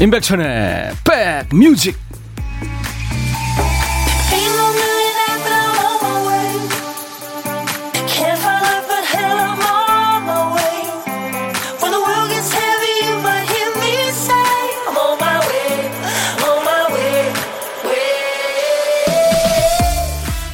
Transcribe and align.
임백천의 0.00 0.92
백뮤직. 1.50 1.94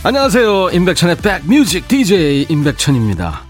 안녕하세요. 0.03 0.70
임백천의 0.70 1.17
백뮤직 1.19 1.87
DJ 1.87 2.47
임백천입니다. 2.48 3.45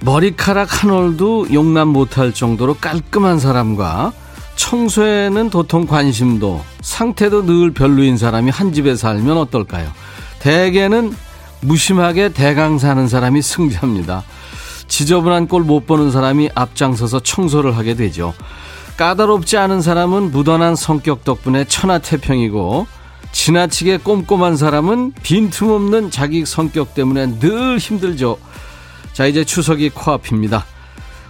머리카락 0.00 0.82
한 0.82 0.90
올도 0.90 1.52
용납 1.52 1.86
못할 1.86 2.34
정도로 2.34 2.74
깔끔한 2.74 3.38
사람과 3.38 4.12
청소에는 4.58 5.50
도통 5.50 5.86
관심도 5.86 6.62
상태도 6.80 7.46
늘 7.46 7.72
별로인 7.72 8.18
사람이 8.18 8.50
한 8.50 8.72
집에 8.72 8.96
살면 8.96 9.38
어떨까요? 9.38 9.90
대개는 10.40 11.14
무심하게 11.60 12.30
대강 12.32 12.78
사는 12.78 13.08
사람이 13.08 13.40
승자입니다. 13.40 14.24
지저분한 14.88 15.46
꼴 15.46 15.62
못 15.62 15.86
보는 15.86 16.10
사람이 16.10 16.50
앞장서서 16.54 17.20
청소를 17.20 17.76
하게 17.76 17.94
되죠. 17.94 18.34
까다롭지 18.96 19.56
않은 19.56 19.80
사람은 19.80 20.32
무던한 20.32 20.74
성격 20.74 21.24
덕분에 21.24 21.64
천하태평이고 21.64 22.86
지나치게 23.30 23.98
꼼꼼한 23.98 24.56
사람은 24.56 25.12
빈틈없는 25.22 26.10
자기 26.10 26.44
성격 26.44 26.94
때문에 26.94 27.38
늘 27.38 27.78
힘들죠. 27.78 28.38
자 29.12 29.26
이제 29.26 29.44
추석이 29.44 29.90
코앞입니다. 29.90 30.64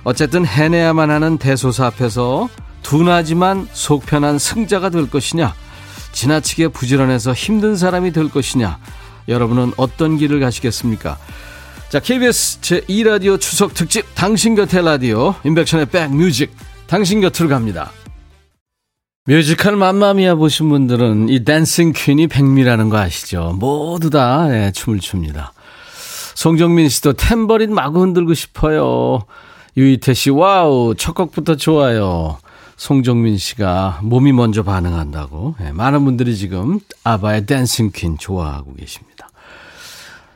어쨌든 0.05 0.47
해내야만 0.47 1.11
하는 1.11 1.37
대소사 1.37 1.87
앞에서 1.87 2.49
둔하지만 2.83 3.69
속 3.73 4.07
편한 4.07 4.39
승자가 4.39 4.91
될 4.91 5.11
것이냐 5.11 5.55
지나치게 6.13 6.69
부지런해서 6.69 7.33
힘든 7.33 7.77
사람이 7.77 8.13
될 8.13 8.29
것이냐 8.29 8.79
여러분은 9.29 9.73
어떤 9.77 10.17
길을 10.17 10.41
가시겠습니까? 10.41 11.19
자 11.91 12.01
KBS 12.01 12.61
제2라디오 12.61 13.41
추석 13.41 13.75
특집 13.75 14.07
당신 14.15 14.55
곁에 14.55 14.81
라디오 14.81 15.35
임백천의 15.45 15.87
백뮤직 15.87 16.55
당신 16.87 17.21
곁으로 17.21 17.49
갑니다. 17.49 17.93
뮤지컬 19.27 19.77
맘마미아 19.77 20.37
보신 20.37 20.71
분들은 20.71 21.29
이 21.29 21.45
Dancing 21.45 21.93
Queen이 21.95 22.29
백미라는 22.29 22.89
거 22.89 22.97
아시죠? 22.97 23.55
모두 23.59 24.09
다 24.09 24.49
네, 24.49 24.73
춤을 24.73 25.01
춥니다. 25.01 25.53
송정민 26.35 26.89
씨도 26.89 27.13
탬버린 27.13 27.75
마구 27.75 28.01
흔들고 28.01 28.33
싶어요. 28.33 29.27
유이태 29.77 30.15
씨, 30.15 30.31
wow, 30.31 30.95
첫 30.97 31.15
곡부터 31.15 31.57
좋아요. 31.57 32.39
송정민 32.79 33.37
씨가 33.37 34.01
몸이 34.05 34.33
먼저 34.33 34.63
반응한다고. 34.63 35.57
네, 35.59 35.73
많은 35.73 36.05
분들이 36.05 36.37
지금 36.37 36.79
아바의 37.03 37.45
Dancing 37.45 37.91
Queen 37.93 38.17
좋아하고 38.17 38.75
계십니다. 38.75 39.29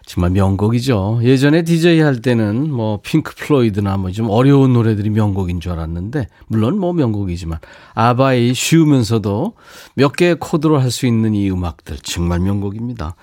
정말 0.04 0.30
명곡이죠. 0.32 1.20
예전에 1.22 1.62
DJ 1.62 2.00
할 2.00 2.20
때는 2.20 2.70
뭐 2.70 3.00
핑크 3.00 3.34
플로이드나 3.36 3.96
뭐 3.96 4.10
좀 4.10 4.28
어려운 4.28 4.72
노래들이 4.72 5.08
명곡인 5.08 5.60
줄 5.60 5.72
알았는데 5.72 6.26
물론 6.48 6.78
뭐 6.78 6.92
명곡이지만 6.92 7.60
아바의 7.94 8.52
쉬우면서도 8.54 9.54
몇 9.94 10.12
개의 10.12 10.34
코드로 10.34 10.80
할 10.80 10.90
수 10.90 11.06
있는 11.06 11.34
이 11.34 11.48
음악들 11.48 11.98
정말 12.02 12.40
명곡입니다. 12.40 13.14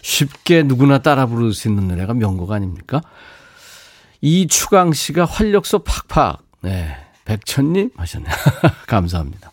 쉽게 0.00 0.62
누구나 0.62 0.98
따라 0.98 1.26
부를 1.26 1.52
수 1.52 1.68
있는 1.68 1.88
노래가 1.88 2.14
명곡 2.14 2.52
아닙니까? 2.52 3.02
이추강 4.22 4.92
씨가 4.92 5.24
활력소 5.24 5.80
팍팍. 5.80 6.38
네. 6.62 6.96
백천님 7.30 7.90
하셨네. 7.96 8.26
감사합니다. 8.88 9.52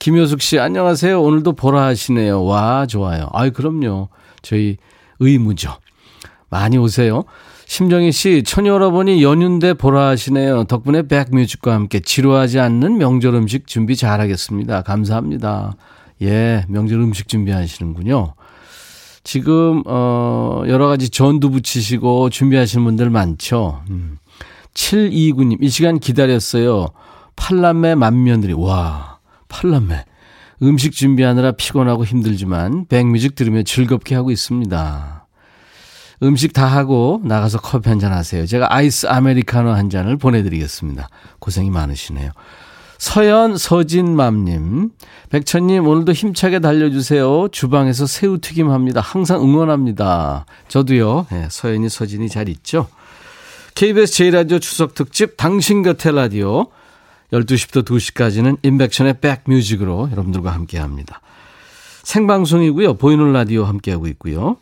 김효숙 0.00 0.42
씨, 0.42 0.58
안녕하세요. 0.58 1.22
오늘도 1.22 1.52
보라 1.52 1.84
하시네요. 1.86 2.44
와, 2.44 2.86
좋아요. 2.86 3.28
아이, 3.32 3.50
그럼요. 3.50 4.08
저희 4.42 4.76
의무죠. 5.20 5.76
많이 6.50 6.78
오세요. 6.78 7.24
심정희 7.66 8.10
씨, 8.10 8.42
처녀 8.44 8.72
여러분이 8.72 9.22
연휴인데 9.22 9.74
보라 9.74 10.08
하시네요. 10.08 10.64
덕분에 10.64 11.02
백뮤직과 11.06 11.72
함께 11.72 12.00
지루하지 12.00 12.58
않는 12.58 12.98
명절 12.98 13.34
음식 13.34 13.68
준비 13.68 13.94
잘하겠습니다. 13.94 14.82
감사합니다. 14.82 15.76
예, 16.22 16.64
명절 16.68 17.00
음식 17.00 17.28
준비하시는군요. 17.28 18.34
지금, 19.22 19.82
어, 19.86 20.64
여러 20.66 20.88
가지 20.88 21.08
전두 21.08 21.50
부치시고 21.50 22.30
준비하시는 22.30 22.84
분들 22.84 23.10
많죠. 23.10 23.82
음. 23.90 24.18
729님, 24.76 25.62
이 25.62 25.68
시간 25.68 25.98
기다렸어요. 25.98 26.88
팔남매 27.34 27.94
만면들이, 27.94 28.52
와, 28.52 29.18
팔남매. 29.48 30.04
음식 30.62 30.92
준비하느라 30.92 31.52
피곤하고 31.52 32.04
힘들지만 32.04 32.86
백뮤직 32.86 33.34
들으며 33.34 33.62
즐겁게 33.62 34.14
하고 34.14 34.30
있습니다. 34.30 35.26
음식 36.22 36.54
다 36.54 36.64
하고 36.66 37.20
나가서 37.24 37.58
커피 37.60 37.90
한 37.90 37.98
잔 37.98 38.12
하세요. 38.12 38.46
제가 38.46 38.74
아이스 38.74 39.06
아메리카노 39.06 39.70
한 39.70 39.90
잔을 39.90 40.16
보내드리겠습니다. 40.16 41.08
고생이 41.40 41.68
많으시네요. 41.70 42.30
서연 42.98 43.58
서진맘님, 43.58 44.90
백천님 45.28 45.86
오늘도 45.86 46.12
힘차게 46.12 46.60
달려주세요. 46.60 47.48
주방에서 47.52 48.06
새우튀김 48.06 48.70
합니다. 48.70 49.02
항상 49.02 49.42
응원합니다. 49.42 50.46
저도요. 50.68 51.26
네, 51.30 51.48
서연이 51.50 51.90
서진이 51.90 52.30
잘 52.30 52.48
있죠? 52.48 52.88
KBS 53.76 54.24
제1라디오 54.24 54.58
추석 54.58 54.94
특집 54.94 55.36
당신 55.36 55.82
곁에 55.82 56.10
라디오 56.10 56.68
12시부터 57.30 57.84
2시까지는 57.84 58.56
인백션의 58.62 59.20
백뮤직으로 59.20 60.08
여러분들과 60.12 60.50
함께 60.50 60.78
합니다. 60.78 61.20
생방송이고요. 62.02 62.94
보이는 62.94 63.34
라디오 63.34 63.64
함께하고 63.64 64.06
있고요. 64.08 64.56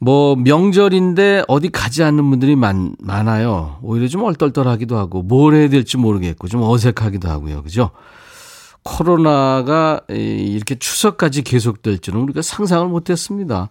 뭐 0.00 0.34
명절인데 0.34 1.44
어디 1.46 1.68
가지 1.68 2.02
않는 2.02 2.28
분들이 2.28 2.56
많, 2.56 2.96
많아요. 2.98 3.78
오히려 3.82 4.08
좀 4.08 4.24
얼떨떨하기도 4.24 4.98
하고 4.98 5.22
뭘 5.22 5.54
해야 5.54 5.68
될지 5.68 5.96
모르겠고 5.96 6.48
좀 6.48 6.62
어색하기도 6.62 7.28
하고요. 7.28 7.62
그죠? 7.62 7.92
코로나가 8.82 10.00
이렇게 10.08 10.74
추석까지 10.74 11.42
계속될 11.42 12.00
줄은 12.00 12.22
우리가 12.22 12.42
상상을 12.42 12.88
못했습니다. 12.88 13.70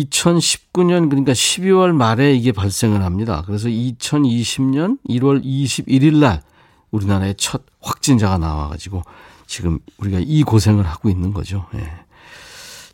2019년 0.00 1.08
그러니까 1.08 1.32
12월 1.32 1.92
말에 1.92 2.34
이게 2.34 2.52
발생을 2.52 3.02
합니다. 3.02 3.42
그래서 3.46 3.68
2020년 3.68 4.98
1월 5.08 5.44
21일 5.44 6.16
날 6.18 6.42
우리나라에 6.90 7.34
첫 7.36 7.62
확진자가 7.80 8.38
나와가지고 8.38 9.02
지금 9.46 9.78
우리가 9.98 10.18
이 10.22 10.42
고생을 10.42 10.86
하고 10.86 11.08
있는 11.10 11.32
거죠. 11.32 11.66
예. 11.74 11.90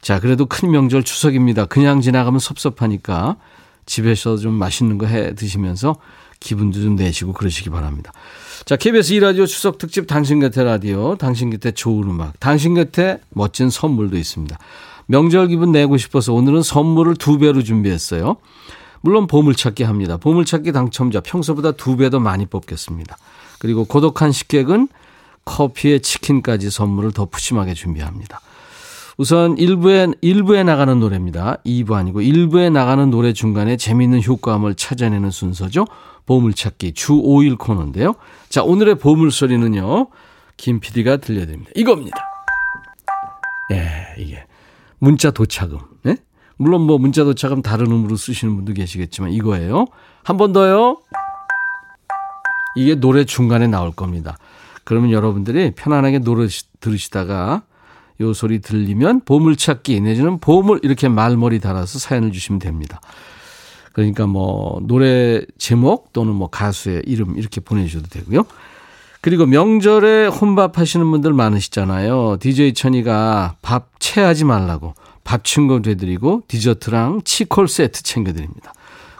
자, 0.00 0.20
그래도 0.20 0.47
큰 0.47 0.70
명절 0.70 1.03
추석입니다. 1.03 1.66
그냥 1.66 2.00
지나가면 2.00 2.41
섭섭하니까 2.41 3.36
집에서 3.86 4.36
좀 4.36 4.54
맛있는 4.54 4.98
거 4.98 5.06
해 5.06 5.34
드시면서 5.34 5.97
기분도 6.41 6.80
좀 6.80 6.94
내시고 6.97 7.32
그러시기 7.32 7.70
바랍니다. 7.70 8.12
자, 8.65 8.76
KBS 8.76 9.15
2라디오 9.15 9.47
추석 9.47 9.78
특집 9.78 10.06
당신 10.06 10.41
곁에 10.41 10.62
라디오, 10.62 11.16
당신 11.16 11.50
곁에 11.50 11.72
좋은 11.72 12.09
음악, 12.09 12.38
당신 12.38 12.75
곁에 12.75 13.19
멋진 13.30 13.70
선물도 13.70 14.16
있습니다. 14.16 14.56
명절 15.09 15.49
기분 15.49 15.73
내고 15.73 15.97
싶어서 15.97 16.33
오늘은 16.35 16.63
선물을 16.63 17.17
두 17.17 17.39
배로 17.39 17.63
준비했어요. 17.63 18.37
물론 19.01 19.27
보물찾기 19.27 19.83
합니다. 19.85 20.17
보물찾기 20.19 20.73
당첨자 20.73 21.21
평소보다 21.21 21.73
두 21.73 21.97
배 21.97 22.11
더 22.11 22.21
많이 22.21 22.47
뽑겠습니다. 22.47 23.17
그리고 23.59 23.84
고독한 23.84 24.33
식객은 24.33 24.89
커피에 25.45 25.99
치킨까지 26.01 26.71
선물을 26.71 27.13
더 27.13 27.25
푸짐하게 27.25 27.72
준비합니다. 27.75 28.41
우선 29.16 29.57
1부에, 29.57 30.21
1부에 30.22 30.65
나가는 30.65 31.01
노래입니다. 31.01 31.57
2부 31.65 31.93
아니고 31.95 32.21
1부에 32.21 32.71
나가는 32.71 33.11
노래 33.11 33.33
중간에 33.33 33.77
재미있는 33.77 34.22
효과음을 34.22 34.75
찾아내는 34.75 35.31
순서죠. 35.31 35.87
보물찾기 36.27 36.93
주 36.93 37.15
5일 37.15 37.57
코너인데요. 37.59 38.15
자, 38.51 38.63
오늘의 38.63 38.97
보물소리는요. 38.97 40.09
김 40.59 40.81
PD가 40.81 41.16
들려드립니다. 41.16 41.71
이겁니다. 41.75 42.19
예, 43.72 44.15
이게. 44.19 44.45
문자 44.98 45.30
도착음. 45.30 45.78
네? 46.03 46.16
물론 46.56 46.83
뭐 46.83 46.98
문자 46.98 47.24
도착음 47.24 47.62
다른 47.62 47.86
음으로 47.86 48.16
쓰시는 48.16 48.56
분도 48.56 48.72
계시겠지만 48.72 49.30
이거예요. 49.33 49.86
한 50.24 50.36
번 50.36 50.53
더요. 50.53 50.98
이게 52.77 52.95
노래 52.95 53.24
중간에 53.24 53.66
나올 53.66 53.92
겁니다. 53.92 54.36
그러면 54.84 55.10
여러분들이 55.10 55.72
편안하게 55.74 56.21
노래 56.21 56.47
들으시다가 56.80 57.62
요 58.21 58.33
소리 58.33 58.60
들리면 58.60 59.22
보물찾기 59.24 60.00
내지는 60.00 60.39
보물 60.39 60.80
이렇게 60.83 61.09
말머리 61.09 61.60
달아서 61.60 61.98
사연을 61.98 62.33
주시면 62.33 62.59
됩니다. 62.59 63.01
그러니까 63.92 64.27
뭐 64.27 64.80
노래 64.84 65.42
제목 65.56 66.12
또는 66.12 66.34
뭐 66.34 66.48
가수의 66.48 67.03
이름 67.06 67.36
이렇게 67.36 67.60
보내주셔도 67.60 68.09
되고요. 68.09 68.44
그리고 69.28 69.45
명절에 69.45 70.27
혼밥 70.28 70.78
하시는 70.78 71.04
분들 71.10 71.34
많으시잖아요. 71.34 72.39
DJ 72.41 72.72
천이가 72.72 73.57
밥 73.60 73.91
체하지 73.98 74.47
말라고 74.47 74.95
밥 75.22 75.45
친구 75.45 75.83
되드리고 75.83 76.45
디저트랑 76.48 77.21
치콜 77.27 77.69
세트 77.69 78.04
챙겨드립니다. 78.04 78.72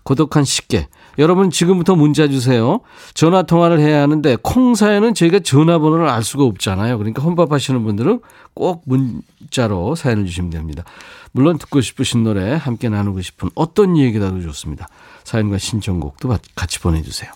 고독한 0.05 0.45
식객 0.45 0.89
여러분 1.19 1.51
지금부터 1.51 1.95
문자 1.95 2.27
주세요. 2.27 2.81
전화 3.13 3.43
통화를 3.43 3.81
해야 3.81 4.01
하는데 4.01 4.37
콩사에는 4.41 5.13
저희가 5.13 5.41
전화번호를 5.41 6.09
알 6.09 6.23
수가 6.23 6.45
없잖아요. 6.45 6.97
그러니까 6.97 7.23
혼밥 7.23 7.53
하시는 7.53 7.85
분들은 7.85 8.21
꼭 8.55 8.85
문자로 8.87 9.95
사연을 9.95 10.25
주시면 10.25 10.49
됩니다. 10.49 10.85
물론 11.33 11.59
듣고 11.59 11.83
싶으신 11.83 12.25
노래 12.25 12.55
함께 12.55 12.89
나누고 12.89 13.21
싶은 13.21 13.51
어떤 13.55 13.99
얘기라도 13.99 14.41
좋습니다. 14.41 14.89
사연과 15.25 15.59
신청곡도 15.59 16.35
같이 16.55 16.79
보내주세요. 16.81 17.31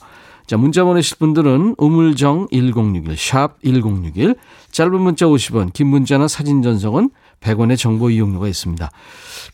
자, 0.52 0.58
문자 0.58 0.84
보내실 0.84 1.16
분들은 1.16 1.76
우물정 1.78 2.49
1061, 2.52 3.16
샵 3.16 3.56
1061, 3.62 4.34
짧은 4.70 5.00
문자 5.00 5.25
50원, 5.25 5.72
긴 5.72 5.87
문자나 5.87 6.28
사진 6.28 6.60
전송은 6.60 7.08
100원의 7.40 7.78
정보 7.78 8.10
이용료가 8.10 8.49
있습니다. 8.49 8.90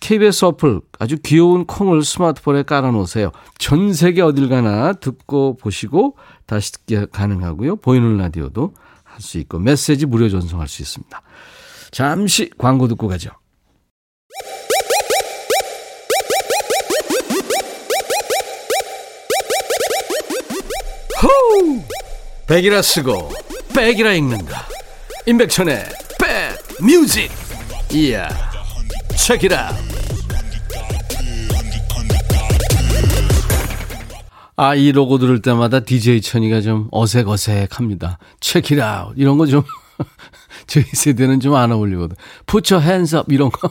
KBS 0.00 0.46
어플 0.46 0.80
아주 0.98 1.18
귀여운 1.22 1.66
콩을 1.66 2.02
스마트폰에 2.02 2.64
깔아놓으세요. 2.64 3.30
전 3.58 3.92
세계 3.92 4.22
어딜 4.22 4.48
가나 4.48 4.92
듣고 4.94 5.56
보시고 5.58 6.16
다시 6.46 6.72
듣기 6.72 7.06
가능하고요. 7.12 7.76
보이는 7.76 8.16
라디오도 8.16 8.74
할 9.04 9.20
수 9.20 9.38
있고 9.38 9.60
메시지 9.60 10.04
무료 10.04 10.28
전송할 10.28 10.66
수 10.66 10.82
있습니다. 10.82 11.22
잠시 11.92 12.50
광고 12.58 12.88
듣고 12.88 13.06
가죠. 13.06 13.30
백이라 22.46 22.82
쓰고 22.82 23.30
백이라 23.74 24.12
읽는다. 24.14 24.66
임백천의 25.26 25.84
백 26.20 26.58
뮤직. 26.84 27.30
이야. 27.92 28.28
책이라. 29.16 29.76
아, 34.56 34.74
이 34.74 34.90
로고 34.90 35.18
들을 35.18 35.40
때마다 35.40 35.80
DJ 35.80 36.20
천이가 36.20 36.60
좀 36.62 36.88
어색어색합니다. 36.90 38.18
체키라 38.40 39.10
이런 39.16 39.38
거 39.38 39.46
좀 39.46 39.62
저희 40.66 40.84
세대는 40.84 41.40
좀 41.40 41.54
안 41.54 41.70
어울리거든. 41.72 42.16
부처 42.46 42.78
핸섭 42.78 43.30
이런 43.32 43.50
거. 43.50 43.70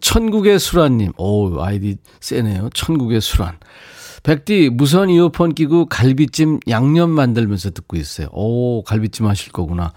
천국의 0.00 0.58
수란님. 0.58 1.12
오, 1.18 1.60
아이디 1.62 1.96
세네요. 2.20 2.70
천국의 2.74 3.20
수란. 3.20 3.58
백디 4.22 4.70
무선 4.70 5.08
이어폰 5.10 5.54
끼고 5.54 5.86
갈비찜 5.86 6.60
양념 6.68 7.10
만들면서 7.10 7.70
듣고 7.70 7.96
있어요. 7.96 8.28
오, 8.32 8.82
갈비찜 8.82 9.26
하실 9.26 9.52
거구나. 9.52 9.92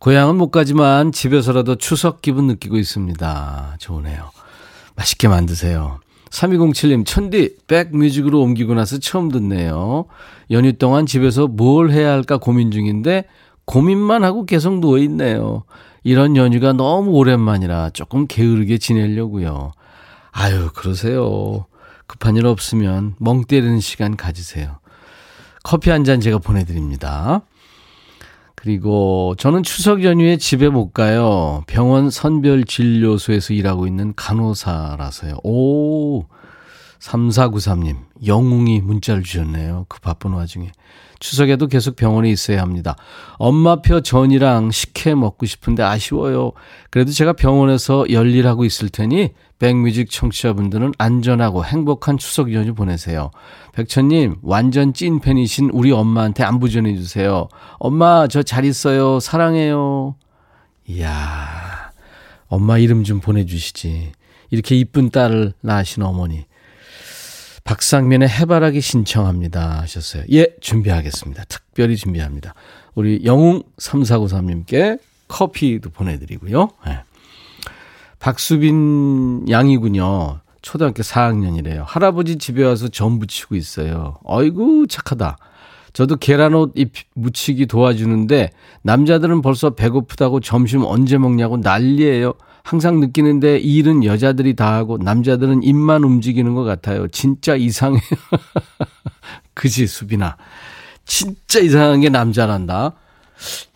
고향은 0.00 0.36
못 0.36 0.50
가지만 0.50 1.12
집에서라도 1.12 1.76
추석 1.76 2.22
기분 2.22 2.46
느끼고 2.48 2.76
있습니다. 2.76 3.76
좋으네요. 3.78 4.30
맛있게 4.94 5.28
만드세요. 5.28 6.00
3207님, 6.30 7.06
천디, 7.06 7.56
백뮤직으로 7.66 8.40
옮기고 8.42 8.74
나서 8.74 8.98
처음 8.98 9.30
듣네요. 9.30 10.06
연휴 10.50 10.72
동안 10.72 11.06
집에서 11.06 11.46
뭘 11.46 11.90
해야 11.90 12.10
할까 12.12 12.36
고민 12.36 12.70
중인데, 12.70 13.26
고민만 13.64 14.24
하고 14.24 14.44
계속 14.44 14.80
누워있네요. 14.80 15.64
이런 16.02 16.36
연휴가 16.36 16.72
너무 16.72 17.12
오랜만이라 17.12 17.90
조금 17.90 18.26
게으르게 18.26 18.78
지내려고요. 18.78 19.72
아유, 20.30 20.70
그러세요. 20.74 21.66
급한 22.06 22.36
일 22.36 22.46
없으면 22.46 23.14
멍 23.18 23.44
때리는 23.44 23.80
시간 23.80 24.16
가지세요. 24.16 24.78
커피 25.62 25.90
한 25.90 26.04
잔 26.04 26.20
제가 26.20 26.38
보내드립니다. 26.38 27.42
그리고 28.54 29.34
저는 29.38 29.62
추석 29.62 30.02
연휴에 30.02 30.36
집에 30.38 30.68
못 30.68 30.92
가요. 30.92 31.62
병원 31.66 32.10
선별진료소에서 32.10 33.52
일하고 33.54 33.86
있는 33.86 34.12
간호사라서요. 34.16 35.38
오, 35.44 36.24
3493님, 37.00 37.96
영웅이 38.26 38.80
문자를 38.80 39.22
주셨네요. 39.22 39.86
그 39.88 40.00
바쁜 40.00 40.32
와중에. 40.32 40.70
추석에도 41.18 41.66
계속 41.66 41.96
병원에 41.96 42.30
있어야 42.30 42.60
합니다. 42.60 42.94
엄마표 43.38 44.02
전이랑 44.02 44.70
식혜 44.70 45.14
먹고 45.14 45.46
싶은데 45.46 45.82
아쉬워요. 45.82 46.52
그래도 46.90 47.10
제가 47.10 47.32
병원에서 47.32 48.10
열일하고 48.10 48.66
있을 48.66 48.90
테니 48.90 49.30
백뮤직 49.58 50.10
청취자분들은 50.10 50.92
안전하고 50.98 51.64
행복한 51.64 52.18
추석 52.18 52.52
연휴 52.52 52.74
보내세요. 52.74 53.30
백천님, 53.72 54.36
완전 54.42 54.92
찐팬이신 54.92 55.70
우리 55.72 55.90
엄마한테 55.92 56.44
안부 56.44 56.68
전해주세요. 56.68 57.48
엄마, 57.78 58.26
저 58.28 58.42
잘 58.42 58.66
있어요. 58.66 59.18
사랑해요. 59.18 60.16
이야, 60.88 61.90
엄마 62.48 62.76
이름 62.78 63.04
좀 63.04 63.20
보내주시지. 63.20 64.12
이렇게 64.50 64.76
이쁜 64.76 65.10
딸을 65.10 65.54
낳으신 65.62 66.02
어머니. 66.02 66.44
박상민의 67.66 68.28
해바라기 68.28 68.80
신청합니다 68.80 69.80
하셨어요. 69.82 70.22
예, 70.32 70.46
준비하겠습니다. 70.60 71.44
특별히 71.48 71.96
준비합니다. 71.96 72.54
우리 72.94 73.22
영웅 73.24 73.62
3493님께 73.78 75.00
커피도 75.26 75.90
보내드리고요. 75.90 76.70
네. 76.86 77.00
박수빈 78.20 79.50
양이군요. 79.50 80.40
초등학교 80.62 81.02
4학년이래요. 81.02 81.84
할아버지 81.84 82.38
집에 82.38 82.64
와서 82.64 82.88
전 82.88 83.18
부치고 83.18 83.56
있어요. 83.56 84.18
어이구, 84.24 84.86
착하다. 84.88 85.36
저도 85.92 86.16
계란옷 86.16 86.72
입 86.76 86.92
묻히기 87.14 87.66
도와주는데 87.66 88.50
남자들은 88.82 89.42
벌써 89.42 89.70
배고프다고 89.70 90.40
점심 90.40 90.84
언제 90.84 91.18
먹냐고 91.18 91.56
난리예요. 91.56 92.34
항상 92.66 92.98
느끼는데 92.98 93.58
일은 93.58 94.04
여자들이 94.04 94.56
다 94.56 94.74
하고 94.74 94.98
남자들은 94.98 95.62
입만 95.62 96.02
움직이는 96.02 96.56
것 96.56 96.64
같아요. 96.64 97.06
진짜 97.06 97.54
이상해요. 97.54 98.00
그지, 99.54 99.86
수빈아. 99.86 100.36
진짜 101.04 101.60
이상한 101.60 102.00
게 102.00 102.08
남자란다. 102.08 102.94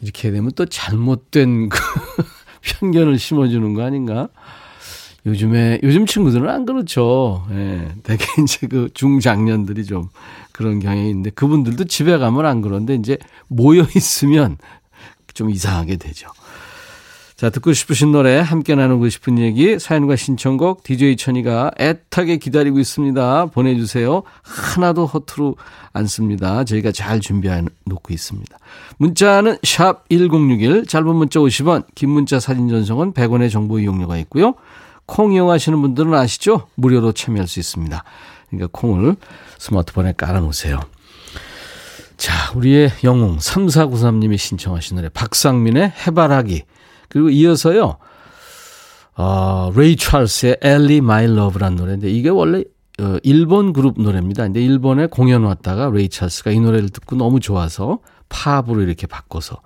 이렇게 0.01 0.33
되면 0.33 0.51
또 0.57 0.67
잘못된 0.67 1.69
그 1.69 1.79
편견을 2.81 3.21
심어주는 3.21 3.75
거 3.75 3.85
아닌가? 3.85 4.29
요즘에, 5.25 5.79
요즘 5.85 6.05
친구들은 6.05 6.49
안 6.49 6.67
그렇죠. 6.67 7.47
예. 7.53 7.95
되게 8.03 8.25
이제 8.43 8.67
그 8.67 8.89
중장년들이 8.93 9.85
좀 9.85 10.09
그런 10.51 10.81
경향이 10.81 11.11
있는데 11.11 11.31
그분들도 11.31 11.85
집에 11.85 12.19
가면 12.19 12.45
안 12.45 12.61
그런데 12.61 12.97
이제 12.97 13.19
모여 13.47 13.87
있으면 13.95 14.57
좀 15.33 15.49
이상하게 15.49 15.97
되죠. 15.97 16.29
자, 17.41 17.49
듣고 17.49 17.73
싶으신 17.73 18.13
노래, 18.13 18.39
함께 18.39 18.75
나누고 18.75 19.09
싶은 19.09 19.39
얘기, 19.39 19.79
사연과 19.79 20.17
신청곡, 20.17 20.83
DJ 20.83 21.17
천이가 21.17 21.71
애타게 21.81 22.37
기다리고 22.37 22.79
있습니다. 22.79 23.47
보내주세요. 23.47 24.25
하나도 24.43 25.07
허투루 25.07 25.55
안 25.95 26.07
씁니다. 26.07 26.65
저희가 26.65 26.93
잘 26.93 27.21
준비해 27.21 27.63
놓고 27.87 28.13
있습니다. 28.13 28.59
문자는 28.99 29.57
샵 29.63 30.07
1061, 30.11 30.85
짧은 30.85 31.17
문자 31.17 31.41
50원, 31.41 31.87
긴 31.95 32.11
문자 32.11 32.39
사진 32.39 32.69
전송은 32.69 33.15
100원의 33.15 33.51
정보 33.51 33.79
이용료가 33.79 34.19
있고요. 34.19 34.53
콩 35.07 35.33
이용하시는 35.33 35.81
분들은 35.81 36.13
아시죠? 36.13 36.67
무료로 36.75 37.13
참여할 37.13 37.49
수 37.49 37.59
있습니다. 37.59 38.05
그러니까 38.51 38.69
콩을 38.71 39.17
스마트폰에 39.57 40.13
깔아놓으세요. 40.19 40.79
자, 42.19 42.53
우리의 42.55 42.91
영웅 43.03 43.39
3493님이 43.39 44.37
신청하신 44.37 44.97
노래 44.97 45.09
박상민의 45.09 45.91
해바라기 46.07 46.65
그리고 47.11 47.29
이어서요, 47.29 47.99
어, 49.17 49.73
레이 49.77 49.97
찰스의 49.97 50.59
Ellie 50.63 51.03
My 51.03 51.27
Love라는 51.27 51.77
노래인데 51.77 52.11
이게 52.11 52.31
원래 52.31 52.65
어, 53.01 53.17
일본 53.23 53.73
그룹 53.73 54.01
노래입니다. 54.01 54.45
근데 54.45 54.63
일본에 54.63 55.07
공연 55.07 55.45
왔다가 55.45 55.91
레이 55.91 56.09
찰스가 56.09 56.53
이 56.53 56.61
노래를 56.61 56.89
듣고 56.89 57.17
너무 57.17 57.41
좋아서 57.41 57.99
팝으로 58.29 58.81
이렇게 58.81 59.07
바꿔서 59.07 59.61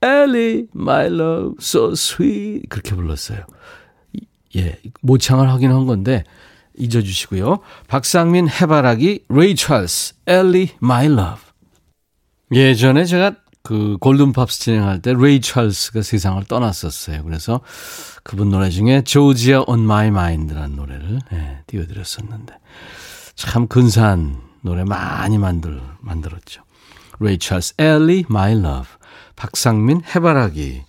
Ellie 0.00 0.68
My 0.72 1.10
Love 1.10 1.56
so 1.60 1.92
sweet 1.92 2.68
그렇게 2.68 2.94
불렀어요. 2.94 3.40
예, 4.56 4.78
모창을 5.02 5.50
하긴 5.50 5.70
한 5.72 5.86
건데 5.86 6.24
잊어주시고요. 6.78 7.58
박상민 7.88 8.48
해바라기 8.48 9.24
레이 9.28 9.54
찰스 9.56 10.14
Ellie 10.26 10.70
My 10.78 11.08
Love 11.08 11.40
예전에 12.52 13.04
제가 13.04 13.34
그 13.62 13.96
골든팝스 14.00 14.60
진행할 14.60 15.02
때 15.02 15.12
레이 15.16 15.40
찰스가 15.40 16.02
세상을 16.02 16.42
떠났었어요. 16.44 17.22
그래서 17.24 17.60
그분 18.22 18.48
노래 18.50 18.70
중에 18.70 19.02
조지아 19.02 19.64
on 19.66 19.80
my 19.80 20.08
mind라는 20.08 20.76
노래를 20.76 21.18
예, 21.32 21.58
띄워드렸었는데 21.66 22.54
참 23.34 23.68
근사한 23.68 24.40
노래 24.62 24.84
많이 24.84 25.38
만들, 25.38 25.80
만들었죠. 26.00 26.62
레이 27.20 27.38
찰스, 27.38 27.74
Ellie, 27.78 28.24
my 28.30 28.52
love, 28.52 28.88
박상민, 29.36 30.02
해바라기 30.04 30.82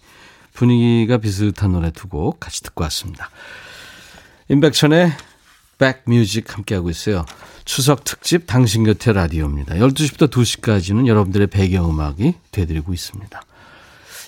분위기가 0.54 1.18
비슷한 1.18 1.72
노래 1.74 1.92
두 1.92 2.08
곡 2.08 2.40
같이 2.40 2.62
듣고 2.64 2.84
왔습니다. 2.84 3.30
임백천의 4.50 5.12
백뮤직 5.82 6.56
함께하고 6.56 6.92
있어요. 6.92 7.26
추석 7.66 8.04
특집 8.04 8.46
당신 8.46 8.84
곁에 8.84 9.12
라디오입니다. 9.12 9.76
12시부터 9.76 10.30
2시까지는 10.30 11.08
여러분들의 11.08 11.48
배경음악이 11.48 12.36
되드리고 12.52 12.94
있습니다. 12.94 13.42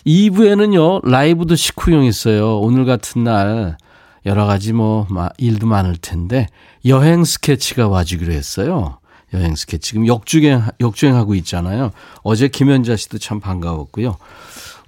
2부에는요, 0.07 1.07
라이브도 1.07 1.55
식후용 1.55 2.05
있어요. 2.05 2.57
오늘 2.57 2.86
같은 2.86 3.24
날, 3.24 3.77
여러 4.25 4.45
가지 4.45 4.74
뭐 4.74 5.05
일도 5.38 5.67
많을 5.67 5.95
텐데 5.98 6.48
여행 6.86 7.24
스케치가 7.24 7.88
와주기로 7.88 8.33
했어요. 8.33 8.98
여행 9.33 9.55
스케치 9.55 9.89
지금 9.89 10.07
역주행 10.07 10.63
역주행하고 10.79 11.36
있잖아요. 11.36 11.91
어제 12.24 12.48
김현자 12.48 12.95
씨도 12.95 13.17
참 13.17 13.39
반가웠고요. 13.39 14.17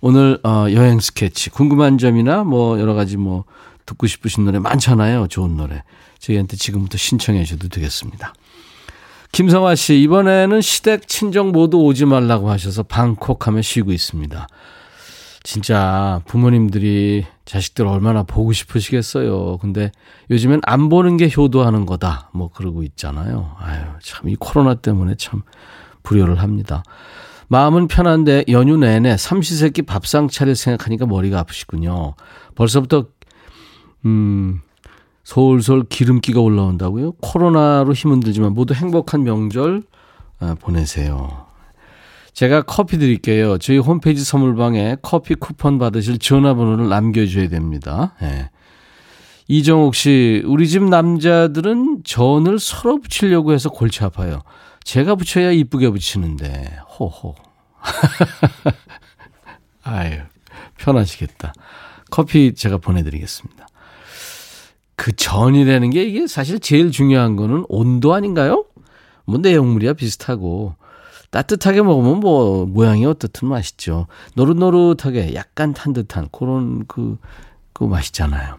오늘 0.01 0.39
어 0.43 0.67
여행 0.71 0.99
스케치 0.99 1.49
궁금한 1.49 1.97
점이나 1.97 2.43
뭐 2.43 2.79
여러 2.79 2.93
가지 2.93 3.17
뭐 3.17 3.43
듣고 3.85 4.07
싶으신 4.07 4.45
노래 4.45 4.59
많잖아요. 4.59 5.27
좋은 5.27 5.57
노래. 5.57 5.83
저희한테 6.19 6.57
지금부터 6.57 6.97
신청해 6.97 7.43
주셔도 7.43 7.67
되겠습니다. 7.69 8.33
김성화 9.31 9.75
씨, 9.75 10.01
이번에는 10.01 10.61
시댁 10.61 11.07
친정 11.07 11.51
모두 11.51 11.77
오지 11.77 12.05
말라고 12.05 12.49
하셔서 12.49 12.83
방콕 12.83 13.47
하며 13.47 13.61
쉬고 13.61 13.91
있습니다. 13.91 14.47
진짜 15.43 16.21
부모님들이 16.25 17.25
자식들 17.45 17.85
얼마나 17.85 18.23
보고 18.23 18.51
싶으시겠어요. 18.51 19.57
근데 19.59 19.91
요즘엔 20.31 20.61
안 20.63 20.89
보는 20.89 21.17
게 21.17 21.29
효도하는 21.35 21.85
거다. 21.85 22.31
뭐 22.33 22.49
그러고 22.49 22.81
있잖아요. 22.81 23.55
아유, 23.59 23.81
참 24.01 24.27
이 24.27 24.35
코로나 24.39 24.73
때문에 24.73 25.15
참 25.17 25.43
불효를 26.01 26.41
합니다. 26.41 26.83
마음은 27.47 27.87
편한데 27.87 28.45
연휴 28.49 28.75
내내 28.77 29.17
삼시세끼 29.17 29.83
밥상 29.83 30.29
차릴 30.29 30.55
생각하니까 30.55 31.05
머리가 31.05 31.39
아프시군요. 31.39 32.15
벌써부터 32.55 33.05
음 34.05 34.61
솔솔 35.25 35.85
기름기가 35.89 36.39
올라온다고요? 36.39 37.13
코로나로 37.13 37.93
힘은 37.93 38.19
들지만 38.21 38.53
모두 38.53 38.73
행복한 38.73 39.23
명절 39.23 39.83
아, 40.39 40.55
보내세요. 40.59 41.47
제가 42.33 42.61
커피 42.61 42.99
드릴게요. 42.99 43.57
저희 43.57 43.79
홈페이지 43.79 44.23
선물방에 44.23 44.97
커피 45.01 45.35
쿠폰 45.35 45.79
받으실 45.79 46.19
전화번호를 46.19 46.89
남겨줘야 46.89 47.49
됩니다. 47.49 48.13
네. 48.21 48.49
이정옥 49.47 49.95
씨, 49.95 50.43
우리 50.45 50.67
집 50.67 50.83
남자들은 50.83 52.01
전을 52.03 52.59
서로 52.59 52.99
붙이려고 52.99 53.53
해서 53.53 53.69
골치 53.69 54.03
아파요. 54.03 54.41
제가 54.83 55.15
붙여야 55.15 55.51
이쁘게 55.51 55.89
붙이는데, 55.89 56.77
호호. 56.99 57.35
아유, 59.83 60.19
편하시겠다. 60.77 61.53
커피 62.11 62.53
제가 62.53 62.77
보내드리겠습니다. 62.77 63.67
그 64.95 65.15
전이라는 65.15 65.89
게 65.89 66.03
이게 66.03 66.27
사실 66.27 66.59
제일 66.59 66.91
중요한 66.91 67.35
거는 67.35 67.65
온도 67.67 68.13
아닌가요? 68.13 68.65
뭐 69.25 69.39
내용물이야 69.39 69.93
비슷하고 69.93 70.75
따뜻하게 71.31 71.81
먹으면 71.81 72.19
뭐 72.19 72.65
모양이 72.65 73.05
어떻든 73.05 73.49
맛있죠. 73.49 74.07
노릇노릇하게 74.35 75.35
약간 75.35 75.73
탄 75.73 75.91
듯한 75.91 76.29
그런 76.31 76.85
그, 76.87 77.17
그 77.73 77.83
맛있잖아요. 77.83 78.57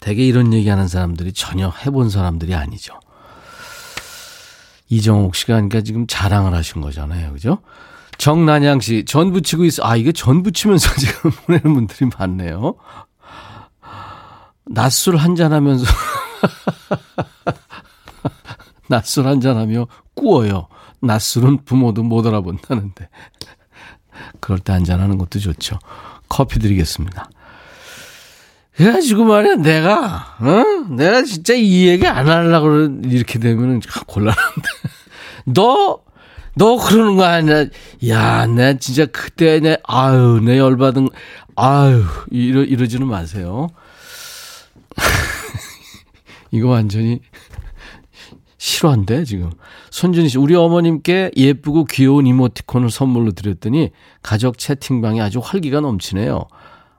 대개 0.00 0.24
이런 0.24 0.52
얘기하는 0.52 0.88
사람들이 0.88 1.32
전혀 1.32 1.70
해본 1.70 2.10
사람들이 2.10 2.54
아니죠. 2.54 2.98
이정옥 4.88 5.34
씨가 5.34 5.54
그러니까 5.54 5.80
지금 5.82 6.06
자랑을 6.06 6.54
하신 6.54 6.80
거잖아요. 6.80 7.32
그죠? 7.32 7.58
정난양 8.18 8.80
씨, 8.80 9.04
전 9.04 9.32
부치고 9.32 9.64
있어. 9.64 9.84
아, 9.84 9.96
이게 9.96 10.12
전 10.12 10.42
부치면서 10.42 10.94
지금 10.98 11.30
보내는 11.30 11.74
분들이 11.74 12.10
많네요. 12.18 12.74
낮술 14.66 15.16
한잔 15.16 15.52
하면서, 15.52 15.84
낮술 18.88 19.26
한잔 19.26 19.56
하며 19.56 19.86
꾸어요. 20.14 20.68
낮술은 21.00 21.64
부모도 21.64 22.02
못 22.02 22.26
알아본다는데. 22.26 23.08
그럴 24.40 24.58
때 24.58 24.72
한잔하는 24.72 25.18
것도 25.18 25.38
좋죠. 25.38 25.78
커피 26.28 26.58
드리겠습니다. 26.58 27.30
그래가지고 28.76 29.24
말이야, 29.24 29.56
내가, 29.56 30.36
어? 30.40 30.94
내가 30.94 31.22
진짜 31.22 31.54
이 31.54 31.86
얘기 31.86 32.06
안 32.06 32.28
하려고 32.28 32.68
이렇게 33.04 33.38
되면은 33.38 33.80
곤란한데. 34.06 34.68
너, 35.46 36.00
너 36.56 36.76
그러는 36.76 37.16
거 37.16 37.24
아니야. 37.24 37.66
야, 38.08 38.46
내 38.46 38.78
진짜 38.78 39.06
그때 39.06 39.60
내, 39.60 39.78
아유, 39.84 40.40
내 40.42 40.58
열받은, 40.58 41.08
아유, 41.54 42.04
이러, 42.30 42.64
이러지는 42.64 43.06
마세요. 43.06 43.68
이거 46.50 46.68
완전히 46.68 47.20
실화인데, 48.58 49.24
지금. 49.24 49.50
손준희 49.90 50.28
씨, 50.30 50.38
우리 50.38 50.54
어머님께 50.54 51.32
예쁘고 51.36 51.84
귀여운 51.84 52.26
이모티콘을 52.26 52.90
선물로 52.90 53.32
드렸더니 53.32 53.90
가족 54.22 54.58
채팅방에 54.58 55.20
아주 55.20 55.40
활기가 55.42 55.80
넘치네요. 55.80 56.46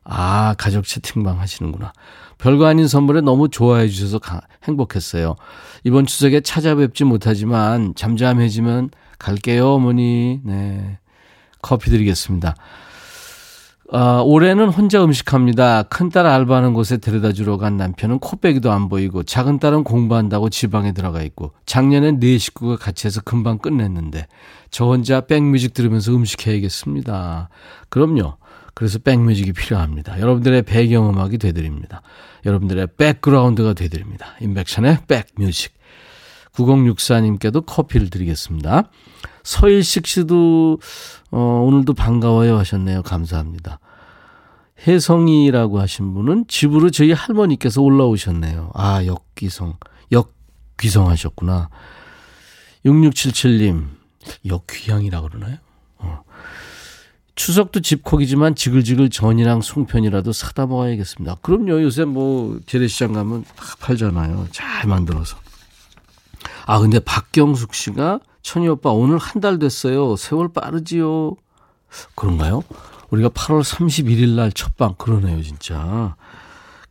아, 0.04 0.54
가족 0.58 0.86
채팅방 0.86 1.40
하시는구나. 1.40 1.92
별거 2.38 2.66
아닌 2.66 2.88
선물에 2.88 3.22
너무 3.22 3.50
좋아해 3.50 3.88
주셔서 3.88 4.20
가, 4.20 4.42
행복했어요. 4.66 5.36
이번 5.84 6.06
추석에 6.06 6.42
찾아뵙지 6.42 7.04
못하지만 7.04 7.96
잠잠해지면 7.96 8.92
갈게요, 9.18 9.70
어머니. 9.74 10.42
네. 10.44 11.00
커피 11.62 11.90
드리겠습니다. 11.90 12.56
아, 13.92 14.22
올해는 14.26 14.70
혼자 14.70 15.04
음식합니다. 15.04 15.84
큰딸 15.84 16.26
알바하는 16.26 16.74
곳에 16.74 16.98
데려다 16.98 17.32
주러 17.34 17.58
간 17.58 17.78
남편은 17.78 18.18
코빼기도 18.18 18.72
안 18.72 18.90
보이고 18.90 19.22
작은 19.22 19.60
딸은 19.60 19.84
공부한다고 19.84 20.50
지방에 20.50 20.92
들어가 20.92 21.22
있고 21.22 21.52
작년엔 21.68 22.20
네 22.20 22.40
식구가 22.40 22.78
같이 22.78 23.06
해서 23.06 23.22
금방 23.24 23.60
끝냈는데 23.60 24.26
저 24.72 24.86
혼자 24.86 25.22
백뮤직 25.22 25.74
들으면서 25.74 26.16
음식 26.16 26.48
해야겠습니다. 26.48 27.50
그럼요. 27.90 28.38
그래서 28.74 28.98
백뮤직이 29.00 29.54
필요합니다. 29.54 30.20
여러분들의 30.20 30.64
배경음악이 30.64 31.38
되드립니다. 31.38 32.02
여러분들의 32.46 32.88
백그라운드가 32.98 33.74
되드립니다. 33.74 34.36
인백션의 34.42 35.00
백뮤직. 35.08 35.74
9064님께도 36.54 37.66
커피를 37.66 38.10
드리겠습니다. 38.10 38.90
서일식 39.46 40.08
씨도 40.08 40.80
어, 41.32 41.40
오늘도 41.68 41.94
반가워요 41.94 42.58
하셨네요. 42.58 43.04
감사합니다. 43.04 43.80
혜성이라고 44.86 45.80
하신 45.80 46.14
분은 46.14 46.46
집으로 46.48 46.90
저희 46.90 47.14
할머니께서 47.14 47.82
올라오셨네요. 47.82 48.72
아, 48.74 49.06
역귀성. 49.06 49.78
역귀성 50.12 51.10
하셨구나. 51.10 51.70
6677님, 52.86 53.88
역귀향이라고 54.46 55.30
그러나요? 55.30 55.58
어. 56.00 56.24
추석도 57.36 57.82
집콕이지만 57.82 58.56
지글지글 58.56 59.10
전이랑 59.10 59.62
송편이라도 59.62 60.32
사다 60.32 60.68
먹어야겠습니다. 60.68 61.36
그럼요. 61.42 61.82
요새 61.84 62.06
뭐 62.06 62.60
재래시장 62.66 63.14
가면 63.14 63.44
다 63.44 63.76
팔잖아요. 63.80 64.48
잘 64.52 64.88
만들어서. 64.88 65.38
아, 66.66 66.80
근데 66.80 67.00
박경숙 67.00 67.74
씨가 67.74 68.20
천희 68.46 68.68
오빠 68.68 68.92
오늘 68.92 69.18
한 69.18 69.42
달 69.42 69.58
됐어요. 69.58 70.16
세월 70.16 70.50
빠르지요. 70.54 71.36
그런가요? 72.14 72.62
우리가 73.10 73.30
8월 73.30 73.64
31일 73.64 74.36
날 74.36 74.52
첫방 74.52 74.96
그러네요, 75.00 75.42
진짜. 75.42 76.16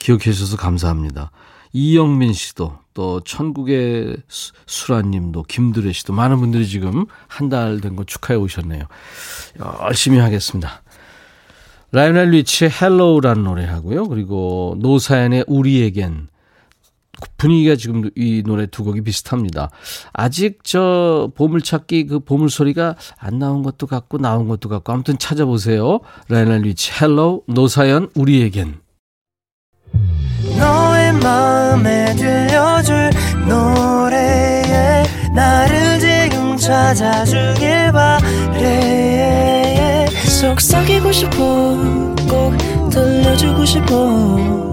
기억해 0.01 0.25
주셔서 0.33 0.57
감사합니다. 0.57 1.31
이영민 1.73 2.33
씨도 2.33 2.79
또 2.93 3.21
천국의 3.21 4.17
수라님도 4.29 5.45
김두래 5.45 5.93
씨도 5.93 6.13
많은 6.13 6.39
분들이 6.41 6.67
지금 6.67 7.07
한 7.29 7.49
달 7.49 7.81
된 7.81 7.95
거 7.95 8.03
축하해 8.03 8.37
오셨네요. 8.39 8.85
열심히 9.83 10.19
하겠습니다. 10.19 10.83
라이오넬 11.93 12.31
리치의 12.31 12.73
Hello라는 12.73 13.45
노래 13.45 13.65
하고요. 13.65 14.09
그리고 14.09 14.77
노사연의 14.81 15.45
우리에겐 15.47 16.27
분위기가 17.37 17.77
지금 17.77 18.11
이 18.17 18.43
노래 18.45 18.67
두 18.67 18.85
곡이 18.85 19.03
비슷합니다. 19.03 19.71
아직 20.13 20.59
저 20.65 21.31
보물찾기 21.35 22.07
그 22.07 22.21
보물 22.21 22.51
소리가 22.51 22.97
안 23.19 23.39
나온 23.39 23.63
것도 23.63 23.87
같고 23.87 24.19
나온 24.19 24.49
것도 24.49 24.69
같고 24.69 24.93
아무튼 24.93 25.19
찾아보세요. 25.19 26.01
라이오넬 26.29 26.63
리치 26.63 26.93
Hello 27.01 27.43
노사연 27.47 28.11
우리에겐 28.15 28.77
너의 30.59 31.13
마음에 31.15 32.15
들려줄 32.15 33.11
노래에 33.49 35.05
나를 35.35 35.99
지금 35.99 36.57
찾아주길 36.57 37.93
바래 37.93 39.35
속삭이고 40.41 41.13
싶어 41.13 41.37
꼭 42.29 42.91
들려주고 42.91 43.65
싶어 43.65 44.73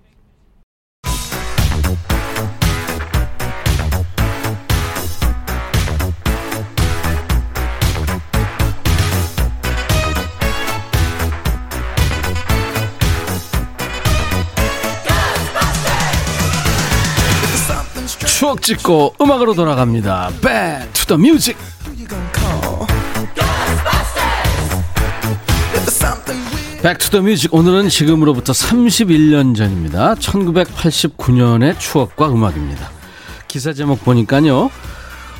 추억 18.51 18.61
찍고 18.61 19.15
음악으로 19.21 19.53
돌아갑니다. 19.53 20.29
Back 20.41 20.91
to 20.93 21.05
the 21.05 21.19
music. 21.19 21.57
Back 26.81 27.02
to 27.02 27.12
the 27.12 27.27
music 27.27 27.53
오늘은 27.53 27.89
지금으로부터 27.89 28.51
31년 28.53 29.55
전입니다. 29.55 30.15
1989년의 30.15 31.79
추억과 31.79 32.29
음악입니다. 32.29 32.89
기사 33.47 33.71
제목 33.71 34.03
보니까요. 34.03 34.69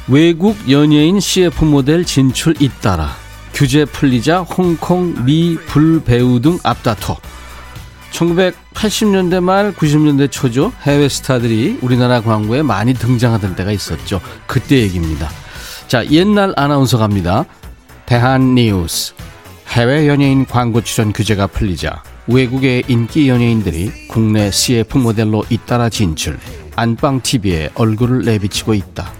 외국 0.07 0.55
연예인 0.69 1.19
CF 1.19 1.65
모델 1.65 2.05
진출 2.05 2.55
잇따라 2.61 3.09
규제 3.53 3.85
풀리자 3.85 4.41
홍콩 4.41 5.25
미 5.25 5.57
불 5.67 6.01
배우 6.03 6.39
등 6.39 6.59
앞다퉈 6.63 7.15
1980년대 8.11 9.41
말 9.41 9.73
90년대 9.73 10.31
초죠. 10.31 10.71
해외 10.83 11.09
스타들이 11.09 11.79
우리나라 11.81 12.21
광고에 12.21 12.61
많이 12.61 12.93
등장하던 12.93 13.55
때가 13.55 13.71
있었죠. 13.71 14.21
그때 14.47 14.77
얘기입니다. 14.77 15.29
자, 15.87 16.05
옛날 16.07 16.53
아나운서 16.55 16.97
갑니다. 16.97 17.45
대한 18.05 18.55
뉴스. 18.55 19.13
해외 19.69 20.07
연예인 20.07 20.45
광고 20.45 20.81
출연 20.81 21.13
규제가 21.13 21.47
풀리자 21.47 22.03
외국의 22.27 22.83
인기 22.87 23.29
연예인들이 23.29 23.91
국내 24.09 24.51
CF 24.51 24.97
모델로 24.97 25.45
잇따라 25.49 25.89
진출, 25.89 26.37
안방TV에 26.75 27.71
얼굴을 27.75 28.25
내비치고 28.25 28.73
있다. 28.73 29.11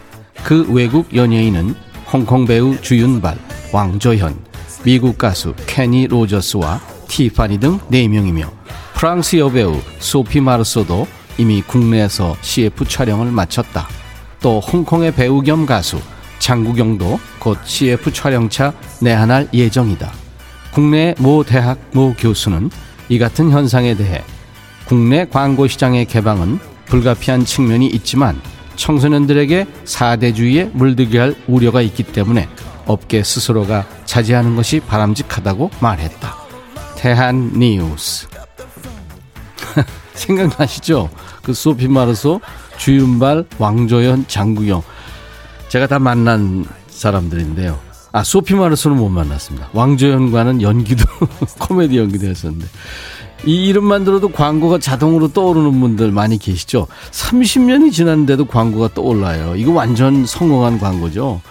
그 0.44 0.66
외국 0.70 1.16
연예인은 1.16 1.74
홍콩 2.12 2.46
배우 2.46 2.80
주윤발, 2.82 3.38
왕조현, 3.72 4.38
미국 4.84 5.18
가수 5.18 5.54
케니 5.68 6.08
로저스와 6.08 6.82
티파니 7.08 7.60
등 7.60 7.80
4명이며 7.92 8.50
프랑스 9.02 9.36
여배우 9.36 9.82
소피 9.98 10.42
마르소도 10.42 11.08
이미 11.40 11.64
국내에서 11.64 12.38
CF 12.42 12.86
촬영을 12.86 13.32
마쳤다. 13.32 13.88
또 14.40 14.60
홍콩의 14.60 15.16
배우 15.16 15.42
겸 15.42 15.66
가수 15.66 16.00
장국영도 16.38 17.20
곧 17.40 17.58
CF 17.64 18.14
촬영차 18.14 18.74
내한할 19.02 19.50
예정이다. 19.52 20.14
국내 20.72 21.16
모 21.18 21.44
대학 21.44 21.80
모 21.94 22.14
교수는 22.14 22.70
이 23.10 23.18
같은 23.18 23.50
현상에 23.50 23.96
대해 23.96 24.24
국내 24.86 25.26
광고 25.26 25.66
시장의 25.66 26.06
개방은 26.06 26.60
불가피한 26.86 27.44
측면이 27.44 27.88
있지만 27.88 28.40
청소년들에게 28.76 29.66
사대주의에 29.84 30.66
물들게 30.74 31.18
할 31.18 31.36
우려가 31.48 31.82
있기 31.82 32.04
때문에 32.04 32.48
업계 32.86 33.24
스스로가 33.24 33.88
자제하는 34.06 34.56
것이 34.56 34.80
바람직하다고 34.80 35.72
말했다. 35.80 36.36
대한 36.98 37.52
뉴스. 37.58 38.31
생각나시죠? 40.14 41.10
그 41.42 41.54
소피 41.54 41.88
마르소, 41.88 42.42
주윤발, 42.78 43.46
왕조연, 43.58 44.26
장구영. 44.28 44.84
제가 45.70 45.88
다 45.88 46.00
만난 46.00 46.66
사람들인데요. 46.88 47.80
아, 48.12 48.24
소피 48.24 48.56
마르소는 48.56 48.98
못 48.98 49.10
만났습니다. 49.10 49.70
왕조연과는 49.74 50.62
연기도, 50.62 51.06
코미디 51.60 51.98
연기도 51.98 52.28
했었는데. 52.28 52.68
이 53.46 53.68
이름만 53.68 54.04
들어도 54.04 54.30
광고가 54.30 54.78
자동으로 54.78 55.30
떠오르는 55.30 55.80
분들 55.80 56.12
많이 56.12 56.38
계시죠? 56.38 56.88
30년이 57.12 57.92
지났는데도 57.92 58.46
광고가 58.46 58.94
떠올라요. 58.94 59.56
이거 59.56 59.72
완전 59.72 60.26
성공한 60.26 60.78
광고죠. 60.78 61.42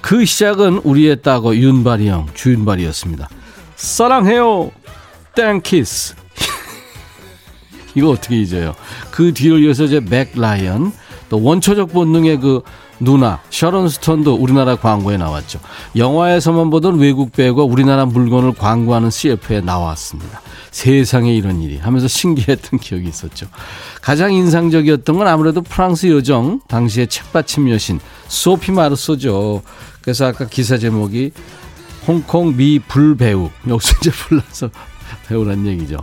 그 0.00 0.24
시작은 0.24 0.78
우리의 0.84 1.22
따거 1.22 1.54
윤발이 1.54 2.08
형, 2.08 2.26
주윤발이었습니다. 2.34 3.28
사랑해요. 3.76 4.70
밀키스. 5.36 6.17
이거 7.98 8.10
어떻게 8.10 8.40
잊어요? 8.40 8.74
그 9.10 9.32
뒤를 9.34 9.62
이어서 9.64 9.84
이제 9.84 10.00
멕 10.00 10.28
라이언, 10.28 10.92
또 11.28 11.42
원초적 11.42 11.92
본능의 11.92 12.40
그 12.40 12.62
누나 13.00 13.40
샤론 13.50 13.88
스톤도 13.88 14.34
우리나라 14.34 14.76
광고에 14.76 15.16
나왔죠. 15.16 15.60
영화에서만 15.96 16.70
보던 16.70 16.98
외국 16.98 17.32
배우가 17.32 17.62
우리나라 17.62 18.06
물건을 18.06 18.54
광고하는 18.54 19.10
CF에 19.10 19.60
나왔습니다. 19.60 20.40
세상에 20.70 21.34
이런 21.34 21.60
일이 21.62 21.78
하면서 21.78 22.08
신기했던 22.08 22.78
기억이 22.80 23.08
있었죠. 23.08 23.46
가장 24.02 24.32
인상적이었던 24.32 25.16
건 25.16 25.28
아무래도 25.28 25.62
프랑스 25.62 26.06
요정 26.08 26.60
당시의 26.68 27.08
책받침 27.08 27.70
여신 27.70 28.00
소피 28.26 28.72
마르소죠. 28.72 29.62
그래서 30.00 30.26
아까 30.26 30.46
기사 30.46 30.78
제목이 30.78 31.32
홍콩 32.06 32.56
미 32.56 32.78
불배우 32.78 33.50
여기서 33.68 33.96
이제 34.00 34.10
불러서 34.28 34.70
배우란 35.28 35.66
얘기죠. 35.66 35.98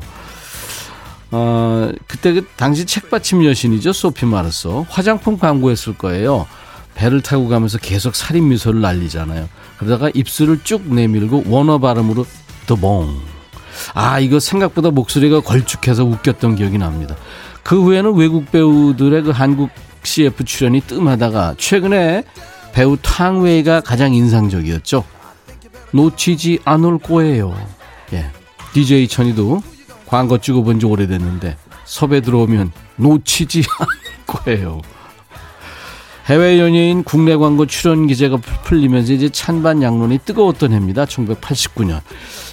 어, 1.32 1.92
그때 2.08 2.34
그 2.34 2.48
당시 2.56 2.86
책받침 2.86 3.44
여신이죠. 3.46 3.94
소피 3.94 4.26
마르소. 4.26 4.86
화장품 4.90 5.38
광고했을 5.38 5.98
거예요. 5.98 6.48
배를 6.96 7.22
타고 7.22 7.48
가면서 7.48 7.78
계속 7.78 8.16
살인 8.16 8.48
미소를 8.48 8.82
날리잖아요. 8.82 9.50
그러다가 9.78 10.10
입술을 10.14 10.62
쭉 10.64 10.94
내밀고 10.94 11.44
원어 11.48 11.78
발음으로 11.78 12.26
더봉. 12.68 13.20
아, 13.94 14.20
이거 14.20 14.40
생각보다 14.40 14.92
목소리가 14.92 15.42
걸쭉해서 15.42 16.06
웃겼던 16.06 16.56
기억이 16.56 16.78
납니다. 16.78 17.16
그 17.64 17.82
후에는 17.82 18.14
외국 18.16 18.50
배우들의 18.52 19.24
그 19.24 19.32
한국 19.32 19.70
CF 20.04 20.46
출연이 20.46 20.80
뜸하다가 20.82 21.56
최근에 21.58 22.24
배우 22.74 22.98
탕웨이가 23.02 23.82
가장 23.82 24.14
인상적이었죠. 24.14 25.04
놓치지 25.92 26.60
않을 26.64 27.00
거예요. 27.00 27.58
예. 28.14 28.30
DJ 28.74 29.08
천이도 29.08 29.62
광고 30.06 30.38
찍어본 30.38 30.80
지 30.80 30.86
오래됐는데 30.86 31.58
섭외 31.86 32.22
들어오면 32.22 32.72
놓치지 32.98 33.64
않을 33.80 33.90
거예요. 34.26 34.82
해외 36.26 36.60
연예인 36.60 37.04
국내 37.04 37.36
광고 37.36 37.68
출연 37.68 38.08
기재가 38.08 38.38
풀리면서 38.64 39.14
이제 39.14 39.30
찬반 39.30 39.84
양론이 39.84 40.20
뜨거웠던 40.26 40.72
해입니다. 40.72 41.06
1989년. 41.06 42.02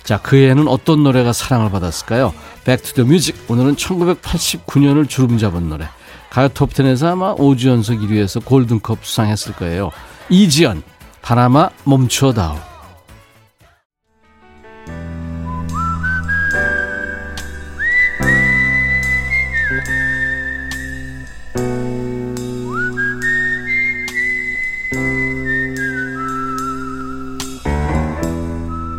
자, 0.03 0.19
그 0.19 0.37
해에는 0.37 0.69
어떤 0.69 1.03
노래가 1.03 1.33
사랑을 1.33 1.71
받았을까요? 1.71 2.35
Back 2.65 2.82
to 2.82 2.91
the 2.91 3.05
music. 3.05 3.35
오늘은 3.49 3.77
1989년을 3.77 5.09
주름 5.09 5.39
잡은 5.39 5.71
노래. 5.71 5.89
가요 6.29 6.49
톱10에서 6.49 7.07
아마 7.13 7.35
5주 7.35 7.69
연속 7.69 7.99
1위에서 7.99 8.45
골든컵 8.45 9.05
수상했을 9.07 9.55
거예요. 9.55 9.91
이지연, 10.29 10.83
바람아 11.23 11.71
멈춰다오. 11.85 12.72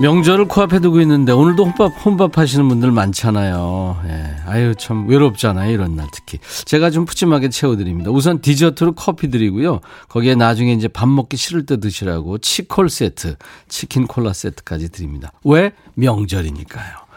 명절을 0.00 0.46
코앞에 0.46 0.78
두고 0.78 1.00
있는데 1.00 1.32
오늘도 1.32 1.64
혼밥 1.64 2.06
혼밥 2.06 2.38
하시는 2.38 2.68
분들 2.68 2.92
많잖아요. 2.92 4.00
예. 4.06 4.36
아유 4.46 4.74
참 4.76 5.08
외롭잖아요 5.08 5.72
이런 5.72 5.96
날 5.96 6.06
특히. 6.12 6.38
제가 6.64 6.90
좀 6.90 7.04
푸짐하게 7.04 7.50
채워드립니다. 7.50 8.10
우선 8.10 8.40
디저트로 8.40 8.92
커피 8.92 9.28
드리고요. 9.30 9.80
거기에 10.08 10.36
나중에 10.36 10.72
이제 10.72 10.86
밥 10.86 11.08
먹기 11.08 11.36
싫을 11.36 11.66
때 11.66 11.80
드시라고 11.80 12.38
치콜 12.38 12.90
세트, 12.90 13.36
치킨 13.68 14.06
콜라 14.06 14.32
세트까지 14.32 14.90
드립니다. 14.90 15.32
왜 15.44 15.72
명절이니까요. 15.94 17.08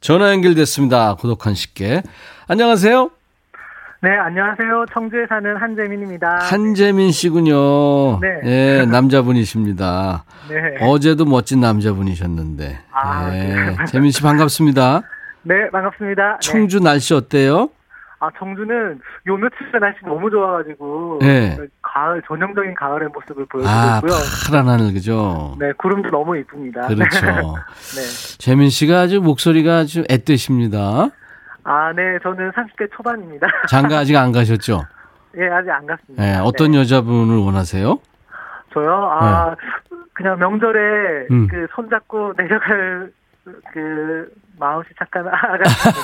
전화 0.00 0.30
연결됐습니다. 0.32 1.16
고독한 1.16 1.54
식객. 1.54 2.02
안녕하세요. 2.46 3.19
네, 4.02 4.08
안녕하세요. 4.16 4.86
청주에 4.94 5.26
사는 5.28 5.56
한재민입니다. 5.58 6.38
한재민 6.40 7.12
씨군요. 7.12 8.18
네. 8.20 8.40
예, 8.44 8.86
남자분이십니다. 8.86 10.24
네. 10.48 10.86
어제도 10.86 11.26
멋진 11.26 11.60
남자분이셨는데. 11.60 12.78
아, 12.92 13.28
예. 13.34 13.38
네. 13.38 13.76
재민 13.88 14.10
씨 14.10 14.22
반갑습니다. 14.22 15.02
네, 15.42 15.68
반갑습니다. 15.70 16.38
청주 16.40 16.78
네. 16.78 16.84
날씨 16.84 17.12
어때요? 17.12 17.68
아, 18.20 18.30
청주는 18.38 19.00
요 19.26 19.36
며칠 19.36 19.70
전 19.70 19.80
날씨 19.80 19.98
너무 20.06 20.30
좋아가지고. 20.30 21.18
네. 21.20 21.58
가을, 21.82 22.22
전형적인 22.26 22.74
가을의 22.76 23.08
모습을 23.08 23.44
보여주고 23.50 23.68
아, 23.70 23.96
있고요. 23.98 24.12
파란 24.46 24.66
하늘, 24.66 24.94
그죠? 24.94 25.56
네, 25.60 25.72
구름도 25.76 26.08
너무 26.08 26.38
이쁩니다. 26.38 26.86
그렇죠. 26.86 27.20
네. 27.96 28.36
재민 28.38 28.70
씨가 28.70 29.00
아주 29.00 29.20
목소리가 29.20 29.76
아주 29.76 30.04
앳되십니다. 30.08 31.10
아, 31.64 31.92
네, 31.94 32.18
저는 32.22 32.52
30대 32.52 32.90
초반입니다. 32.94 33.46
장가 33.68 33.98
아직 33.98 34.16
안 34.16 34.32
가셨죠? 34.32 34.82
예, 35.36 35.48
아직 35.48 35.70
안 35.70 35.86
갔습니다. 35.86 36.22
네, 36.22 36.38
어떤 36.38 36.72
네. 36.72 36.78
여자분을 36.78 37.36
원하세요? 37.38 37.98
저요? 38.72 38.92
아, 38.92 39.50
네. 39.50 39.96
그냥 40.14 40.38
명절에 40.38 41.26
음. 41.30 41.48
그 41.48 41.66
손잡고 41.74 42.34
내려갈 42.38 43.10
그 43.72 44.30
마음씨 44.58 44.90
착한 44.98 45.26
아가씨 45.26 45.94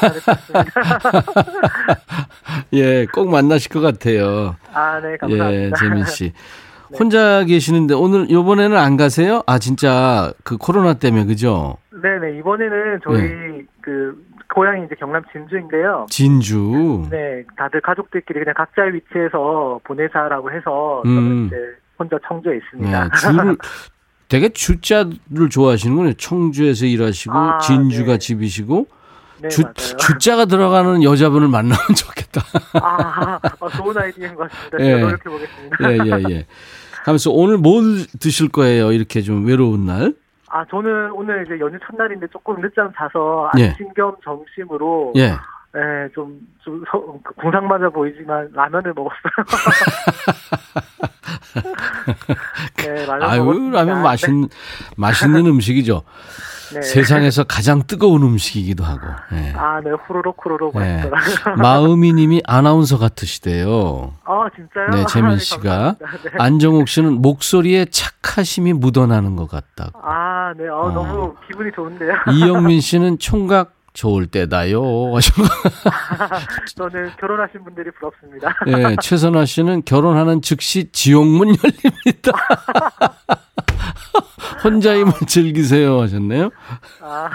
예, 2.73 3.07
꼭 3.07 3.29
만나실 3.31 3.71
것 3.71 3.81
같아요. 3.81 4.57
아, 4.73 4.99
네, 5.01 5.17
감사합니다. 5.19 5.53
예, 5.53 5.71
재민 5.79 6.05
씨. 6.05 6.33
네. 6.89 6.99
혼자 6.99 7.45
계시는데 7.45 7.95
오늘 7.95 8.31
요번에는 8.31 8.77
안 8.77 8.97
가세요? 8.97 9.43
아, 9.47 9.59
진짜 9.59 10.33
그 10.45 10.57
코로나 10.57 10.95
때문에 10.95 11.27
그죠? 11.27 11.77
네, 11.91 12.19
네. 12.19 12.39
이번에는 12.39 13.01
저희 13.03 13.23
네. 13.23 13.63
그 13.83 14.17
고향이 14.55 14.87
이제 14.87 14.95
경남 14.95 15.23
진주인데요. 15.33 16.07
진주. 16.11 17.07
네, 17.11 17.45
다들 17.57 17.81
가족들끼리 17.81 18.41
그냥 18.41 18.55
각자의 18.55 18.95
위치에서 18.95 19.81
보내자라고 19.85 20.51
해서 20.51 21.03
음. 21.07 21.47
이제 21.47 21.57
혼자 21.99 22.17
청주에 22.27 22.57
있습니다. 22.57 23.05
네, 23.05 23.11
주를 23.19 23.57
되게 24.29 24.49
주자를 24.49 25.49
좋아하시는군요. 25.51 26.15
청주에서 26.15 26.87
일하시고 26.87 27.35
아, 27.35 27.59
진주가 27.59 28.13
네. 28.13 28.19
집이시고 28.19 28.87
네, 29.43 29.49
주, 29.49 29.63
주자가 29.99 30.47
들어가는 30.47 31.03
여자분을 31.03 31.49
만나면 31.49 31.79
좋겠다. 31.97 32.43
아, 32.75 33.39
아 33.43 33.69
좋은 33.77 33.97
아이디어인 33.97 34.35
것 34.35 34.51
같습니다. 34.51 34.79
예. 34.81 35.01
노력해 35.01 35.23
보겠습니다. 35.25 35.93
예, 35.93 35.99
예, 35.99 36.35
예. 36.35 36.47
하면서 37.05 37.31
오늘 37.31 37.59
뭘 37.59 38.05
드실 38.19 38.49
거예요? 38.49 38.93
이렇게 38.93 39.23
좀 39.23 39.47
외로운 39.47 39.87
날? 39.87 40.15
아, 40.57 40.65
저는 40.71 41.11
오늘 41.13 41.45
이제 41.45 41.61
연휴 41.61 41.79
첫날인데 41.81 42.29
조금 42.29 42.59
늦잠 42.63 42.91
자서 42.97 43.51
예. 43.59 43.69
아침 43.69 43.89
예. 43.89 43.93
겸 43.95 44.17
점심으로 44.25 45.13
예. 45.17 45.29
네, 45.29 46.09
좀, 46.15 46.41
좀, 46.65 46.83
서, 46.91 46.99
공상 47.39 47.69
맞아 47.69 47.91
보이지만, 47.91 48.49
라면을 48.55 48.95
먹었어요. 48.95 49.21
네, 52.79 53.05
라면 53.05 53.29
아유, 53.29 53.45
먹었습니다. 53.45 53.79
라면 53.85 54.03
맛있, 54.03 54.31
네. 54.31 54.47
맛있는 54.97 55.45
음식이죠. 55.45 56.03
네. 56.75 56.83
세상에서 56.83 57.45
가장 57.45 57.87
뜨거운 57.87 58.23
음식이기도 58.23 58.85
하고. 58.85 59.07
네. 59.33 59.53
아, 59.57 59.81
네, 59.83 59.91
후루룩 59.91 60.37
후루룩 60.43 60.79
네. 60.79 61.11
마음이님이 61.59 62.43
아나운서 62.47 62.99
같으시대요. 62.99 64.15
아, 64.25 64.49
진짜요? 64.55 64.89
네, 64.91 65.07
재민 65.07 65.39
씨가. 65.39 65.97
네. 65.99 66.31
안정옥 66.39 66.89
씨는 66.89 67.23
목소리에 67.23 67.87
착하심이 67.87 68.73
묻어나는 68.73 69.37
것 69.37 69.49
같다고. 69.49 70.01
아, 70.03 70.53
네, 70.57 70.69
어, 70.69 70.83
어. 70.83 70.91
너무 70.91 71.35
기분이 71.47 71.71
좋은데요. 71.75 72.13
이영민 72.33 72.81
씨는 72.81 73.19
총각 73.19 73.75
좋을 73.93 74.27
때다요. 74.27 74.83
저는 76.77 77.13
결혼하신 77.19 77.65
분들이 77.65 77.91
부럽습니다. 77.93 78.55
네, 78.67 78.95
최선화 79.01 79.47
씨는 79.47 79.85
결혼하는 79.87 80.43
즉시 80.43 80.91
지옥문 80.93 81.49
열립니다. 81.49 82.33
혼자임을 84.65 85.13
즐기세요 85.27 86.01
하셨네요. 86.01 86.51
아. 87.03 87.31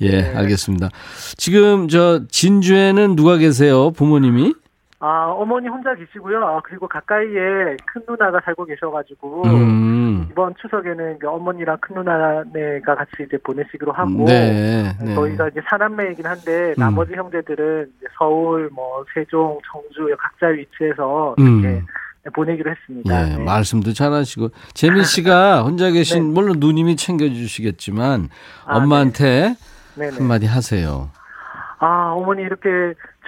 예, 0.00 0.22
네. 0.22 0.36
알겠습니다. 0.36 0.88
지금 1.36 1.88
저 1.88 2.26
진주에는 2.28 3.16
누가 3.16 3.36
계세요? 3.36 3.90
부모님이? 3.90 4.54
아, 5.00 5.26
어머니 5.30 5.68
혼자 5.68 5.94
계시고요. 5.94 6.44
아, 6.44 6.60
그리고 6.64 6.88
가까이에 6.88 7.76
큰 7.86 8.02
누나가 8.08 8.40
살고 8.44 8.64
계셔가지고, 8.64 9.44
음. 9.46 10.26
이번 10.32 10.54
추석에는 10.60 11.20
어머니랑 11.24 11.78
큰 11.80 11.96
누나네가 11.96 12.96
같이 12.96 13.10
이제 13.24 13.38
보내시기로 13.44 13.92
하고, 13.92 14.24
네, 14.24 14.92
네. 15.00 15.14
저희가 15.14 15.48
이제 15.48 15.60
사남매이긴 15.70 16.26
한데, 16.26 16.70
음. 16.70 16.74
나머지 16.76 17.12
형제들은 17.14 17.92
서울, 18.18 18.70
뭐, 18.72 19.04
세종, 19.14 19.60
청주, 19.70 20.16
각자 20.18 20.48
위치에서 20.48 21.36
이렇게 21.38 21.68
음. 21.68 21.86
보내기로 22.34 22.70
했습니다. 22.70 23.22
네, 23.24 23.36
네. 23.36 23.44
말씀도 23.44 23.92
잘하시고 23.92 24.48
재민 24.74 25.04
씨가 25.04 25.62
혼자 25.64 25.90
계신 25.90 26.28
네. 26.28 26.32
물론 26.34 26.56
누님이 26.60 26.96
챙겨주시겠지만 26.96 28.28
아, 28.66 28.76
엄마한테 28.76 29.54
네. 29.96 30.10
한마디 30.10 30.46
하세요. 30.46 31.10
아 31.80 32.12
어머니 32.16 32.42
이렇게 32.42 32.68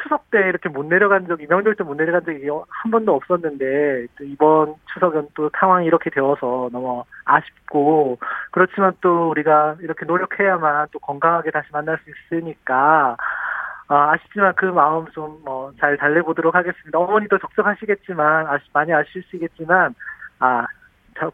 추석 0.03 0.29
때 0.31 0.39
이렇게 0.49 0.69
못 0.69 0.85
내려간 0.87 1.29
적이 1.29 1.47
명절 1.49 1.77
때 1.77 1.85
못 1.85 1.95
내려간 1.95 2.25
적이 2.25 2.49
한 2.69 2.91
번도 2.91 3.15
없었는데 3.15 4.07
또 4.19 4.25
이번 4.25 4.75
추석은 4.93 5.29
또 5.35 5.51
상황이 5.59 5.87
이렇게 5.87 6.11
되어서 6.11 6.69
너무 6.73 7.05
아쉽고 7.25 8.19
그렇지만 8.51 8.93
또 9.03 9.31
우리가 9.31 9.77
이렇게 9.81 10.05
노력해야만 10.07 10.89
또 10.91 10.99
건강하게 10.99 11.51
다시 11.53 11.69
만날 11.73 11.99
수 12.05 12.11
있으니까 12.35 13.17
아, 13.93 14.13
아쉽지만 14.13 14.55
그 14.57 14.67
마음 14.67 15.05
좀 15.13 15.43
뭐 15.45 15.73
잘 15.81 15.97
달래보도록 15.97 16.55
하겠습니다. 16.55 16.99
어머니도 16.99 17.39
적적하시겠지만 17.39 18.47
아시, 18.47 18.65
많이 18.73 18.93
아실수있겠지만 18.93 19.95
아 20.39 20.65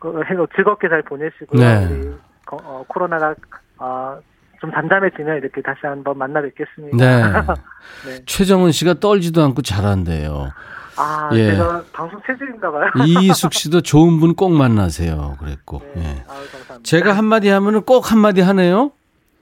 그, 0.00 0.24
즐겁게 0.56 0.88
잘 0.88 1.02
보내시고요. 1.02 1.60
네. 1.60 1.86
우리 1.86 2.14
어, 2.50 2.84
코로나가 2.88 3.34
어, 3.78 4.18
좀 4.60 4.70
잠잠해지면 4.72 5.36
이렇게 5.38 5.60
다시 5.60 5.80
한번 5.82 6.16
만나 6.18 6.40
뵙겠습니다. 6.40 6.96
네. 6.96 7.22
네. 8.06 8.24
최정은 8.26 8.72
씨가 8.72 8.94
떨지도 8.94 9.42
않고 9.42 9.62
잘한대요. 9.62 10.50
아, 10.98 11.28
예. 11.34 11.50
제가 11.52 11.82
방송 11.92 12.18
체질인가 12.26 12.70
봐요. 12.70 12.90
이숙 13.06 13.52
씨도 13.52 13.82
좋은 13.82 14.18
분 14.18 14.34
꼭 14.34 14.52
만나세요. 14.52 15.36
그랬고. 15.38 15.82
네. 15.94 16.02
예. 16.02 16.24
아유, 16.28 16.82
제가 16.84 17.12
한마디 17.12 17.48
하면은 17.50 17.82
꼭 17.82 18.10
한마디 18.12 18.40
하네요. 18.40 18.92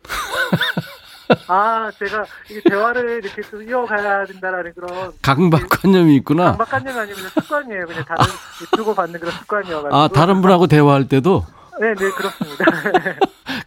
아, 1.49 1.91
제가 1.99 2.25
이 2.51 2.61
대화를 2.69 3.23
이렇게 3.25 3.43
좀 3.43 3.63
이어가야 3.69 4.25
된다라는 4.27 4.73
그런 4.75 5.13
강박관념이 5.23 6.17
있구나. 6.17 6.57
강박관념이 6.57 6.99
아니고 6.99 7.15
그냥 7.17 7.31
습관이에요. 7.31 7.87
그냥 7.87 8.05
다른 8.05 8.25
주고 8.77 8.95
받는 8.95 9.21
그런 9.21 9.33
습관이어가지고. 9.35 9.97
아, 9.97 10.09
다른 10.09 10.41
분하고 10.43 10.67
대화할 10.67 11.09
때도? 11.09 11.45
네, 11.81 11.89
네, 11.95 12.11
그렇습니다. 12.11 12.65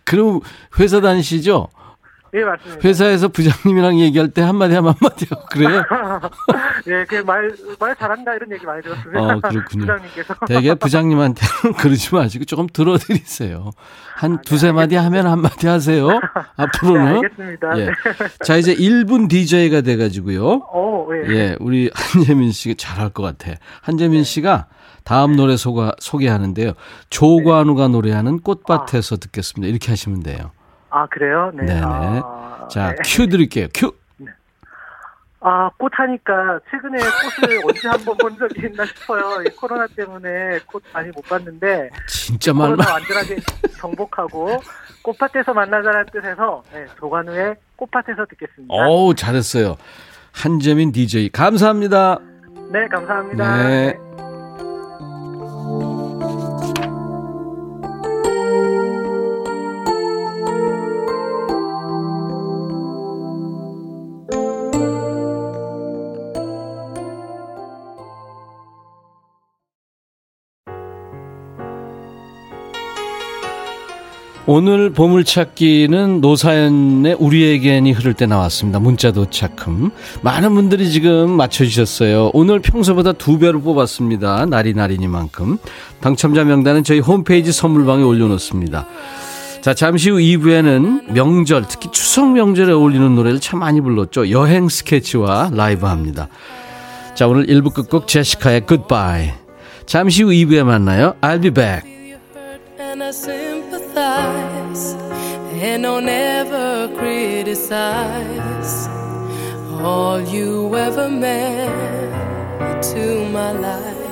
그럼 0.05 0.39
회사 0.79 1.01
다니시죠? 1.01 1.67
예, 2.37 2.43
맞습니다. 2.43 2.87
회사에서 2.87 3.27
부장님이랑 3.29 3.99
얘기할 3.99 4.29
때 4.29 4.41
한마디 4.41 4.75
하면 4.75 4.93
한마디 4.93 5.25
하고 5.29 5.45
그래요? 5.49 5.81
예, 6.87 7.05
그 7.05 7.15
말, 7.25 7.51
말 7.79 7.95
잘한다 7.95 8.35
이런 8.35 8.51
얘기 8.51 8.65
많이 8.65 8.83
들었습니다. 8.83 9.19
어, 9.19 9.39
그렇군요. 9.39 9.85
부장님께서. 9.85 10.35
되게 10.47 10.75
부장님한테는 10.75 11.73
그러지 11.79 12.13
마시고 12.13 12.45
조금 12.45 12.67
들어드리세요. 12.67 13.71
한 14.15 14.33
아, 14.33 14.41
두세 14.41 14.67
네, 14.67 14.73
마디 14.73 14.95
하면 14.95 15.27
한마디 15.27 15.67
하세요. 15.67 16.07
앞으로는. 16.57 17.05
네, 17.05 17.15
알겠습니다. 17.15 17.79
예. 17.79 17.85
네. 17.85 17.91
자, 18.43 18.57
이제 18.57 18.75
1분 18.75 19.29
DJ가 19.29 19.81
돼가지고요. 19.81 20.45
오, 20.73 21.07
예. 21.15 21.33
예, 21.33 21.55
우리 21.59 21.89
한재민 21.93 22.51
씨가 22.51 22.75
잘할 22.77 23.09
것 23.09 23.23
같아. 23.23 23.57
한재민 23.81 24.19
네. 24.19 24.23
씨가 24.23 24.67
다음 25.03 25.35
노래 25.35 25.55
소가, 25.55 25.93
소개하는데요. 25.99 26.73
조관우가 27.09 27.87
노래하는 27.87 28.41
꽃밭에서 28.41 29.15
아. 29.15 29.19
듣겠습니다. 29.19 29.69
이렇게 29.69 29.89
하시면 29.91 30.21
돼요. 30.21 30.51
아, 30.97 31.05
그래요? 31.07 31.51
네. 31.53 31.65
네네. 31.65 31.81
아, 31.83 32.67
자, 32.71 32.89
네. 32.89 32.95
큐 33.05 33.27
드릴게요. 33.27 33.67
큐. 33.73 33.91
네. 34.17 34.27
아, 35.41 35.69
꽃 35.77 35.91
하니까 35.95 36.59
최근에 36.71 36.97
꽃을 36.97 37.59
언제 37.69 37.87
한번 37.87 38.17
본 38.17 38.37
적이 38.37 38.67
있나 38.67 38.83
싶어요. 38.85 39.43
코로나 39.59 39.85
때문에 39.95 40.59
꽃 40.65 40.81
많이 40.93 41.09
못 41.11 41.21
봤는데. 41.27 41.91
진짜 42.07 42.51
많아. 42.53 42.69
코로나 42.75 42.93
완전하게 42.93 43.37
정복하고 43.79 44.59
꽃밭에서 45.03 45.53
만나자는 45.53 46.05
뜻에서 46.11 46.63
네, 46.73 46.85
조관우의 46.99 47.55
꽃밭에서 47.75 48.25
듣겠습니다. 48.25 48.73
어우, 48.73 49.13
잘했어요. 49.15 49.77
한재민 50.33 50.91
DJ 50.91 51.29
감사합니다. 51.29 52.17
네, 52.71 52.87
감사합니다. 52.87 53.67
네. 53.67 53.97
오늘 74.49 74.91
보물찾기는 74.91 76.21
노사연의 76.21 77.17
우리에게니 77.19 77.91
흐를 77.91 78.13
때 78.13 78.25
나왔습니다. 78.25 78.79
문자 78.79 79.11
도착금. 79.11 79.91
많은 80.21 80.55
분들이 80.55 80.89
지금 80.89 81.31
맞춰주셨어요. 81.31 82.31
오늘 82.33 82.61
평소보다 82.61 83.11
두 83.11 83.39
배로 83.39 83.59
뽑았습니다. 83.59 84.45
날이니만큼. 84.45 85.57
당첨자 85.99 86.45
명단은 86.45 86.85
저희 86.85 86.99
홈페이지 86.99 87.51
선물방에 87.51 88.03
올려놓습니다. 88.03 88.87
자, 89.59 89.73
잠시 89.73 90.11
후 90.11 90.17
2부에는 90.17 91.11
명절, 91.11 91.65
특히 91.67 91.91
추석 91.91 92.31
명절에 92.31 92.71
어울리는 92.71 93.15
노래를 93.15 93.41
참 93.41 93.59
많이 93.59 93.81
불렀죠. 93.81 94.31
여행 94.31 94.69
스케치와 94.69 95.49
라이브 95.53 95.87
합니다. 95.87 96.29
자, 97.15 97.27
오늘 97.27 97.47
1부 97.47 97.73
끝곡 97.73 98.07
제시카의 98.07 98.61
Goodbye. 98.65 99.33
잠시 99.85 100.23
후 100.23 100.29
2부에 100.29 100.63
만나요. 100.63 101.15
I'll 101.19 101.41
be 101.41 101.51
back. 101.51 101.97
And 105.59 105.83
don't 105.83 106.07
ever 106.07 106.87
criticize 106.97 108.87
all 109.81 110.21
you 110.21 110.75
ever 110.75 111.09
meant 111.09 112.83
to 112.83 113.25
my 113.29 113.51
life. 113.51 114.07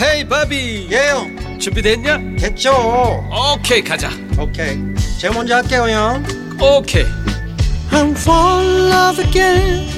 헤이 0.00 0.28
바비 0.28 0.88
예영 0.92 1.58
준비됐냐? 1.58 2.36
됐죠 2.38 2.70
오케이 3.56 3.82
가자 3.82 4.08
오케이 4.38 4.78
제가 5.20 5.34
먼저 5.34 5.56
할게요 5.56 5.88
형 5.88 6.24
오케이 6.60 7.04
I'm 7.90 8.12
fall 8.12 8.64
in 8.64 8.90
love 8.92 9.18
again 9.18 9.97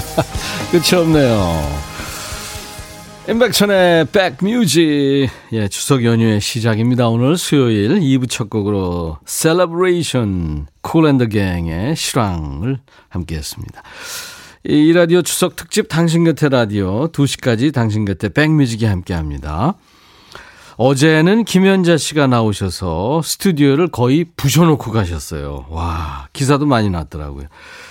끝이 0.70 1.00
없네요. 1.00 1.86
임백천의 3.28 4.06
백뮤직. 4.12 5.28
예, 5.52 5.68
추석 5.68 6.04
연휴의 6.04 6.40
시작입니다. 6.40 7.08
오늘 7.08 7.36
수요일 7.36 7.98
2부 7.98 8.30
첫 8.30 8.48
곡으로 8.48 9.18
Celebration 9.26 10.68
쿨앤더 10.82 11.26
갱의 11.26 11.96
실황을 11.96 12.78
함께 13.08 13.36
했습니다. 13.36 13.82
이 14.64 14.92
라디오 14.92 15.22
추석 15.22 15.56
특집 15.56 15.88
당신 15.88 16.24
곁에 16.24 16.48
라디오 16.48 17.08
2시까지 17.08 17.72
당신 17.72 18.04
곁에 18.04 18.28
백뮤직이 18.28 18.84
함께 18.84 19.14
합니다. 19.14 19.74
어제는 20.76 21.44
김연자 21.44 21.96
씨가 21.96 22.26
나오셔서 22.26 23.22
스튜디오를 23.22 23.88
거의 23.88 24.26
부셔놓고 24.36 24.92
가셨어요. 24.92 25.66
와, 25.70 26.28
기사도 26.34 26.66
많이 26.66 26.90
났더라고요. 26.90 27.46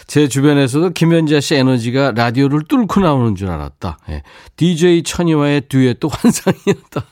제 0.06 0.28
주변에서도 0.28 0.92
김연자 0.92 1.40
씨 1.40 1.56
에너지가 1.56 2.12
라디오를 2.12 2.62
뚫고 2.68 3.00
나오는 3.02 3.36
줄 3.36 3.50
알았다. 3.50 3.98
예. 4.10 4.22
DJ 4.56 5.02
천이와의 5.02 5.62
듀엣도 5.68 6.10
환상이었다. 6.14 7.04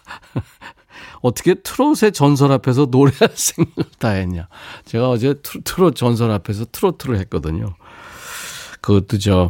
어떻게 1.21 1.55
트롯의 1.55 2.11
전설 2.13 2.51
앞에서 2.51 2.87
노래할 2.91 3.29
생각을 3.33 3.89
다 3.97 4.09
했냐. 4.09 4.47
제가 4.85 5.09
어제 5.09 5.35
트롯 5.63 5.95
전설 5.95 6.29
앞에서 6.31 6.65
트로트를 6.71 7.17
했거든요. 7.19 7.73
그것도 8.81 9.17
저, 9.17 9.49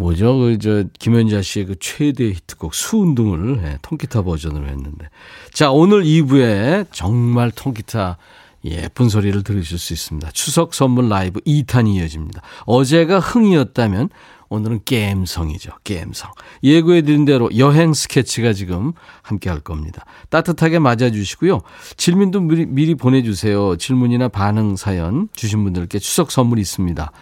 뭐죠? 0.00 0.38
그, 0.38 0.58
저, 0.58 0.84
김연자 0.98 1.42
씨의 1.42 1.66
그 1.66 1.74
최대 1.78 2.24
히트곡 2.30 2.74
수운동을 2.74 3.60
예, 3.64 3.78
통기타 3.82 4.22
버전으로 4.22 4.66
했는데. 4.66 5.10
자, 5.52 5.70
오늘 5.70 6.04
2부에 6.04 6.86
정말 6.90 7.50
통기타 7.50 8.16
예쁜 8.64 9.08
소리를 9.10 9.42
들으실 9.42 9.78
수 9.78 9.92
있습니다. 9.92 10.30
추석 10.32 10.72
선물 10.74 11.08
라이브 11.10 11.40
2탄이 11.40 11.96
이어집니다. 11.96 12.40
어제가 12.64 13.20
흥이었다면 13.20 14.08
오늘은 14.48 14.80
게임성이죠. 14.84 15.70
게임성. 15.84 16.32
예고해드린 16.64 17.24
대로 17.24 17.50
여행 17.56 17.92
스케치가 17.92 18.52
지금 18.52 18.92
함께 19.22 19.48
할 19.50 19.60
겁니다. 19.60 20.04
따뜻하게 20.30 20.78
맞아주시고요. 20.78 21.60
질문도 21.96 22.40
미리, 22.40 22.66
미리 22.66 22.94
보내주세요. 22.94 23.76
질문이나 23.76 24.28
반응 24.28 24.76
사연 24.76 25.28
주신 25.34 25.62
분들께 25.62 25.98
추석 25.98 26.32
선물 26.32 26.58
있습니다. 26.58 27.12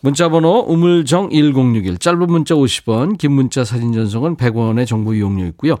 문자번호 0.00 0.64
우물정 0.68 1.30
1061 1.30 1.98
짧은 1.98 2.26
문자 2.26 2.54
50원 2.54 3.18
긴 3.18 3.32
문자 3.32 3.64
사진 3.64 3.92
전송은 3.92 4.36
100원의 4.36 4.86
정보 4.86 5.14
이용료 5.14 5.44
있고요. 5.46 5.76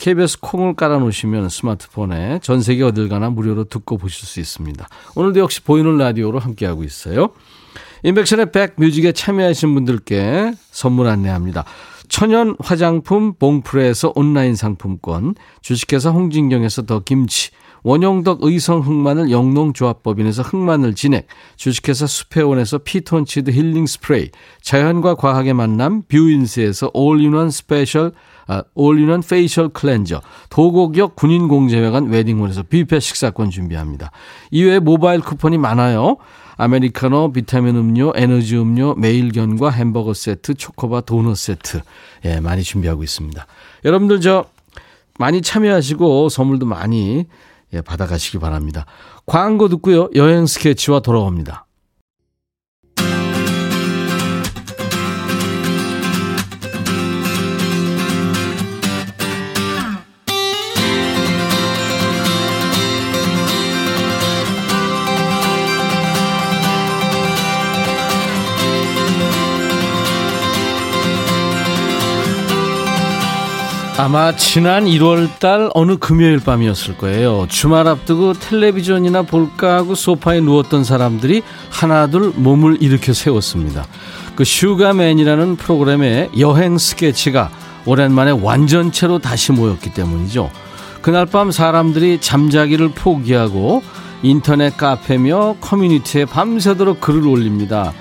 KBS 0.00 0.38
어, 0.42 0.46
콩을 0.48 0.74
깔아놓으시면 0.74 1.48
스마트폰에 1.48 2.40
전 2.42 2.62
세계 2.62 2.82
어딜 2.82 3.08
가나 3.08 3.30
무료로 3.30 3.64
듣고 3.64 3.96
보실 3.96 4.26
수 4.26 4.40
있습니다. 4.40 4.88
오늘도 5.14 5.38
역시 5.40 5.62
보이는 5.62 5.96
라디오로 5.96 6.40
함께하고 6.40 6.82
있어요. 6.82 7.28
인백션의 8.02 8.50
백뮤직에 8.52 9.12
참여하신 9.12 9.74
분들께 9.74 10.52
선물 10.70 11.06
안내합니다. 11.06 11.64
천연 12.08 12.56
화장품 12.58 13.34
봉프레에서 13.34 14.12
온라인 14.14 14.56
상품권, 14.56 15.34
주식회사 15.60 16.10
홍진경에서 16.10 16.86
더 16.86 17.00
김치, 17.00 17.50
원용덕 17.82 18.42
의성 18.42 18.80
흑마늘 18.80 19.30
영농조합법인에서 19.30 20.42
흑마늘 20.42 20.94
진액, 20.94 21.26
주식회사 21.56 22.06
수페온에서 22.06 22.78
피톤치드 22.78 23.50
힐링 23.50 23.86
스프레이, 23.86 24.30
자연과 24.62 25.14
과학의 25.14 25.54
만남 25.54 26.02
뷰인스에서 26.08 26.90
all-in-one 26.94 27.50
special 27.50 28.12
아, 28.50 28.62
all-in-one 28.74 29.20
facial 29.20 29.68
cleanser, 29.68 30.22
도곡역 30.48 31.16
군인공제회관 31.16 32.06
웨딩홀에서 32.08 32.62
뷔페 32.62 32.98
식사권 32.98 33.50
준비합니다. 33.50 34.10
이외에 34.50 34.78
모바일 34.78 35.20
쿠폰이 35.20 35.58
많아요. 35.58 36.16
아메리카노, 36.56 37.32
비타민 37.32 37.76
음료, 37.76 38.12
에너지 38.16 38.56
음료, 38.56 38.94
매일견과 38.94 39.70
햄버거 39.70 40.14
세트, 40.14 40.54
초코바 40.54 41.02
도넛 41.02 41.36
세트. 41.36 41.82
예, 42.24 42.40
많이 42.40 42.62
준비하고 42.62 43.04
있습니다. 43.04 43.46
여러분들 43.84 44.20
저 44.22 44.46
많이 45.18 45.42
참여하시고 45.42 46.30
선물도 46.30 46.64
많이 46.64 47.26
예, 47.72 47.80
받아가시기 47.80 48.38
바랍니다. 48.38 48.86
광고 49.26 49.68
듣고요. 49.68 50.08
여행 50.14 50.46
스케치와 50.46 51.00
돌아옵니다. 51.00 51.67
아마 74.00 74.36
지난 74.36 74.84
1월달 74.84 75.72
어느 75.74 75.96
금요일 75.96 76.38
밤이었을 76.38 76.96
거예요. 76.98 77.46
주말 77.48 77.88
앞두고 77.88 78.34
텔레비전이나 78.34 79.22
볼까 79.22 79.74
하고 79.74 79.96
소파에 79.96 80.40
누웠던 80.40 80.84
사람들이 80.84 81.42
하나둘 81.68 82.34
몸을 82.36 82.80
일으켜 82.80 83.12
세웠습니다. 83.12 83.88
그 84.36 84.44
슈가맨이라는 84.44 85.56
프로그램의 85.56 86.30
여행 86.38 86.78
스케치가 86.78 87.50
오랜만에 87.86 88.30
완전체로 88.30 89.18
다시 89.18 89.50
모였기 89.50 89.92
때문이죠. 89.92 90.48
그날 91.02 91.26
밤 91.26 91.50
사람들이 91.50 92.20
잠자기를 92.20 92.90
포기하고 92.90 93.82
인터넷 94.22 94.76
카페며 94.76 95.56
커뮤니티에 95.60 96.24
밤새도록 96.24 97.00
글을 97.00 97.26
올립니다. 97.26 97.92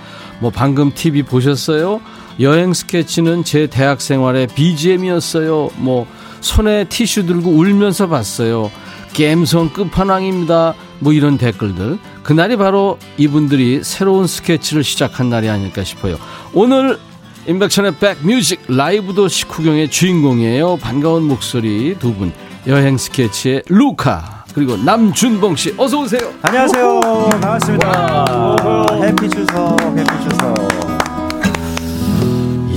뭐 0.42 0.52
방금 0.52 0.92
TV 0.94 1.24
보셨어요? 1.24 2.02
여행 2.40 2.74
스케치는 2.74 3.44
제 3.44 3.68
대학 3.68 4.02
생활의 4.02 4.48
BGM이었어요. 4.48 5.70
뭐 5.78 6.06
손에 6.42 6.86
티슈 6.86 7.26
들고 7.26 7.52
울면서 7.52 8.08
봤어요. 8.08 8.72
갬성 9.14 9.74
끝판왕입니다. 9.74 10.76
뭐 11.00 11.14
이런 11.14 11.38
댓글들. 11.38 11.98
그날이 12.24 12.56
바로 12.58 13.00
이분들이 13.18 13.84
새로운 13.84 14.28
스케치를 14.28 14.84
시작한 14.84 15.30
날이 15.30 15.50
아닐까 15.50 15.84
싶어요. 15.84 16.18
오늘 16.54 17.00
임백천의 17.48 17.96
백뮤직 17.96 18.62
라이브도 18.68 19.28
식후경의 19.28 19.90
주인공이에요. 19.90 20.78
반가운 20.78 21.24
목소리 21.24 21.96
두 21.98 22.14
분. 22.14 22.34
여행 22.68 22.98
스케치의 22.98 23.64
루카 23.70 24.46
그리고 24.54 24.76
남준봉 24.76 25.56
씨 25.56 25.74
어서 25.78 26.02
오세요. 26.02 26.34
안녕하세요. 26.42 27.00
반갑습니다. 27.42 28.56
해피 29.04 29.30
추석. 29.30 29.98
해피 29.98 30.30
추석. 30.30 30.87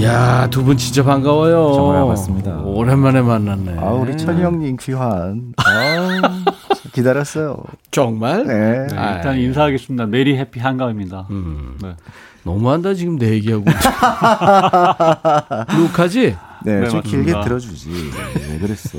이야, 0.01 0.49
두 0.51 0.65
분 0.65 0.77
진짜 0.79 1.03
반가워요. 1.05 1.73
정말 1.75 1.99
반갑습니다. 2.01 2.61
오랜만에 2.61 3.21
만났네. 3.21 3.77
아, 3.79 3.91
우리 3.91 4.17
천희 4.17 4.43
형님 4.43 4.77
귀환. 4.81 5.53
아, 5.59 5.65
기다렸어요. 6.93 7.63
정말? 7.91 8.47
네. 8.47 8.87
네, 8.87 9.15
일단 9.17 9.37
인사하겠습니다. 9.39 10.07
메리 10.07 10.39
해피 10.39 10.59
한가입니다. 10.61 11.27
음. 11.31 11.77
네. 11.83 11.95
너무한다 12.45 12.95
지금 12.95 13.19
내 13.19 13.31
얘기하고. 13.33 13.65
루카지? 15.77 16.37
네, 16.65 16.81
네, 16.81 16.89
좀 16.89 17.01
맞습니다. 17.01 17.11
길게 17.11 17.33
들어주지. 17.45 17.91
왜 18.51 18.59
그랬어. 18.59 18.99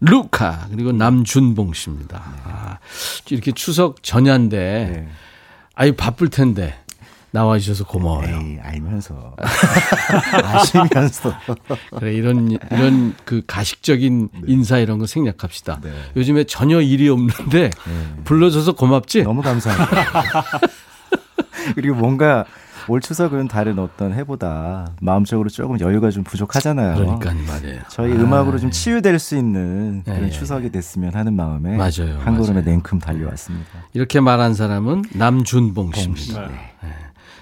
루카 0.00 0.66
그리고 0.70 0.92
남준봉 0.92 1.72
씨입니다. 1.72 2.22
아, 2.44 2.78
이렇게 3.30 3.52
추석 3.52 4.02
전야인데 4.02 4.56
네. 4.92 5.08
아유 5.74 5.94
바쁠 5.96 6.28
텐데 6.28 6.74
나와 7.34 7.58
주셔서 7.58 7.84
고마워요. 7.84 8.42
에이, 8.44 8.58
알면서. 8.62 9.34
아시면서. 10.44 11.34
그래 11.98 12.14
이런 12.14 12.52
이런 12.70 13.12
그 13.24 13.42
가식적인 13.44 14.28
인사 14.46 14.78
이런 14.78 14.98
거 14.98 15.06
생략합시다. 15.08 15.80
네. 15.82 15.90
요즘에 16.16 16.44
전혀 16.44 16.80
일이 16.80 17.08
없는데 17.08 17.70
불러줘서 18.22 18.76
고맙지. 18.76 19.24
너무 19.24 19.42
감사합니다. 19.42 20.44
그리고 21.74 21.96
뭔가 21.96 22.44
올 22.86 23.00
추석은 23.00 23.48
다른 23.48 23.80
어떤 23.80 24.12
해보다 24.14 24.92
마음적으로 25.00 25.48
조금 25.48 25.80
여유가 25.80 26.12
좀 26.12 26.22
부족하잖아요. 26.22 26.94
그러니까 26.94 27.34
말이에요. 27.34 27.80
저희 27.88 28.12
아, 28.12 28.14
음악으로 28.14 28.60
좀 28.60 28.70
치유될 28.70 29.18
수 29.18 29.36
있는 29.36 30.02
그런 30.04 30.26
예, 30.26 30.30
추석이 30.30 30.70
됐으면 30.70 31.16
하는 31.16 31.34
마음에 31.34 31.76
맞아요, 31.76 32.20
한 32.20 32.36
걸음에 32.36 32.60
맞아요. 32.60 32.64
냉큼 32.64 33.00
달려왔습니다. 33.00 33.70
이렇게 33.92 34.20
말한 34.20 34.54
사람은 34.54 35.06
남준봉 35.14 35.94
씨입니다. 35.94 36.46
네. 36.46 36.94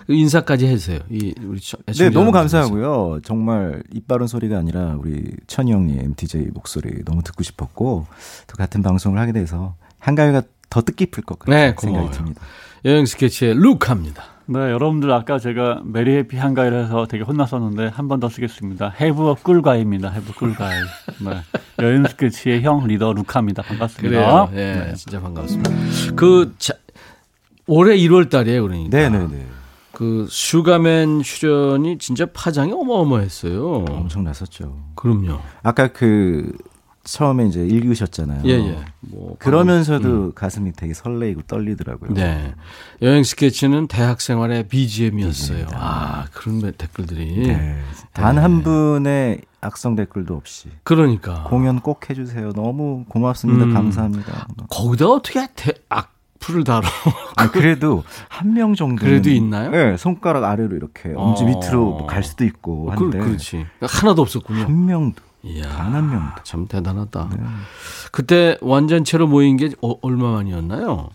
그 0.06 0.12
인사까지 0.14 0.66
해주세요. 0.66 1.00
이 1.10 1.34
우리 1.44 1.60
처- 1.60 1.78
네, 1.86 2.10
너무 2.10 2.32
감사하고요. 2.32 3.20
정말 3.24 3.82
입 3.92 4.06
바른 4.08 4.26
소리가 4.26 4.58
아니라 4.58 4.96
우리 4.98 5.24
천이 5.46 5.72
형님 5.72 6.14
DJ 6.16 6.48
목소리 6.52 7.04
너무 7.04 7.22
듣고 7.22 7.42
싶었고 7.42 8.06
또 8.46 8.56
같은 8.56 8.82
방송을 8.82 9.18
하게 9.18 9.32
돼서 9.32 9.74
한가위가 9.98 10.42
더 10.70 10.82
뜻깊을 10.82 11.22
것 11.24 11.38
같은 11.38 11.52
네, 11.52 11.66
생각이 11.68 11.86
고마워요. 11.86 12.10
듭니다. 12.10 12.42
여행 12.84 13.06
스케치의 13.06 13.54
루카입니다. 13.54 14.24
네, 14.46 14.58
여러분들 14.58 15.10
아까 15.12 15.38
제가 15.38 15.82
Merry 15.85 16.16
Happy 16.16 16.37
한가위를 16.36 16.84
해서 16.84 17.06
되게 17.06 17.22
혼났었는데 17.22 17.86
한 17.88 18.08
번 18.08 18.18
더 18.18 18.28
쓰겠습니다. 18.28 18.92
해부 19.00 19.36
꿀가입니다. 19.42 20.10
해부 20.10 20.32
꿀가이. 20.34 20.80
네. 21.24 21.84
여행 21.84 22.04
스케치의 22.04 22.62
형 22.62 22.84
리더 22.88 23.12
루카입니다. 23.12 23.62
반갑습니다. 23.62 24.10
그래요. 24.18 24.50
예, 24.54 24.94
진짜 24.96 25.20
반갑습니다. 25.20 25.70
그 26.16 26.54
자, 26.58 26.74
올해 27.68 27.96
1월 27.96 28.28
달이에요, 28.28 28.62
그러니까. 28.62 28.96
네 28.96 29.08
네 29.08 29.28
네. 29.28 29.46
그 30.02 30.26
슈가맨 30.28 31.22
출연이 31.22 31.96
진짜 31.98 32.26
파장이 32.26 32.72
어마어마했어요. 32.72 33.84
엄청 33.88 34.24
났었죠. 34.24 34.76
그럼요. 34.96 35.38
아까 35.62 35.92
그 35.92 36.50
처음에 37.04 37.46
이제 37.46 37.64
읽으셨잖아요. 37.64 38.42
예, 38.46 38.50
예. 38.50 38.84
뭐 38.98 39.36
그러면서도 39.38 40.32
가슴이 40.34 40.72
되게 40.72 40.92
설레이고 40.92 41.42
떨리더라고요. 41.42 42.14
네. 42.14 42.52
여행 43.00 43.22
스케치는 43.22 43.86
대학 43.86 44.20
생활의 44.20 44.66
BGM이었어요. 44.66 45.66
아, 45.72 46.24
그런 46.32 46.60
매- 46.60 46.72
댓글들이. 46.72 47.46
네. 47.46 47.78
단한 48.12 48.62
분의 48.64 49.42
악성 49.60 49.94
댓글도 49.94 50.34
없이 50.34 50.68
그러니까. 50.82 51.44
공연 51.44 51.78
꼭 51.80 52.10
해주세요. 52.10 52.52
너무 52.54 53.04
고맙습니다. 53.08 53.66
음. 53.66 53.72
감사합니다. 53.72 54.48
거기다 54.68 55.06
어떻게 55.06 55.46
대, 55.54 55.72
악 55.88 56.12
플을 56.42 56.64
다뤄. 56.64 56.83
아, 57.37 57.50
그래도 57.50 58.05
한 58.28 58.52
명 58.52 58.74
정도 58.74 59.05
그래도 59.05 59.31
있나요? 59.31 59.70
네, 59.70 59.96
손가락 59.96 60.44
아래로 60.44 60.76
이렇게 60.76 61.12
엄지 61.16 61.44
어. 61.44 61.46
밑으로 61.46 61.85
뭐 61.85 62.07
갈 62.07 62.22
수도 62.22 62.44
있고 62.44 62.87
그, 62.94 63.02
한데 63.05 63.18
그 63.18 63.31
렇지. 63.31 63.66
하나도 63.81 64.20
없었군요. 64.22 64.64
한 64.64 64.87
명도 64.87 65.22
이야. 65.44 65.62
단한 65.68 66.11
명도. 66.11 66.42
참 66.44 66.66
대단하다. 66.66 67.28
네. 67.33 67.42
그때 68.12 68.59
완전체로 68.61 69.26
모인 69.26 69.57
게 69.57 69.70
어, 69.83 69.94
얼마 70.02 70.33
만이었나요? 70.33 71.09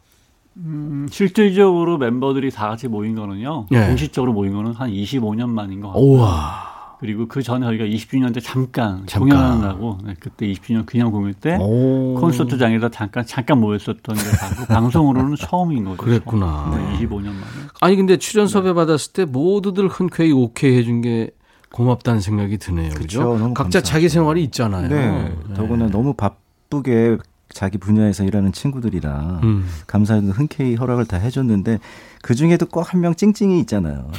음, 0.58 1.08
실질적으로 1.12 1.98
멤버들이 2.00 2.50
다 2.50 2.70
같이 2.70 2.88
모인 2.88 3.14
거는요. 3.16 3.68
예. 3.72 3.86
공식적으로 3.88 4.34
모인 4.34 4.54
거는 4.54 4.72
한 4.74 4.90
25년 4.90 5.50
만인 5.50 5.82
것 5.82 5.90
같아요. 5.90 6.04
우와. 6.04 6.77
그리고 7.00 7.28
그 7.28 7.44
전에 7.44 7.66
저희가 7.66 7.86
20주년 7.86 8.34
때 8.34 8.40
잠깐, 8.40 9.04
잠깐. 9.06 9.30
공연하느라고 9.30 9.98
네, 10.04 10.16
그때 10.20 10.48
20주년 10.48 10.86
그냥 10.86 11.12
공연 11.12 11.34
때 11.36 11.58
오. 11.62 12.16
콘서트장에다 12.20 12.90
잠깐 12.90 13.26
잠깐 13.26 13.60
모였었던 13.60 14.16
게 14.16 14.22
바로 14.40 14.66
방송으로는 14.68 15.36
처음인 15.36 15.86
거죠. 15.86 15.98
그랬구나. 15.98 16.72
네, 16.76 17.06
25년 17.06 17.26
만에. 17.26 17.68
아니 17.82 17.96
근데 17.96 18.18
출연 18.18 18.48
섭외 18.48 18.74
받았을 18.74 19.14
때 19.14 19.26
모두들 19.26 19.88
흔쾌히 19.88 20.32
오케이 20.32 20.76
해준 20.78 21.02
게 21.02 21.30
고맙다는 21.72 22.22
생각이 22.22 22.58
드네요. 22.58 22.90
그죠? 22.96 23.22
너무 23.24 23.54
각자 23.54 23.64
감사하죠. 23.64 23.82
자기 23.84 24.10
생활이 24.10 24.44
있잖아요. 24.46 24.88
네. 24.90 25.36
더구나 25.56 25.88
너무 25.90 26.14
바쁘게 26.16 27.18
자기 27.58 27.80
분야에서 27.80 28.24
일하는 28.24 28.52
친구들이라 28.52 29.40
음. 29.42 29.68
감사해도 29.88 30.28
흔쾌히 30.28 30.76
허락을 30.76 31.06
다 31.08 31.18
해줬는데 31.18 31.80
그 32.22 32.36
중에도 32.36 32.68
꼭 32.68 32.94
한 32.94 33.02
명 33.02 33.16
찡찡이 33.16 33.60
있잖아요. 33.62 34.12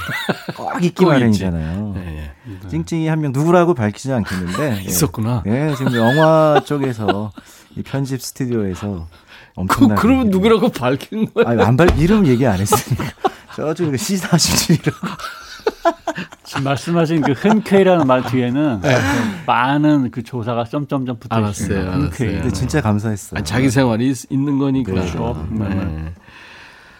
꼭 0.56 0.82
있기 0.82 1.04
꼭 1.04 1.10
마련이잖아요. 1.10 1.94
예, 1.98 2.32
예. 2.64 2.68
찡찡이 2.68 3.06
한 3.06 3.20
명 3.20 3.30
누구라고 3.30 3.74
밝히지 3.74 4.12
않겠는데 4.12 4.78
예. 4.82 4.88
있었구나. 4.88 5.44
예, 5.46 5.72
지금 5.78 5.94
영화 5.94 6.60
쪽에서 6.66 7.30
이 7.76 7.82
편집 7.84 8.20
스튜디오에서 8.20 9.06
그, 9.08 9.50
엄청나게 9.54 10.00
그러면 10.00 10.30
누구라고 10.30 10.70
밝힌 10.70 11.32
거야? 11.32 11.44
아니, 11.48 11.62
안 11.62 11.76
밝, 11.76 11.96
이름 11.96 12.26
얘기 12.26 12.44
안 12.44 12.58
했으니까. 12.58 13.04
저쪽에 13.54 13.96
시사하시지라고. 13.96 14.98
지금 16.44 16.64
말씀하신 16.64 17.20
그 17.20 17.32
흔쾌히라는 17.32 18.06
말 18.06 18.22
뒤에는 18.24 18.80
그 18.80 18.88
많은 19.46 20.10
그 20.10 20.22
조사가 20.22 20.64
점점점 20.64 21.18
붙어. 21.18 21.36
알았어요. 21.36 21.90
흔쾌히. 21.90 22.32
근데 22.34 22.50
진짜 22.52 22.80
감사했어요. 22.80 23.38
아니, 23.38 23.44
자기 23.44 23.70
생활이 23.70 24.08
있, 24.08 24.26
는 24.30 24.58
거니까. 24.58 24.92
그렇죠. 24.92 25.46
네. 25.50 26.12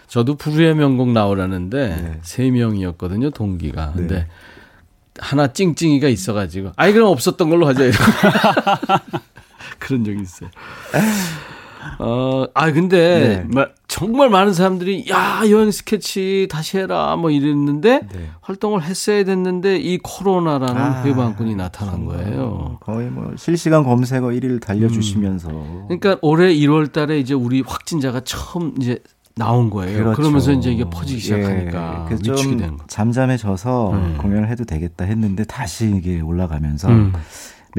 저도 0.07 0.35
불후의 0.35 0.75
명곡 0.75 1.11
나오라는데 1.11 1.87
네. 1.87 2.19
세 2.23 2.49
명이었거든요 2.49 3.29
동기가. 3.31 3.93
근데 3.95 4.15
네. 4.15 4.27
하나 5.19 5.51
찡찡이가 5.51 6.07
있어가지고 6.07 6.71
아이 6.75 6.93
그럼 6.93 7.09
없었던 7.09 7.49
걸로 7.49 7.67
하자 7.67 7.83
그런 9.79 10.03
적이 10.03 10.21
있어요. 10.21 10.49
어, 11.99 12.45
아 12.53 12.71
근데 12.71 13.45
네. 13.49 13.65
정말 13.87 14.29
많은 14.29 14.53
사람들이 14.53 15.05
야 15.09 15.41
여행 15.49 15.71
스케치 15.71 16.47
다시 16.49 16.77
해라 16.77 17.15
뭐 17.15 17.31
이랬는데 17.31 18.01
네. 18.11 18.29
활동을 18.41 18.83
했어야 18.83 19.23
됐는데 19.23 19.77
이 19.77 19.97
코로나라는 19.97 20.81
아, 20.81 21.03
회방꾼이 21.03 21.55
나타난 21.55 22.05
거예요. 22.05 22.77
거의 22.81 23.09
뭐 23.09 23.33
실시간 23.37 23.83
검색어 23.83 24.27
1위를 24.27 24.61
달려주시면서. 24.61 25.49
그러니까 25.87 26.17
올해 26.21 26.53
1월 26.53 26.91
달에 26.91 27.19
이제 27.19 27.33
우리 27.33 27.61
확진자가 27.61 28.21
처음 28.21 28.73
이제 28.79 28.99
나온 29.35 29.69
거예요. 29.69 29.99
그렇죠. 29.99 30.17
그러면서 30.17 30.51
이제 30.51 30.69
이게 30.71 30.83
퍼지기 30.83 31.19
시작하니까 31.21 32.01
예, 32.03 32.15
그래서 32.15 32.33
위축이 32.33 32.57
된좀 32.57 32.77
거. 32.77 32.83
잠잠해져서 32.87 33.91
음. 33.91 34.17
공연을 34.19 34.49
해도 34.49 34.65
되겠다 34.65 35.05
했는데 35.05 35.45
다시 35.45 35.93
이게 35.95 36.19
올라가면서 36.19 36.89
음. 36.89 37.13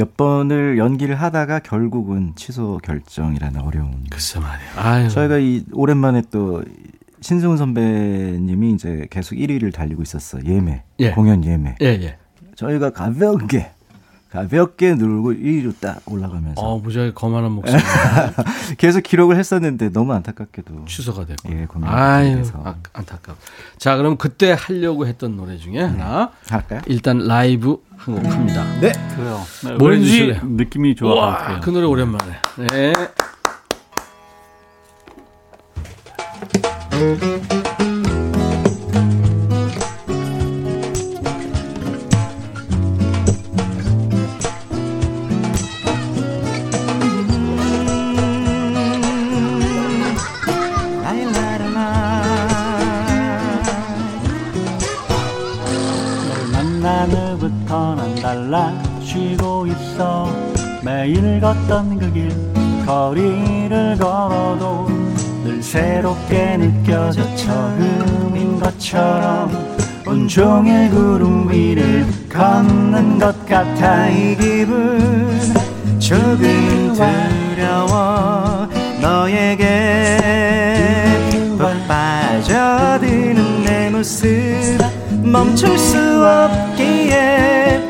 몇 0.01 0.17
번을 0.17 0.79
연기를 0.79 1.15
하다가 1.15 1.59
결국은 1.59 2.33
취소 2.35 2.81
결정이라는 2.83 3.61
어려운. 3.61 4.07
글쎄. 4.09 4.41
아유. 4.75 5.11
저희가 5.11 5.37
이 5.37 5.63
오랜만에 5.75 6.23
또 6.31 6.65
신승훈 7.21 7.59
선배님이 7.59 8.73
이제 8.73 9.07
계속 9.11 9.35
1위를 9.35 9.75
달리고 9.75 10.01
있었어요. 10.01 10.43
예매. 10.47 10.85
예. 11.01 11.11
공연 11.11 11.45
예매. 11.45 11.77
예, 11.83 11.87
예. 11.87 12.17
저희가 12.55 12.91
가볍게 12.91 13.73
가볍게 14.31 14.95
누르고 14.95 15.33
1위로 15.33 15.75
딱 15.81 16.01
올라가면서 16.07 16.61
어, 16.61 16.79
무지하게 16.79 17.13
거만한 17.15 17.51
목소리 17.51 17.81
계속 18.79 19.03
기록을 19.03 19.37
했었는데 19.37 19.91
너무 19.91 20.13
안타깝게도 20.13 20.85
취소가 20.87 21.27
됐고. 21.27 21.51
예, 21.53 21.67
아유. 21.85 22.43
아, 22.55 22.77
안타깝. 22.93 23.37
자, 23.79 23.97
그럼 23.97 24.17
그때 24.17 24.55
하려고 24.57 25.07
했던 25.07 25.37
노래 25.37 25.57
중에 25.57 25.81
하나. 25.83 26.31
할까요? 26.49 26.81
일단 26.87 27.19
라이브 27.19 27.79
한 27.97 28.15
곡 28.15 28.25
합니다. 28.33 28.65
네. 28.81 28.93
그래요. 29.17 29.41
네, 29.65 29.97
해주실래요? 29.97 30.41
느낌이 30.45 30.95
좋아. 30.95 31.15
와, 31.15 31.61
그 31.61 31.71
노래 31.71 31.87
오랜만에. 31.87 32.33
네. 32.71 32.93
새롭게 66.31 66.57
느껴져 66.57 67.23
처음인 67.35 68.61
것처럼 68.61 69.51
온종일 70.07 70.89
구름 70.91 71.51
위를 71.51 72.07
걷는 72.33 73.19
것 73.19 73.47
같아 73.47 74.09
이 74.09 74.37
기분. 74.37 75.31
조금 75.99 76.95
두려워 76.95 78.69
너에게 79.01 80.19
푹 81.59 81.69
빠져드는 81.89 83.65
내 83.65 83.91
모습. 83.91 84.29
멈출 85.23 85.77
수 85.77 85.99
없기에. 86.25 87.83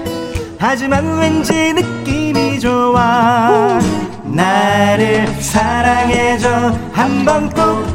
하지만 0.58 1.18
왠지 1.18 1.72
느낌이 1.74 2.58
좋아. 2.58 3.78
나를 4.24 5.26
사랑해줘. 5.40 6.72
한 6.92 7.24
번 7.24 7.48
꼭 7.50 7.89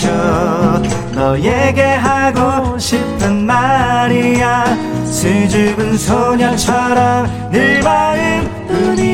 말해줘 0.00 0.82
너에게 1.14 1.82
하고 1.82 2.78
싶은 2.78 3.44
말이야. 3.46 5.04
수줍은 5.04 5.98
소녀처럼 5.98 7.50
늘 7.50 7.82
마음뿐이지만 7.82 9.04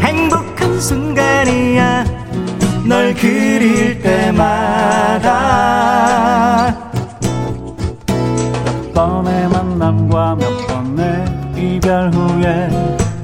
행복한 0.00 0.80
순간이야. 0.80 2.04
널 2.86 3.14
그릴 3.14 4.00
때마다 4.02 5.32
몇 8.64 8.92
번의 8.94 9.48
만남과 9.48 10.36
몇 10.36 10.66
번의 10.66 11.24
이별 11.56 12.10
후에 12.12 12.68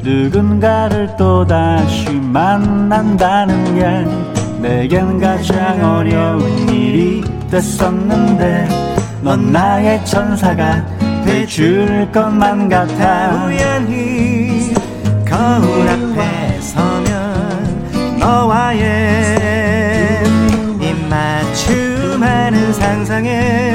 누군가를 0.02 1.16
또다시 1.16 2.10
만난다는 2.10 3.74
게 3.74 4.27
내겐 4.60 5.20
가장 5.20 5.98
어려운 5.98 6.68
일이 6.68 7.22
됐었는데 7.50 8.68
넌 9.22 9.52
나의 9.52 10.04
천사가 10.04 10.84
돼줄 11.24 12.08
것만 12.12 12.68
같아. 12.68 13.46
우연히 13.46 14.74
거울 15.24 15.88
앞에 15.88 16.60
서면 16.60 18.18
너와의 18.18 19.38
입맞춤하는 20.80 22.72
상상에 22.72 23.67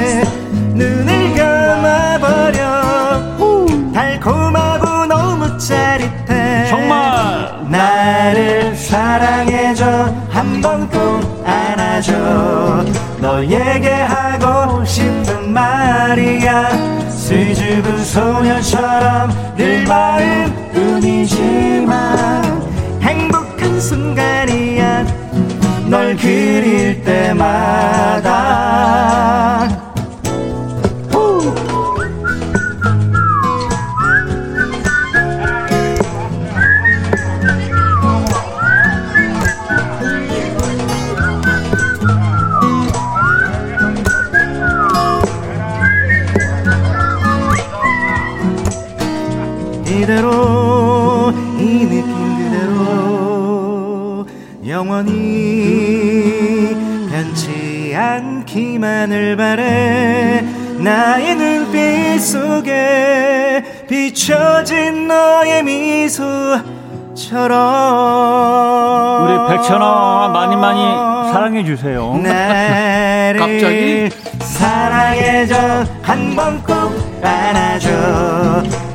너에게 13.34 13.90
하고 13.90 14.84
싶은 14.84 15.52
말이야. 15.52 17.10
수줍은 17.10 18.04
소녀처럼 18.04 19.56
늘 19.56 19.84
마음뿐이지만 19.88 21.02
행복한 23.02 23.80
순간이야. 23.80 25.04
널 25.88 26.16
그릴 26.16 27.02
때마다 27.02 28.23
않기만을 58.84 59.36
바래 59.36 60.44
나의 60.78 61.34
눈빛 61.36 62.20
속에 62.20 63.64
비춰진 63.88 65.08
너의 65.08 65.62
미소처럼 65.62 66.34
우리 69.24 69.56
백천아 69.56 70.30
많이 70.32 70.56
많이 70.56 70.80
사랑해 71.32 71.64
주세요. 71.64 72.12
갑자기? 73.38 74.10
사랑해줘 74.40 75.84
한 76.02 76.34
번 76.36 76.62
꼭 76.64 76.74
안아줘 77.22 77.88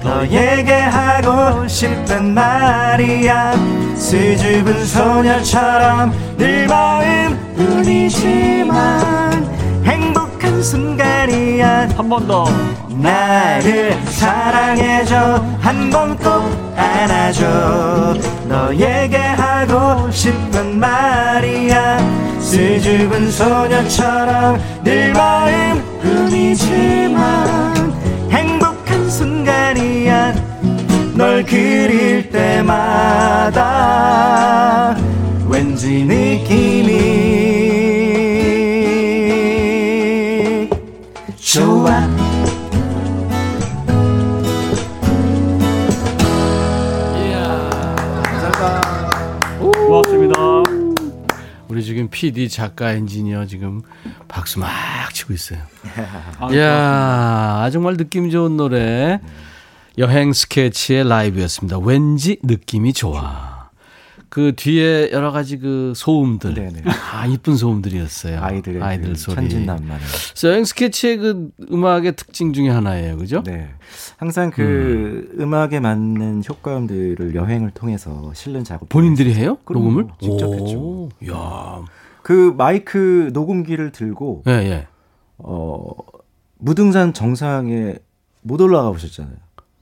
너에게 0.04 0.74
하고 0.74 1.68
싶은 1.68 2.34
말이야 2.34 3.54
수줍은 3.96 4.86
소녀처럼 4.86 6.14
늘 6.38 6.68
마음 6.68 7.38
뿐이지만 7.56 9.09
행복한 10.60 10.64
순간이야. 10.64 11.88
한 11.96 12.10
번 12.10 12.28
더. 12.28 12.44
나를 12.90 13.98
사랑해줘. 14.06 15.42
한 15.62 15.90
번 15.90 16.18
꼭 16.18 16.44
안아줘. 16.76 18.16
너에게 18.48 19.18
하고 19.18 20.12
싶은 20.12 20.78
말이야. 20.80 22.00
수줍은 22.42 23.32
소녀처럼 23.32 24.60
늘 24.84 25.14
마음뿐이지만 25.14 26.28
행복한 28.30 29.10
순간이야. 29.10 30.34
널 31.16 31.44
그릴 31.46 32.30
때마다 32.30 33.66
왠지 35.48 36.04
느낌이 36.06 37.29
좋아 41.52 42.08
고맙습니다. 49.88 50.36
우리 51.68 51.84
지금 51.84 52.08
PD 52.10 52.50
작가 52.50 52.92
엔지니어 52.92 53.48
지금 53.48 53.82
박수 54.28 54.60
막 54.60 54.70
치고 55.12 55.34
있어요. 55.34 55.60
아, 56.40 56.52
이야, 56.52 57.70
정말 57.72 57.98
느낌 57.98 58.30
좋은 58.30 58.56
노래. 58.56 59.20
여행 59.98 60.34
스케치의 60.34 61.10
라이브였습니다. 61.10 61.80
왠지 61.80 62.38
느낌이 62.44 62.94
좋아. 62.94 63.59
그 64.30 64.54
뒤에 64.56 65.10
여러 65.12 65.32
가지 65.32 65.58
그 65.58 65.94
소음들. 65.96 66.54
네네. 66.54 66.84
아, 67.14 67.26
이쁜 67.26 67.56
소음들이었어요. 67.56 68.40
아이들의 68.42 68.82
아이들 68.82 69.14
그 69.14 69.16
소리. 69.16 69.36
천진난만한. 69.36 70.00
그래서 70.00 70.50
여행 70.50 70.66
스케치의 70.66 71.18
그 71.18 71.50
음악의 71.72 72.16
특징 72.16 72.54
중에 72.54 72.70
하나예요. 72.70 73.18
그죠? 73.18 73.42
네. 73.44 73.70
항상 74.18 74.52
그 74.52 75.36
음. 75.40 75.54
악에 75.54 75.80
맞는 75.80 76.44
효과음들을 76.48 77.34
여행을 77.34 77.72
통해서 77.72 78.32
실는 78.36 78.64
작업. 78.64 78.88
본인들이 78.90 79.34
해요? 79.34 79.58
녹음을? 79.70 80.08
직접 80.22 80.46
오, 80.48 80.54
했죠. 80.56 81.10
야. 81.34 81.84
그 82.22 82.54
마이크 82.56 83.32
녹음기를 83.34 83.92
들고 83.92 84.44
예, 84.48 84.52
예. 84.52 84.88
어 85.40 85.90
무등산 86.60 87.14
정상에 87.14 87.96
못 88.44 88.62
올라가 88.62 88.92
보셨잖아요. 88.92 89.36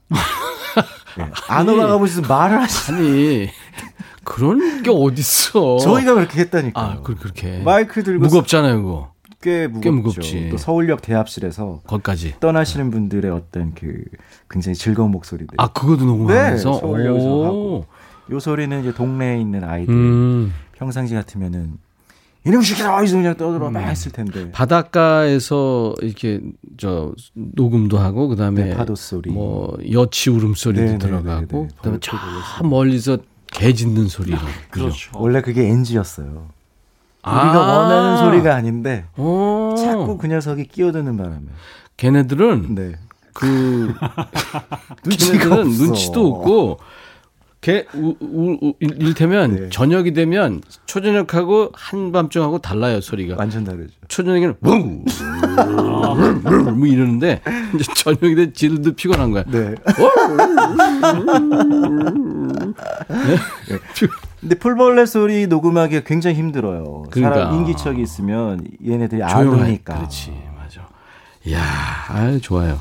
네. 1.18 1.24
안 1.48 1.68
올라가 1.68 1.98
보셔서 1.98 2.26
말을 2.26 2.60
하시. 2.62 2.92
아니, 2.92 3.48
그런 4.28 4.82
게 4.82 4.90
어딨어. 4.90 5.78
저희가 5.78 6.14
그렇게 6.14 6.40
했다니까. 6.40 6.80
아, 6.80 7.00
그, 7.02 7.14
그렇게. 7.14 7.58
마이크 7.62 8.02
들고 8.02 8.24
무겁잖아요, 8.24 8.82
그거. 8.82 9.12
꽤 9.40 9.66
무겁죠. 9.66 10.20
꽤. 10.20 10.50
또 10.50 10.58
서울역 10.58 11.00
대합실에서 11.00 11.80
거기까지. 11.86 12.34
떠나시는 12.40 12.90
분들의 12.90 13.30
어떤 13.30 13.72
그 13.74 14.02
굉장히 14.50 14.74
즐거운 14.74 15.10
목소리들. 15.12 15.54
아, 15.56 15.68
그것도 15.68 16.04
녹음하면서? 16.04 16.70
네, 16.70 16.78
서울역에서 16.80 17.26
오. 17.26 17.44
하고. 17.44 17.86
요 18.30 18.38
소리는 18.40 18.80
이제 18.80 18.92
동네에 18.92 19.40
있는 19.40 19.64
아이들 19.64 19.94
음. 19.94 20.52
평상시 20.76 21.14
같으면은 21.14 21.78
이놈 22.46 22.60
시키라 22.60 22.94
어디서 22.96 23.16
그냥 23.16 23.36
떠들어 23.36 23.68
음. 23.68 23.72
막 23.72 23.80
했을 23.80 24.12
텐데. 24.12 24.50
바닷가에서 24.52 25.94
이렇게 26.02 26.40
저 26.76 27.14
녹음도 27.34 27.96
하고 27.98 28.28
그다음에 28.28 28.64
네, 28.64 28.76
파도 28.76 28.94
소리. 28.94 29.30
뭐 29.30 29.78
여치 29.90 30.28
울음 30.28 30.52
소리도 30.54 30.84
네, 30.84 30.92
네, 30.92 30.98
들어가고 30.98 31.46
네, 31.46 31.62
네. 31.62 31.68
그다음에 31.76 31.98
저 32.02 32.16
멀리서 32.64 33.16
개 33.52 33.72
짖는 33.72 34.08
소리. 34.08 34.30
그죠? 34.32 34.46
그렇죠. 34.70 35.10
원래 35.14 35.40
그게 35.40 35.66
NG였어요. 35.68 36.48
아. 37.22 37.42
우리가 37.42 37.58
원하는 37.60 38.16
소리가 38.18 38.54
아닌데 38.54 39.04
오. 39.16 39.74
자꾸 39.76 40.16
그 40.18 40.26
녀석이 40.26 40.66
끼어드는 40.68 41.16
바람에. 41.16 41.42
걔네들은 41.96 42.74
네. 42.74 42.92
그 43.34 43.92
눈치가 45.04 45.32
걔네들은 45.38 45.66
없어. 45.66 45.84
눈치도 45.84 46.26
없고 46.26 46.78
걔 47.60 47.86
우, 47.94 48.14
우, 48.20 48.56
우, 48.62 48.72
일- 48.78 49.02
이를테면 49.02 49.54
네. 49.56 49.68
저녁이 49.70 50.12
되면 50.12 50.62
초저녁하고 50.86 51.70
한밤중하고 51.74 52.58
달라요 52.58 53.00
소리가. 53.00 53.34
완전 53.36 53.64
다르죠. 53.64 53.92
초저녁에는 54.06 54.54
웅, 54.62 55.04
뭐 56.78 56.86
이러는데 56.86 57.42
이제 57.74 57.92
저녁이 57.96 58.36
돼 58.36 58.52
지들도 58.52 58.92
피곤한 58.92 59.32
거야. 59.32 59.42
네. 59.48 59.74
근데 64.40 64.54
풀벌레 64.56 65.06
소리 65.06 65.46
녹음하기가 65.46 66.02
굉장히 66.04 66.36
힘들어요. 66.36 67.04
그러니까. 67.10 67.36
사람 67.40 67.54
인기척이 67.56 68.00
있으면 68.00 68.64
얘네들이 68.86 69.22
안 69.22 69.30
조용하니까. 69.30 69.96
그렇지, 69.96 70.32
맞아. 70.56 70.86
이야, 71.44 71.60
아 71.60 72.38
좋아요. 72.40 72.80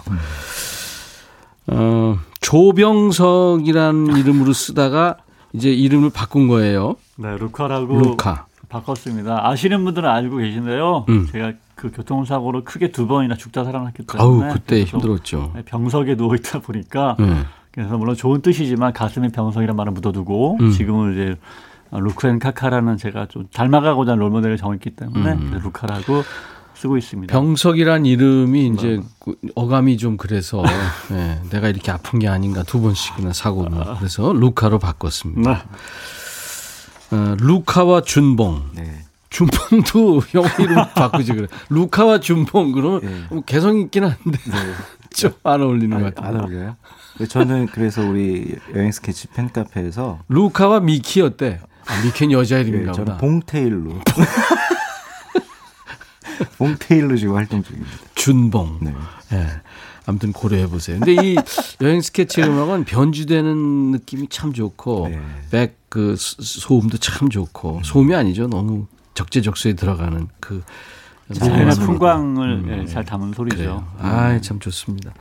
어, 1.68 2.18
조병석이란 2.41 4.07
이름으로 4.18 4.53
쓰다가 4.53 5.18
이제 5.53 5.72
이름을 5.72 6.11
바꾼 6.11 6.47
거예요. 6.47 6.95
네, 7.18 7.36
루카라고 7.38 7.97
루카. 7.99 8.45
바꿨습니다. 8.70 9.47
아시는 9.47 9.84
분들은 9.86 10.09
알고 10.09 10.38
계신데요. 10.38 11.05
음. 11.09 11.28
제가 11.32 11.53
그 11.76 11.91
교통사고로 11.91 12.63
크게 12.63 12.91
두 12.91 13.07
번이나 13.07 13.36
죽다 13.36 13.63
살아났기 13.63 14.03
아우 14.18 14.32
때문에 14.39 14.53
그때 14.53 14.80
계속 14.80 14.97
힘들었죠. 14.97 15.53
병석에 15.65 16.15
누워 16.18 16.36
있다 16.36 16.59
보니까 16.59 17.15
네. 17.20 17.43
그래서 17.78 17.96
물론 17.96 18.16
좋은 18.16 18.42
뜻이지만 18.42 18.92
가슴에 18.92 19.28
병석이라는 19.28 19.76
말을 19.76 19.92
묻어두고 19.92 20.58
음. 20.60 20.72
지금은 20.72 21.14
이제 21.14 21.36
루크앤 21.92 22.40
카카라는 22.40 22.98
제가 22.98 23.28
좀 23.28 23.46
닮아가고자 23.54 24.14
하는 24.14 24.22
롤모델을 24.24 24.58
정했기 24.58 24.96
때문에 24.96 25.34
음. 25.34 25.60
루카라고 25.64 26.24
쓰고 26.74 26.98
있습니다. 26.98 27.32
병석이란 27.32 28.08
이름이 28.08 28.68
이제 28.70 29.00
그 29.20 29.36
어감이 29.54 29.98
좀 29.98 30.18
그래서 30.18 30.64
예, 31.14 31.40
내가 31.52 31.70
이렇게 31.70 31.92
아픈 31.92 32.18
게 32.18 32.28
아닌가 32.28 32.64
두 32.64 32.82
번씩이나 32.82 33.32
사고를 33.32 33.78
그래서 34.00 34.34
루카로 34.34 34.80
바꿨습니다. 34.80 35.52
네. 37.12 37.16
어, 37.16 37.36
루카와 37.40 38.02
준봉. 38.02 38.72
네. 38.74 39.04
준봉도 39.30 40.22
형 40.34 40.44
이름 40.60 40.78
바꾸지 40.96 41.34
그래. 41.34 41.48
루카와 41.70 42.22
준봉 42.22 42.72
그러면 42.72 43.02
네. 43.02 43.22
뭐 43.30 43.42
개성 43.46 43.78
있긴 43.78 44.06
한데 44.06 44.40
좀 45.14 45.32
안 45.44 45.62
어울리는 45.62 45.90
것 45.90 45.98
안, 45.98 46.04
같아요. 46.16 46.28
안 46.36 46.42
어울려요? 46.42 46.76
저는 47.28 47.68
그래서 47.68 48.01
우리 48.07 48.55
여행 48.76 48.91
스케치 48.91 49.28
팬카페에서 49.28 50.20
루카와 50.30 50.82
미키 50.82 51.22
어때? 51.22 51.59
아, 51.86 52.03
미키는 52.03 52.32
여자 52.34 52.57
예, 52.57 52.61
이름인가 52.61 52.91
저는 52.91 53.05
보다. 53.13 53.18
봉테일로 53.18 54.01
봉테일로 56.57 57.18
지금 57.18 57.36
활동 57.36 57.63
중입니다. 57.63 57.91
준봉. 58.15 58.80
네. 58.82 58.93
예. 59.34 59.47
아무튼 60.05 60.32
고려해 60.32 60.68
보세요. 60.68 60.99
근데 60.99 61.13
이 61.13 61.36
여행 61.82 62.01
스케치 62.01 62.41
음악은 62.41 62.86
변주되는 62.86 63.91
느낌이 63.91 64.28
참 64.30 64.53
좋고 64.53 65.09
네. 65.09 65.20
백그 65.89 66.15
소음도 66.18 66.97
참 66.97 67.30
좋고 67.30 67.82
소음이 67.84 68.15
아니죠. 68.15 68.47
너무 68.47 68.88
적재적소에 69.15 69.74
들어가는 69.74 70.28
그 70.39 70.63
자연의 71.34 71.72
소리가. 71.74 71.86
풍광을 71.86 72.80
예, 72.82 72.86
잘 72.86 73.03
담은 73.03 73.34
소리죠. 73.34 73.57
그래요. 73.57 73.88
아, 73.99 74.39
참 74.39 74.59
좋습니다. 74.59 75.11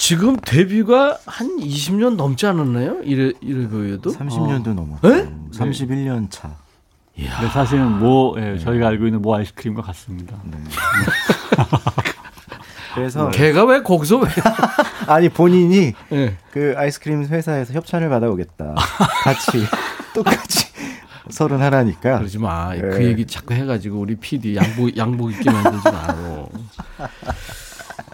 지금 0.00 0.34
데뷔가 0.34 1.18
한 1.26 1.58
20년 1.58 2.16
넘지 2.16 2.46
않았나요? 2.46 3.02
이래 3.02 3.32
이래 3.42 3.68
보여도 3.68 4.10
30년도 4.10 4.72
넘었고 4.72 5.06
에? 5.06 5.28
31년 5.52 6.30
차. 6.30 6.56
근데 7.14 7.48
사실은 7.52 7.98
뭐 7.98 8.34
예, 8.40 8.58
저희가 8.58 8.88
알고 8.88 9.04
있는 9.04 9.20
모 9.20 9.34
아이스크림과 9.34 9.82
같습니다. 9.82 10.40
네. 10.44 10.56
그래서 12.94 13.28
걔가 13.28 13.66
왜 13.66 13.82
거기서 13.82 14.20
왜? 14.20 14.28
아니 15.06 15.28
본인이 15.28 15.92
예. 16.12 16.34
그 16.50 16.72
아이스크림 16.78 17.26
회사에서 17.26 17.74
협찬을 17.74 18.08
받아오겠다. 18.08 18.74
같이 19.22 19.66
똑같이 20.14 20.66
서른 21.28 21.60
하나니까. 21.60 22.20
그러지 22.20 22.38
마. 22.38 22.74
그 22.74 22.86
네. 22.86 23.04
얘기 23.04 23.26
자꾸 23.26 23.52
해가지고 23.52 24.00
우리 24.00 24.16
PD 24.16 24.56
양복 24.56 24.96
양복 24.96 25.30
입게 25.30 25.50
만들지 25.50 25.90
마고. 25.90 26.50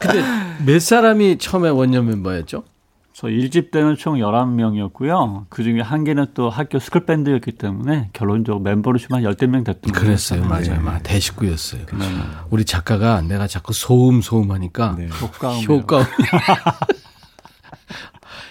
근데 0.01 0.22
몇 0.64 0.80
사람이 0.80 1.38
처음에 1.38 1.68
원년 1.68 2.07
멤버였죠? 2.07 2.64
저 3.12 3.28
1집 3.28 3.70
때는 3.70 3.97
총 3.97 4.16
11명이었고요. 4.16 5.47
그 5.49 5.62
중에 5.62 5.80
한 5.80 6.05
개는 6.05 6.26
또 6.34 6.51
학교 6.51 6.78
스쿨밴드였기 6.78 7.53
때문에 7.53 8.11
결론적으로 8.12 8.62
멤버로 8.62 8.99
치면 8.99 9.24
한 9.24 9.32
10대 9.32 9.47
명 9.47 9.64
됐던 9.64 9.90
거예요. 9.90 10.05
그랬어요, 10.05 10.42
네. 10.42 10.47
맞아요, 10.49 10.82
맞아요. 10.82 11.01
대식구였어요. 11.03 11.82
우리 12.51 12.66
작가가 12.66 13.22
내가 13.22 13.47
자꾸 13.47 13.72
소음 13.72 14.20
소음 14.20 14.51
하니까 14.51 14.97
네. 14.99 15.09
효과음. 15.09 15.64
효과. 15.68 16.07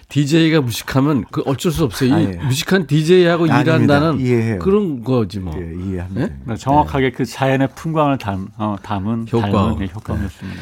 DJ가 0.09 0.61
무식하면 0.61 1.25
그 1.29 1.41
어쩔 1.45 1.71
수 1.71 1.83
없어요. 1.83 2.09
이 2.09 2.13
아, 2.13 2.21
예. 2.21 2.25
무식한 2.37 2.87
DJ하고 2.87 3.43
아닙니다. 3.45 3.61
일한다는 3.75 4.19
이해해요. 4.19 4.59
그런 4.59 5.03
거지 5.03 5.39
뭐. 5.39 5.53
예, 5.57 5.73
이해합니다. 5.75 6.27
네, 6.45 6.55
정확하게 6.55 7.11
그 7.11 7.25
자연의 7.25 7.69
풍광을 7.75 8.17
담, 8.17 8.47
어, 8.57 8.77
담은 8.81 9.27
효과음. 9.31 9.51
닮은 9.51 9.81
예, 9.81 9.91
효과음이었습니다. 9.93 10.61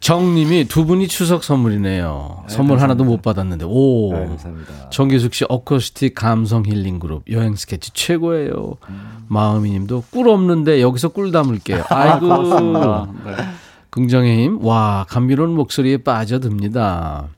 정님이 0.00 0.64
두 0.64 0.86
분이 0.86 1.08
추석 1.08 1.44
선물이네요. 1.44 2.44
선물 2.48 2.80
하나도 2.80 3.04
못 3.04 3.20
받았는데 3.20 3.66
오. 3.68 4.14
아, 4.14 4.20
감사합니다. 4.20 4.90
정기숙 4.90 5.34
씨 5.34 5.44
어쿠스틱 5.48 6.14
감성 6.14 6.64
힐링 6.64 6.98
그룹 6.98 7.22
여행 7.30 7.54
스케치 7.54 7.92
최고예요. 7.92 8.76
마음이님도 9.28 10.04
꿀 10.10 10.28
없는데 10.28 10.80
여기서 10.80 11.08
꿀 11.08 11.32
담을게요. 11.32 11.84
아이고. 11.90 12.26
네. 13.24 13.32
긍정의 13.90 14.44
힘. 14.44 14.64
와 14.64 15.04
감미로운 15.08 15.50
목소리에 15.54 15.98
빠져듭니다. 15.98 17.28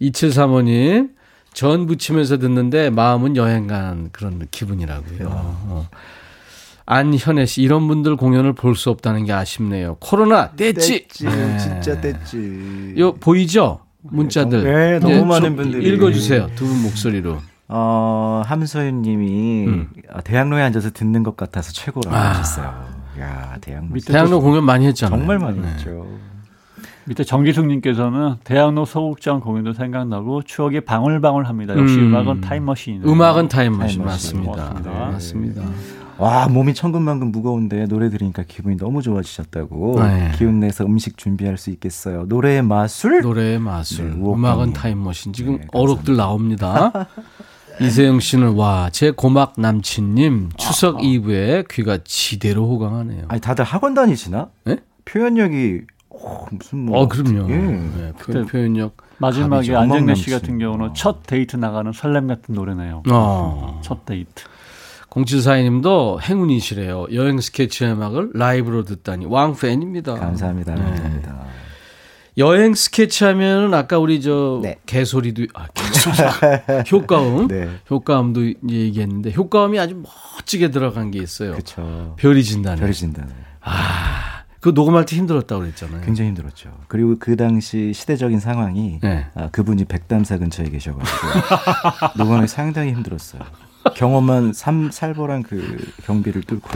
2735님 0.00 1.10
전 1.52 1.86
부치면서 1.86 2.38
듣는데 2.38 2.88
마음은 2.88 3.36
여행 3.36 3.66
간 3.66 4.08
그런 4.12 4.46
기분이라고요. 4.50 5.28
어. 5.30 5.88
안현애 6.90 7.44
씨 7.46 7.60
이런 7.62 7.86
분들 7.86 8.16
공연을 8.16 8.54
볼 8.54 8.74
수 8.74 8.88
없다는 8.90 9.24
게 9.24 9.32
아쉽네요. 9.32 9.96
코로나 10.00 10.50
뗐지. 10.52 11.08
뗐지. 11.08 11.58
진짜 11.58 12.00
뗐지. 12.00 12.98
요 12.98 13.12
보이죠? 13.14 13.80
문자들. 14.02 14.62
네, 14.64 14.98
너무 15.00 15.14
이제 15.16 15.24
많은 15.24 15.42
좀 15.42 15.56
분들이. 15.56 15.88
읽어 15.94 16.10
주세요. 16.12 16.48
두 16.54 16.64
분 16.66 16.82
목소리로. 16.82 17.38
어, 17.70 18.42
함소연 18.46 19.02
님이 19.02 19.66
음. 19.66 19.88
아, 20.10 20.22
대학로에 20.22 20.62
앉아서 20.62 20.90
듣는 20.90 21.22
것 21.22 21.36
같아서 21.36 21.72
최고라고 21.72 22.16
아. 22.16 22.30
하셨어요. 22.30 22.84
야, 23.20 23.56
대학로. 23.60 23.88
대학로 24.06 24.40
공연 24.40 24.64
많이 24.64 24.86
했잖아요. 24.86 25.18
정말 25.18 25.38
많이 25.38 25.60
네. 25.60 25.68
했죠. 25.68 26.06
밑에 27.04 27.24
정기숙님께서는 27.24 28.36
대학로 28.44 28.84
소극장 28.86 29.40
공연도 29.40 29.72
생각나고 29.74 30.42
추억이 30.42 30.80
방울방울합니다. 30.80 31.76
역시 31.76 31.96
음. 31.96 32.14
음. 32.14 32.16
악은 32.16 32.40
타임머신. 32.40 33.02
음악은 33.04 33.48
타임머신 33.48 34.02
타임머신. 34.02 34.04
맞습니다. 34.04 34.52
고맙습니다. 34.52 34.90
네, 34.90 35.12
맞습니다. 35.12 35.62
와, 36.18 36.48
몸이 36.48 36.74
천근만근 36.74 37.30
무거운데 37.30 37.86
노래 37.86 38.10
들으니까 38.10 38.42
기분이 38.46 38.76
너무 38.76 39.02
좋아지셨다고. 39.02 40.02
네. 40.02 40.32
기운 40.36 40.58
내서 40.60 40.84
음식 40.84 41.16
준비할 41.16 41.56
수 41.56 41.70
있겠어요. 41.70 42.24
노래의 42.28 42.62
마술? 42.62 43.20
노래의 43.22 43.60
마술, 43.60 44.10
네, 44.10 44.16
음악은. 44.16 44.72
타임머신. 44.72 45.32
지금 45.32 45.58
네. 45.58 45.66
어록들 45.72 46.16
나옵니다. 46.16 46.92
이세영 47.80 48.18
씨는 48.18 48.54
와, 48.56 48.90
제 48.90 49.12
고막 49.12 49.54
남친님 49.56 50.50
추석 50.56 51.04
이브에 51.04 51.64
귀가 51.70 51.98
지대로 52.02 52.68
호강하네요. 52.68 53.26
아니, 53.28 53.40
다들 53.40 53.64
학원 53.64 53.94
다니시나? 53.94 54.48
네? 54.64 54.78
표현력이 55.04 55.82
어, 56.10 56.46
무슨 56.50 56.86
뭐 56.86 56.98
어, 57.02 57.06
그럼요. 57.08 57.48
예. 57.52 57.56
네, 57.56 58.12
표, 58.18 58.44
표현력. 58.44 58.96
마지막에. 59.18 59.74
안정래 59.74 60.16
씨 60.16 60.30
같은 60.30 60.58
경우는 60.58 60.86
남친. 60.86 61.00
첫 61.00 61.22
데이트 61.24 61.54
나가는 61.54 61.92
설렘 61.92 62.26
같은 62.26 62.54
노래네요. 62.56 63.04
어. 63.10 63.80
첫 63.84 64.04
데이트. 64.04 64.44
0742님도 65.10 66.20
행운이시래요. 66.22 67.06
여행 67.12 67.40
스케치 67.40 67.84
음악을 67.86 68.30
라이브로 68.34 68.84
듣다니 68.84 69.26
왕팬입니다. 69.26 70.14
감사합니다. 70.14 70.74
네. 70.74 70.82
감사합니다. 70.82 71.46
여행 72.36 72.74
스케치 72.74 73.24
하면은 73.24 73.74
아까 73.74 73.98
우리 73.98 74.20
저 74.20 74.60
네. 74.62 74.76
개소리도 74.86 75.46
아 75.54 75.66
개소리 75.74 76.14
효과음 76.92 77.48
네. 77.48 77.68
효과음도 77.90 78.46
얘기했는데 78.68 79.32
효과음이 79.32 79.78
아주 79.80 80.00
멋지게 80.36 80.70
들어간 80.70 81.10
게 81.10 81.18
있어요. 81.20 81.52
그렇죠. 81.52 82.14
별이 82.16 82.44
진다네. 82.44 82.80
별이 82.80 82.94
진다네. 82.94 83.28
그 84.60 84.70
녹음할 84.70 85.04
때 85.06 85.16
힘들었다고 85.16 85.62
그랬잖아요. 85.62 86.00
굉장히 86.02 86.28
힘들었죠. 86.30 86.70
그리고 86.88 87.16
그 87.18 87.36
당시 87.36 87.92
시대적인 87.92 88.38
상황이 88.40 88.98
네. 89.02 89.26
아, 89.34 89.48
그분이 89.50 89.84
백담사 89.86 90.38
근처에 90.38 90.68
계셔가지고 90.68 91.26
녹음이 92.18 92.46
상당히 92.46 92.92
힘들었어요. 92.92 93.42
경험한 93.94 94.52
삼 94.52 94.90
살벌한 94.90 95.42
그 95.42 95.92
경비를 96.04 96.42
뚫고 96.42 96.68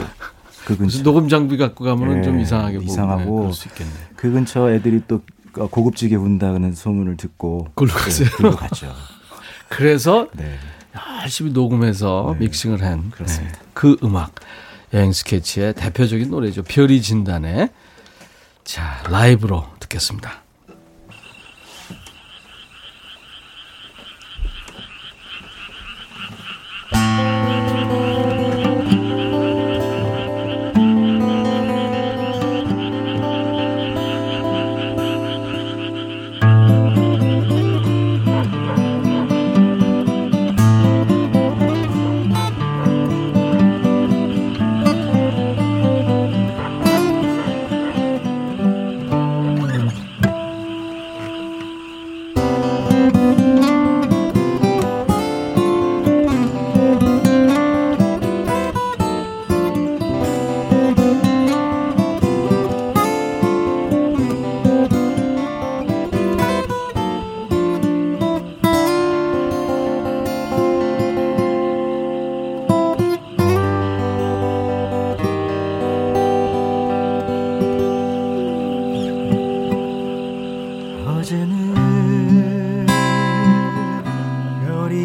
그 0.64 0.76
근처 0.76 1.03
녹음 1.03 1.28
장비 1.28 1.57
갖고 1.57 1.84
가면은 1.84 2.18
예, 2.18 2.22
좀 2.22 2.40
이상하게 2.40 2.78
이상하고. 2.82 3.20
네, 3.22 3.40
그럴 3.40 3.53
수 3.53 3.68
있겠네. 3.68 3.92
그 4.16 4.30
근처 4.30 4.70
애들이 4.70 5.03
또 5.09 5.22
고급지게 5.53 6.16
운다는 6.16 6.74
소문을 6.74 7.16
듣고 7.16 7.64
그걸로 7.74 7.92
갔어요. 7.92 8.28
네, 8.28 8.36
그걸로 8.36 8.57
갔죠. 8.57 8.94
그래서 9.68 10.28
네. 10.34 10.57
열심히 11.22 11.53
녹음해서 11.53 12.36
네. 12.38 12.46
믹싱을 12.46 12.82
한 12.82 13.11
그렇습니다. 13.11 13.59
네, 13.59 13.64
그 13.74 13.96
음악 14.03 14.34
여행 14.94 15.12
스케치의 15.12 15.74
대표적인 15.74 16.30
노래죠. 16.30 16.62
별이 16.62 17.03
진다네. 17.03 17.70
자 18.64 19.03
라이브로 19.09 19.66
듣겠습니다. 19.80 20.41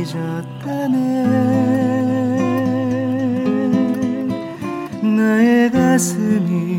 잊었다네. 0.08 1.24
나의 5.04 5.72
가슴이 5.72 6.77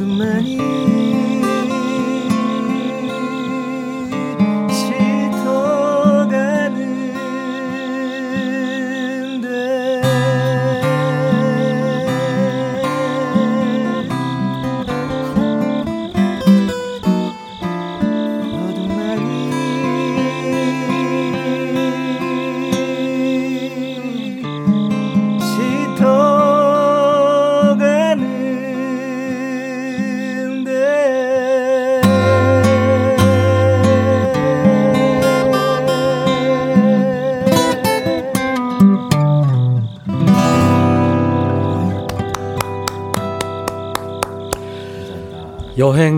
사라 0.00 0.79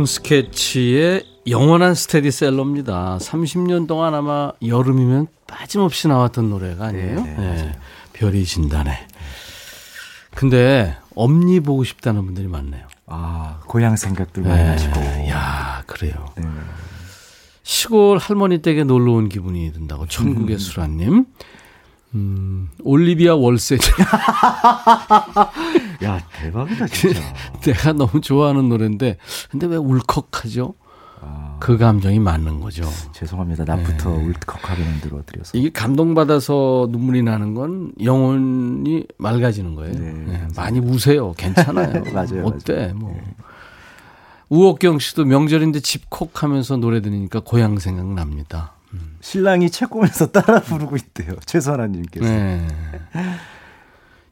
스케치의 0.06 1.24
영원한 1.48 1.94
스테디셀러입니다. 1.94 3.18
30년 3.20 3.86
동안 3.86 4.14
아마 4.14 4.52
여름이면 4.64 5.26
빠짐없이 5.46 6.08
나왔던 6.08 6.50
노래가 6.50 6.86
아니에요? 6.86 7.20
네, 7.22 7.34
네, 7.36 7.36
네, 7.36 7.76
별이 8.12 8.44
진다네. 8.44 9.06
근데 10.34 10.96
엄니 11.14 11.60
보고 11.60 11.84
싶다는 11.84 12.24
분들이 12.24 12.46
많네요. 12.48 12.86
아 13.06 13.60
고향 13.66 13.96
생각들 13.96 14.42
많이 14.42 14.62
나시고 14.62 15.00
야, 15.28 15.82
그래요. 15.86 16.26
네. 16.36 16.44
시골 17.62 18.18
할머니 18.18 18.58
댁에 18.62 18.84
놀러 18.84 19.12
온 19.12 19.28
기분이 19.28 19.72
든다고 19.72 20.06
천국의 20.06 20.58
수라님. 20.58 21.26
음, 22.14 22.70
올리비아 22.82 23.34
월세. 23.34 23.78
야 26.02 26.20
대박이다 26.32 26.86
진짜 26.88 27.20
내가 27.60 27.92
너무 27.92 28.20
좋아하는 28.20 28.68
노래인데, 28.68 29.18
근데 29.50 29.66
왜 29.66 29.76
울컥하죠? 29.76 30.74
아, 31.20 31.56
그 31.60 31.78
감정이 31.78 32.18
맞는 32.18 32.60
거죠. 32.60 32.82
죄송합니다 33.12 33.64
낮부터 33.64 34.10
네. 34.10 34.24
울컥하게 34.24 34.84
만들어 34.84 35.22
드려서 35.24 35.56
이게 35.56 35.70
감동받아서 35.70 36.88
눈물이 36.90 37.22
나는 37.22 37.54
건 37.54 37.92
영혼이 38.02 39.06
맑아지는 39.18 39.76
거예요. 39.76 39.92
네, 39.94 40.12
네, 40.12 40.48
많이 40.56 40.80
우세요. 40.80 41.32
괜찮아요. 41.34 42.02
맞아요, 42.12 42.44
어때? 42.44 42.92
뭐. 42.94 43.16
우옥경 44.48 44.98
씨도 44.98 45.24
명절인데 45.24 45.80
집콕 45.80 46.42
하면서 46.42 46.76
노래 46.76 47.00
들으니까 47.00 47.40
고향 47.40 47.78
생각납니다. 47.78 48.72
신랑이 49.22 49.70
책 49.70 49.90
보면서 49.90 50.30
따라 50.30 50.60
부르고 50.60 50.96
있대요 50.96 51.36
최선아님께서 51.46 52.26
네. 52.26 52.68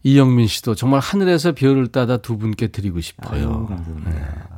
이영민 0.02 0.46
씨도 0.46 0.74
정말 0.74 1.00
하늘에서 1.00 1.52
별을 1.52 1.88
따다 1.88 2.18
두 2.18 2.38
분께 2.38 2.68
드리고 2.68 3.00
싶어요. 3.00 3.48
아유, 3.50 3.66
감사합니다. 3.68 4.48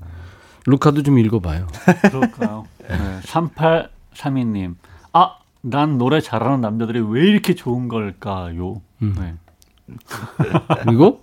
루카도 0.66 1.03
좀 1.03 1.18
읽어봐요. 1.18 1.66
그럴까요? 2.03 2.64
네. 2.88 3.20
3832님. 3.24 4.76
아, 5.12 5.36
난 5.62 5.99
노래 5.99 6.20
잘하는 6.20 6.61
남자들이 6.61 7.01
왜 7.01 7.22
이렇게 7.28 7.55
좋은 7.55 7.88
걸까요? 7.88 8.80
네. 9.01 9.34
그리고 10.84 11.20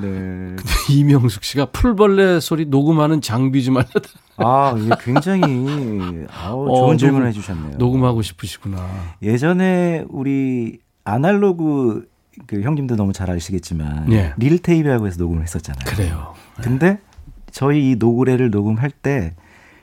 네. 0.00 0.56
이명숙 0.90 1.44
씨가 1.44 1.66
풀벌레 1.66 2.40
소리 2.40 2.66
녹음하는 2.66 3.20
장비 3.22 3.64
좀 3.64 3.78
알려달라. 3.78 4.04
아, 4.36 4.74
이게 4.76 4.90
굉장히 5.00 6.26
아우, 6.30 6.68
어, 6.68 6.76
좋은 6.76 6.98
질문 6.98 7.20
녹음- 7.20 7.28
해주셨네요. 7.28 7.76
녹음하고 7.78 8.20
싶으시구나. 8.22 8.86
예전에 9.22 10.04
우리 10.08 10.80
아날로그 11.04 12.06
그 12.46 12.62
형님도 12.62 12.96
너무 12.96 13.12
잘 13.12 13.30
아시겠지만 13.30 14.12
예. 14.12 14.34
릴 14.36 14.58
테이프라고 14.58 15.06
해서 15.06 15.18
녹음을 15.22 15.42
했었잖아요. 15.42 15.84
그래요. 15.86 16.34
근데 16.60 16.98
저희 17.50 17.90
이 17.92 17.96
노래를 17.96 18.50
녹음할 18.50 18.90
때 18.90 19.34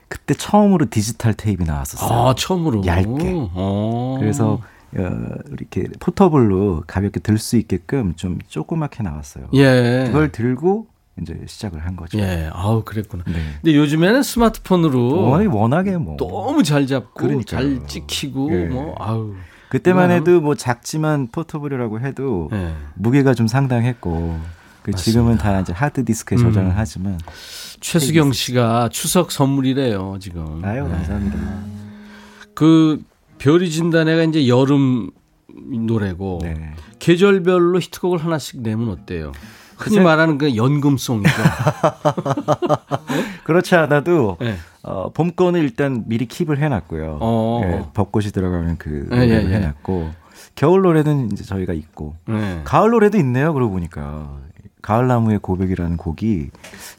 그때 0.07 0.33
처음으로 0.33 0.89
디지털 0.89 1.33
테이프 1.33 1.63
나왔었어요. 1.63 2.27
아, 2.27 2.35
처음으로. 2.35 2.85
얇게. 2.85 3.33
어. 3.53 4.17
그래서 4.19 4.59
어, 4.97 5.19
이렇게 5.51 5.87
포터블로 6.01 6.83
가볍게 6.85 7.21
들 7.21 7.37
수 7.37 7.55
있게끔 7.57 8.13
좀 8.15 8.39
조그맣게 8.47 9.03
나왔어요. 9.03 9.45
예. 9.53 10.03
그걸 10.07 10.31
들고 10.33 10.87
이제 11.21 11.39
시작을 11.45 11.79
한 11.85 11.95
거죠. 11.95 12.19
예. 12.19 12.49
아우, 12.51 12.83
그랬구나. 12.83 13.23
네. 13.27 13.33
근데 13.61 13.75
요즘에는 13.77 14.21
스마트폰으로 14.23 15.29
워낙에, 15.29 15.45
워낙에 15.47 15.97
뭐 15.97 16.17
너무 16.17 16.63
잘 16.63 16.87
잡고 16.87 17.13
그러니까요. 17.13 17.77
잘 17.79 17.87
찍히고 17.87 18.51
예. 18.51 18.65
뭐 18.65 18.95
아우. 18.99 19.33
그때만 19.71 20.11
해도 20.11 20.41
뭐 20.41 20.53
작지만 20.55 21.29
포터블이라고 21.31 22.01
해도 22.01 22.49
예. 22.51 22.73
무게가 22.95 23.33
좀 23.33 23.47
상당했고 23.47 24.37
그 24.83 24.91
지금은 24.91 25.37
다 25.37 25.61
이제 25.61 25.71
하드 25.71 26.03
디스크에 26.03 26.37
음. 26.37 26.43
저장을 26.43 26.73
하지만 26.75 27.17
최수경 27.79 28.33
씨가 28.33 28.89
추석 28.91 29.31
선물이래요, 29.31 30.17
지금. 30.19 30.63
아유, 30.65 30.83
네. 30.83 30.89
감사합니다. 30.89 31.37
그 32.53 33.01
별이 33.37 33.71
진다네가 33.71 34.23
이제 34.23 34.49
여름 34.49 35.11
노래고 35.47 36.39
네. 36.43 36.73
계절별로 36.99 37.79
히트곡을 37.79 38.25
하나씩 38.25 38.61
내면 38.61 38.89
어때요? 38.89 39.31
흔히 39.81 39.97
글쎄- 39.97 40.03
말하는 40.03 40.37
그 40.37 40.55
연금송이죠. 40.55 41.29
그렇지 43.43 43.75
않아도 43.75 44.37
네. 44.39 44.55
어, 44.83 45.11
봄 45.11 45.31
거는 45.31 45.59
일단 45.59 46.03
미리 46.07 46.27
킵을 46.27 46.57
해놨고요. 46.57 47.17
어. 47.21 47.61
예, 47.63 47.85
벚꽃이 47.93 48.27
들어가면 48.31 48.77
그 48.77 49.07
예, 49.11 49.15
노래를 49.15 49.45
예, 49.45 49.49
예. 49.51 49.55
해놨고 49.55 50.11
겨울 50.55 50.81
노래는 50.81 51.31
이제 51.31 51.43
저희가 51.43 51.73
있고 51.73 52.15
네. 52.27 52.61
가을 52.63 52.91
노래도 52.91 53.17
있네요. 53.19 53.53
그러고 53.53 53.73
보니까 53.73 54.39
가을나무의 54.81 55.37
고백이라는 55.39 55.97
곡이 55.97 56.49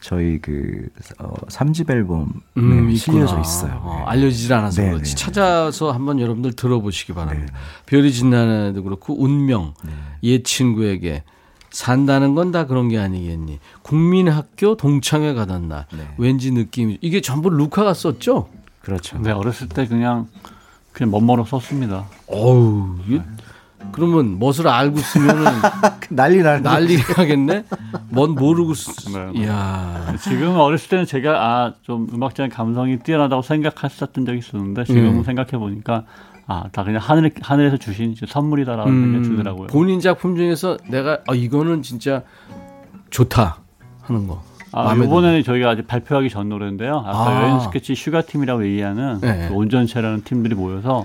저희 0.01 0.39
그 0.41 0.89
어, 1.18 1.35
3집 1.49 1.91
앨범에 1.91 2.26
음, 2.59 2.95
실려져. 2.95 3.41
있어요. 3.41 3.80
어, 3.83 3.97
네. 3.99 4.05
알려지질 4.11 4.53
않아서 4.55 4.83
네, 4.83 4.91
그렇지. 4.91 5.05
네, 5.05 5.11
네. 5.16 5.24
찾아서 5.24 5.91
한번 5.91 6.20
여러분들 6.20 6.53
들어보시기 6.53 7.12
바랍니다. 7.12 7.53
네, 7.53 7.59
별이 7.87 8.12
진다네도 8.12 8.85
그렇고 8.85 9.20
운명, 9.20 9.74
네. 9.85 9.93
옛 10.22 10.45
친구에게 10.45 11.24
산다는 11.73 12.35
건 12.35 12.53
다 12.53 12.66
그런 12.66 12.89
게 12.89 12.99
아니겠니. 12.99 13.59
국민학교 13.83 14.77
동창회 14.77 15.33
가던 15.35 15.68
날. 15.68 15.87
네. 15.93 16.07
왠지 16.18 16.53
느낌이 16.53 16.99
이게 17.01 17.20
전부 17.20 17.49
루카가 17.51 17.95
썼죠? 17.95 18.49
그렇죠. 18.83 19.18
네, 19.18 19.31
어렸을 19.31 19.68
때 19.68 19.87
그냥 19.87 20.29
그냥 20.93 21.11
멋모로 21.11 21.45
썼습니다. 21.47 22.05
어우, 22.27 22.97
이게 23.07 23.23
그러면 23.91 24.39
멋을 24.39 24.68
알고 24.68 24.99
쓰면은 24.99 25.45
난리 26.11 26.43
날 26.43 26.62
난리 26.62 26.97
나겠네? 26.99 27.64
뭔 28.11 28.35
모르고 28.35 28.75
쓰. 28.75 28.91
네, 29.11 29.33
네. 29.33 29.41
이야. 29.41 30.14
지금 30.23 30.57
어렸을 30.57 30.89
때는 30.89 31.07
제가 31.07 31.31
아 31.43 31.73
좀 31.83 32.07
음악적인 32.12 32.51
감성이 32.53 32.99
뛰어나다고 32.99 33.43
생각했었던 33.43 34.25
적이 34.27 34.39
있었는데 34.39 34.85
지금 34.85 35.18
음. 35.18 35.25
생각해 35.25 35.53
보니까 35.53 36.05
아 36.53 36.68
다 36.72 36.84
그냥 36.84 37.00
하늘 37.03 37.30
하늘에서 37.40 37.76
주신 37.76 38.12
이제 38.12 38.26
선물이다라는 38.26 38.92
생각이 39.03 39.28
들더라고요. 39.28 39.64
음, 39.64 39.66
본인 39.68 40.00
작품 40.00 40.36
중에서 40.36 40.76
내가 40.88 41.20
아, 41.26 41.34
이거는 41.34 41.82
진짜 41.82 42.22
좋다 43.11 43.59
하는 44.03 44.26
거. 44.26 44.42
아, 44.72 44.94
이번에는 44.94 45.42
저희가 45.42 45.70
아직 45.70 45.86
발표하기 45.86 46.30
전 46.30 46.48
노래인데요. 46.48 46.98
아까 47.07 47.28
아. 47.28 47.42
여행 47.42 47.61
스케치 47.61 47.94
슈가팀이라고 47.94 48.66
얘기하는 48.66 49.20
네. 49.20 49.48
그 49.48 49.55
완전체라는 49.55 50.22
팀들이 50.24 50.55
모여서 50.55 51.05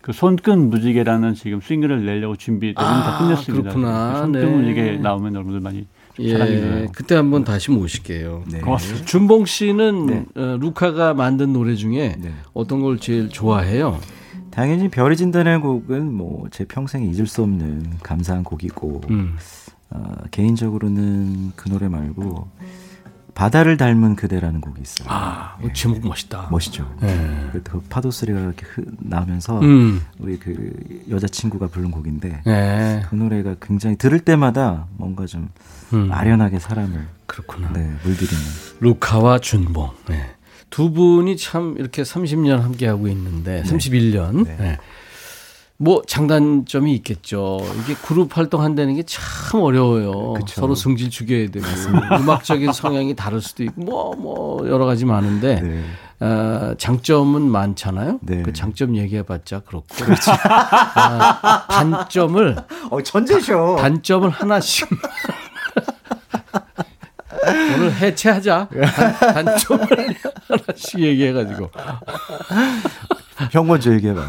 그 0.00 0.12
손끝 0.12 0.56
무지개라는 0.56 1.34
지금 1.34 1.60
싱글을 1.60 2.04
내려고 2.06 2.36
준비 2.36 2.74
대부분 2.74 3.00
다 3.00 3.16
아, 3.16 3.18
끝냈습니다. 3.18 3.62
그렇구나. 3.70 4.18
손끝 4.18 4.40
네. 4.40 4.46
무지개 4.46 4.98
나오면 4.98 5.34
여러분들 5.34 5.60
많이 5.60 5.86
사랑해 6.16 6.52
예, 6.52 6.56
주세요. 6.60 6.86
그때 6.94 7.14
한번 7.16 7.44
다시 7.44 7.70
모실게요. 7.70 8.44
네. 8.50 8.60
고맙습니다. 8.60 9.04
준봉 9.04 9.44
씨는 9.46 10.06
네. 10.06 10.24
어, 10.36 10.56
루카가 10.60 11.14
만든 11.14 11.52
노래 11.52 11.74
중에 11.74 12.16
네. 12.18 12.32
어떤 12.54 12.80
걸 12.80 12.98
제일 12.98 13.28
좋아해요? 13.28 13.98
당연히 14.50 14.88
별이 14.88 15.16
진다는 15.16 15.60
곡은 15.60 16.12
뭐 16.12 16.48
제 16.50 16.64
평생에 16.64 17.06
잊을 17.06 17.26
수 17.26 17.42
없는 17.42 17.98
감사한 18.02 18.44
곡이고 18.44 19.02
음. 19.10 19.36
어, 19.90 20.14
개인적으로는 20.30 21.52
그 21.56 21.68
노래 21.68 21.88
말고 21.88 22.48
바다를 23.34 23.76
닮은 23.76 24.16
그대라는 24.16 24.60
곡이 24.60 24.80
있어요. 24.82 25.06
아, 25.08 25.56
그 25.62 25.72
제목 25.72 26.04
멋있다. 26.04 26.48
멋있죠. 26.50 26.92
네. 27.00 27.48
그, 27.52 27.62
그 27.62 27.80
파도 27.88 28.10
소리가 28.10 28.40
이렇게 28.40 28.66
흐, 28.66 28.84
나면서 28.98 29.60
음. 29.60 30.02
우리 30.18 30.38
그 30.38 30.72
여자친구가 31.08 31.68
부른 31.68 31.92
곡인데 31.92 32.42
네. 32.44 33.02
그 33.08 33.14
노래가 33.14 33.54
굉장히 33.62 33.96
들을 33.96 34.18
때마다 34.18 34.86
뭔가 34.96 35.24
좀 35.26 35.50
음. 35.92 36.10
아련하게 36.10 36.58
사람을 36.58 37.06
그렇구나. 37.26 37.72
네, 37.72 37.80
물들이는 38.02 38.42
루카와 38.80 39.38
준봉. 39.38 39.90
네. 40.08 40.30
두 40.70 40.92
분이 40.92 41.36
참 41.36 41.74
이렇게 41.78 42.02
30년 42.02 42.60
함께 42.60 42.86
하고 42.86 43.08
있는데 43.08 43.62
31년. 43.64 44.44
네. 44.44 44.56
네. 44.58 44.78
뭐 45.80 46.02
장단점이 46.06 46.92
있겠죠. 46.96 47.58
이게 47.84 47.94
그룹 47.94 48.36
활동한다는 48.36 48.96
게 48.96 49.02
참 49.06 49.60
어려워요. 49.62 50.32
그쵸. 50.34 50.60
서로 50.60 50.74
승질 50.74 51.08
죽여야 51.08 51.50
되고 51.50 51.64
음악적인 52.20 52.72
성향이 52.72 53.14
다를 53.14 53.40
수도 53.40 53.62
있고 53.62 53.80
뭐뭐 54.16 54.68
여러 54.68 54.84
가지 54.86 55.04
많은데 55.04 55.60
네. 55.60 55.84
어, 56.20 56.74
장점은 56.76 57.42
많잖아요. 57.42 58.18
네. 58.22 58.42
그 58.42 58.52
장점 58.52 58.96
얘기해봤자 58.96 59.60
그렇고 59.60 59.86
아, 60.44 61.64
단점을 61.70 62.56
어 62.90 63.02
천재셔. 63.02 63.76
단점을 63.78 64.28
하나씩 64.28 64.88
오늘 67.50 67.92
해체하자. 67.92 68.68
단, 68.68 69.44
단점을 69.44 69.86
하나씩 70.48 71.00
얘기해가지고. 71.00 71.70
형 73.52 73.66
먼저 73.66 73.92
얘기해봐요. 73.94 74.26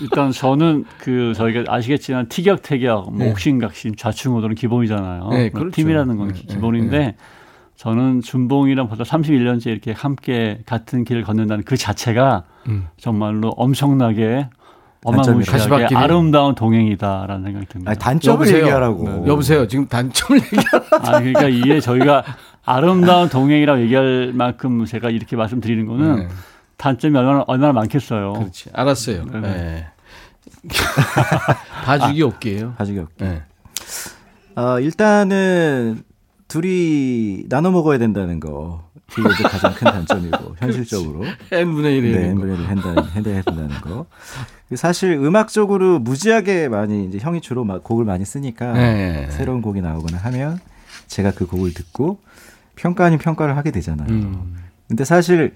일단 0.00 0.32
저는 0.32 0.84
그 0.98 1.32
저희가 1.36 1.72
아시겠지만 1.72 2.28
티격태격, 2.28 3.10
뭐 3.12 3.18
네. 3.24 3.30
옥신각신, 3.30 3.96
좌충우돌은 3.96 4.54
기본이잖아요. 4.56 5.28
네, 5.30 5.50
그렇죠. 5.50 5.70
팀이라는 5.70 6.16
건 6.16 6.28
네, 6.32 6.40
기본인데 6.48 6.98
네, 6.98 7.16
저는 7.76 8.20
준봉이랑 8.22 8.88
벌써 8.88 9.04
31년째 9.04 9.66
이렇게 9.66 9.92
함께 9.92 10.60
같은 10.66 11.04
길을 11.04 11.22
걷는다는 11.24 11.64
그 11.64 11.76
자체가 11.76 12.44
음. 12.68 12.86
정말로 12.96 13.50
엄청나게. 13.50 14.48
어마무시하게. 15.06 15.94
아름다운 15.94 16.54
동행이다라는 16.54 17.44
생각이 17.44 17.66
듭니다. 17.66 17.90
아니, 17.90 17.98
단점을 17.98 18.36
여보세요? 18.36 18.58
얘기하라고. 18.62 19.04
네, 19.04 19.26
여보세요. 19.26 19.68
지금 19.68 19.86
단점을 19.86 20.40
얘기하라. 20.42 20.84
아, 20.92 21.18
그러니까 21.18 21.42
이게 21.48 21.78
저희가 21.78 22.24
아름다운 22.64 23.28
동행이라고 23.28 23.80
얘기할 23.82 24.32
만큼 24.34 24.84
제가 24.84 25.10
이렇게 25.10 25.36
말씀드리는 25.36 25.86
거는 25.86 26.16
네. 26.16 26.28
단점이 26.76 27.16
얼마나, 27.16 27.44
얼마나 27.46 27.72
많겠어요. 27.72 28.32
그렇지. 28.34 28.70
알았어요. 28.72 29.24
네, 29.24 29.40
네. 29.40 29.86
봐주기 31.84 32.22
없게요. 32.22 32.74
가지기 32.76 32.98
없게. 32.98 33.24
네. 33.24 33.42
어, 34.56 34.80
일단은 34.80 36.02
둘이 36.48 37.44
나눠 37.48 37.70
먹어야 37.70 37.98
된다는 37.98 38.40
거. 38.40 38.84
그게 39.12 39.28
이제 39.34 39.42
가장 39.44 39.74
큰 39.74 39.84
단점이고 39.84 40.56
현실적으로 40.58 41.24
n분의 41.50 42.00
1이 42.00 42.12
네, 42.14 42.28
엠브레를 42.30 42.68
한다는 42.68 43.04
해야 43.26 43.42
된다는 43.42 43.80
거. 43.80 44.06
사실 44.74 45.12
음악적으로 45.12 45.98
무지하게 45.98 46.68
많이 46.68 47.04
이제 47.04 47.18
형이 47.18 47.40
주로 47.40 47.64
막 47.64 47.84
곡을 47.84 48.04
많이 48.04 48.24
쓰니까 48.24 48.72
네. 48.72 49.28
새로운 49.30 49.62
곡이 49.62 49.82
나오거나 49.82 50.18
하면 50.18 50.58
제가 51.06 51.32
그 51.32 51.46
곡을 51.46 51.74
듣고 51.74 52.18
평가 52.76 53.04
아닌 53.06 53.18
평가를 53.18 53.56
하게 53.56 53.70
되잖아요. 53.70 54.08
음. 54.08 54.56
근데 54.88 55.04
사실 55.04 55.54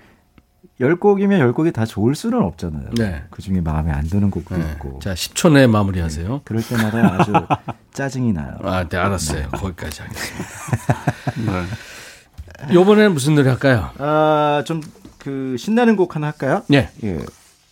열 0.81 0.97
곡이면 0.97 1.41
열 1.41 1.53
곡이 1.53 1.73
다 1.73 1.85
좋을 1.85 2.14
수는 2.14 2.41
없잖아요. 2.43 2.91
네. 2.97 3.25
그 3.31 3.43
중에 3.43 3.61
마음에 3.61 3.91
안 3.91 4.05
드는 4.07 4.31
곡도 4.31 4.57
네. 4.57 4.73
있고. 4.73 5.01
자, 5.01 5.14
10초 5.14 5.53
내에 5.53 5.66
마무리하세요. 5.66 6.43
그럴 6.45 6.62
때마다 6.62 7.21
아주 7.21 7.33
짜증이 7.93 8.33
나요. 8.33 8.55
아, 8.62 8.85
네, 8.89 8.97
알았어요. 8.97 9.49
거기까지 9.51 10.03
하겠습니다. 10.03 11.64
네. 12.69 12.75
이번에는 12.75 13.12
무슨 13.12 13.35
노래 13.35 13.49
할까요? 13.51 13.91
아, 13.99 14.62
좀 14.66 14.81
그 15.19 15.57
신나는 15.59 15.97
곡 15.97 16.14
하나 16.16 16.29
할까요? 16.29 16.62
예. 16.73 16.89
예. 17.05 17.19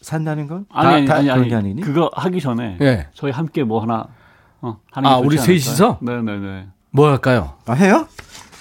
산다는 0.02 0.46
건? 0.46 0.66
아니, 0.68 0.94
아니, 0.94 1.06
다, 1.06 1.14
아니, 1.16 1.24
그런 1.26 1.40
아니, 1.40 1.48
게 1.48 1.54
아니니? 1.54 1.80
그거 1.82 2.10
하기 2.12 2.40
전에 2.40 2.76
예. 2.82 3.06
저희 3.14 3.32
함께 3.32 3.64
뭐 3.64 3.80
하나 3.80 4.06
어, 4.60 4.78
하는 4.92 5.08
아, 5.08 5.20
게 5.20 5.26
우리 5.26 5.36
좋지 5.36 5.50
않을까요? 5.50 5.58
셋이서? 5.60 5.98
네 6.02 6.20
네 6.20 6.38
네. 6.38 6.66
뭐 6.90 7.08
할까요? 7.08 7.54
아, 7.66 7.72
해요? 7.72 8.08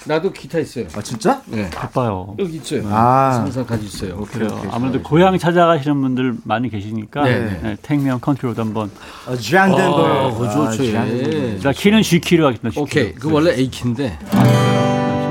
나도 0.06 0.32
기타 0.32 0.58
있어요. 0.58 0.86
아, 0.94 1.02
진짜? 1.02 1.42
네. 1.46 1.68
바빠요. 1.70 2.34
여기 2.38 2.56
있어요. 2.56 2.82
아. 2.92 3.40
항상 3.42 3.66
가지고 3.66 3.86
있어요. 3.86 4.20
그래요. 4.26 4.50
오케이, 4.58 4.70
아무래도. 4.72 5.02
고향 5.02 5.36
찾아가시는 5.38 6.00
분들 6.00 6.34
많이 6.44 6.70
계시니까 6.70 7.24
네. 7.24 7.58
네, 7.62 7.76
택미형 7.82 8.20
컨트롤도 8.20 8.62
한번. 8.62 8.90
어, 9.26 9.36
잔덴버. 9.36 10.28
어, 10.28 10.38
그거 10.38 10.70
좋죠. 10.70 10.84
예. 10.84 11.58
자 11.60 11.72
키는 11.72 12.02
G 12.02 12.20
키로 12.20 12.46
하겠습니다. 12.46 12.70
G 12.74 12.80
오케이. 12.80 13.12
그 13.14 13.30
원래 13.32 13.52
A 13.54 13.68
키인데. 13.68 14.18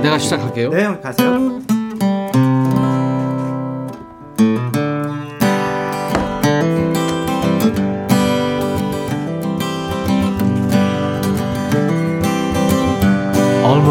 내가 0.02 0.18
시작할게요. 0.18 0.70
네, 0.70 0.84
형 0.84 1.02
가세요. 1.02 1.62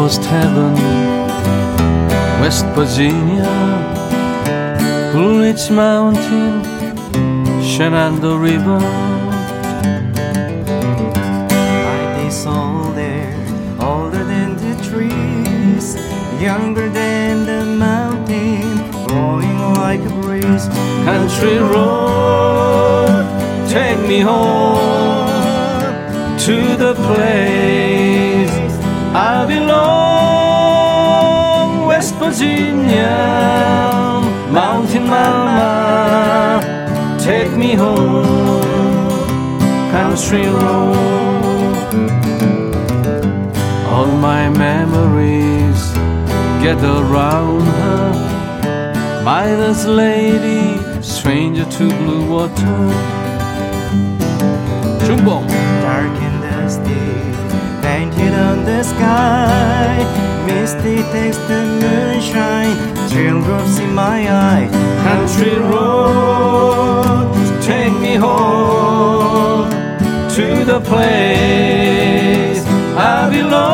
Almost 0.05 0.25
heaven, 0.25 0.73
West 2.39 2.67
Virginia, 2.75 3.49
Blue 5.11 5.41
Ridge 5.41 5.71
Mountain, 5.71 6.63
Shenandoah 7.63 8.37
River. 8.37 8.77
Like 11.87 12.11
this 12.21 12.45
older, 12.45 13.33
older 13.81 14.23
than 14.23 14.55
the 14.57 14.75
trees, 14.87 15.95
younger 16.39 16.87
than 16.87 17.47
the 17.47 17.65
mountain, 17.65 18.77
blowing 19.07 19.57
like 19.73 20.01
a 20.01 20.13
breeze. 20.21 20.67
Country 21.03 21.57
road, 21.57 23.25
take 23.67 23.99
me 24.07 24.19
home 24.19 25.25
to 26.37 26.77
the 26.77 26.93
place 27.07 28.24
I 29.17 29.45
belong, 29.45 29.87
West 31.87 32.15
Virginia, 32.15 33.15
Mountain 34.51 35.07
Mama, 35.07 36.59
take 37.23 37.53
me 37.53 37.75
home, 37.75 38.59
country 39.91 40.45
road. 40.47 41.85
All 43.87 44.11
my 44.17 44.49
memories 44.49 45.93
gather 46.61 47.01
round 47.05 47.63
her, 47.79 48.11
mother's 49.23 49.85
lady, 49.85 50.77
stranger 51.01 51.63
to 51.63 51.87
blue 51.87 52.25
water. 52.29 52.91
Chumbong 55.05 55.54
painted 58.25 58.39
on 58.39 58.65
the 58.65 58.83
sky. 58.83 60.03
Misty 60.45 60.97
takes 61.11 61.37
the 61.37 61.63
moonshine, 61.81 62.75
teardrops 63.09 63.79
in 63.79 63.93
my 63.93 64.27
eye. 64.29 64.69
country 65.03 65.55
road 65.59 67.33
take 67.61 67.93
me 67.99 68.15
home 68.15 69.69
to 70.29 70.65
the 70.65 70.79
place 70.81 72.65
I 72.97 73.29
belong. 73.29 73.65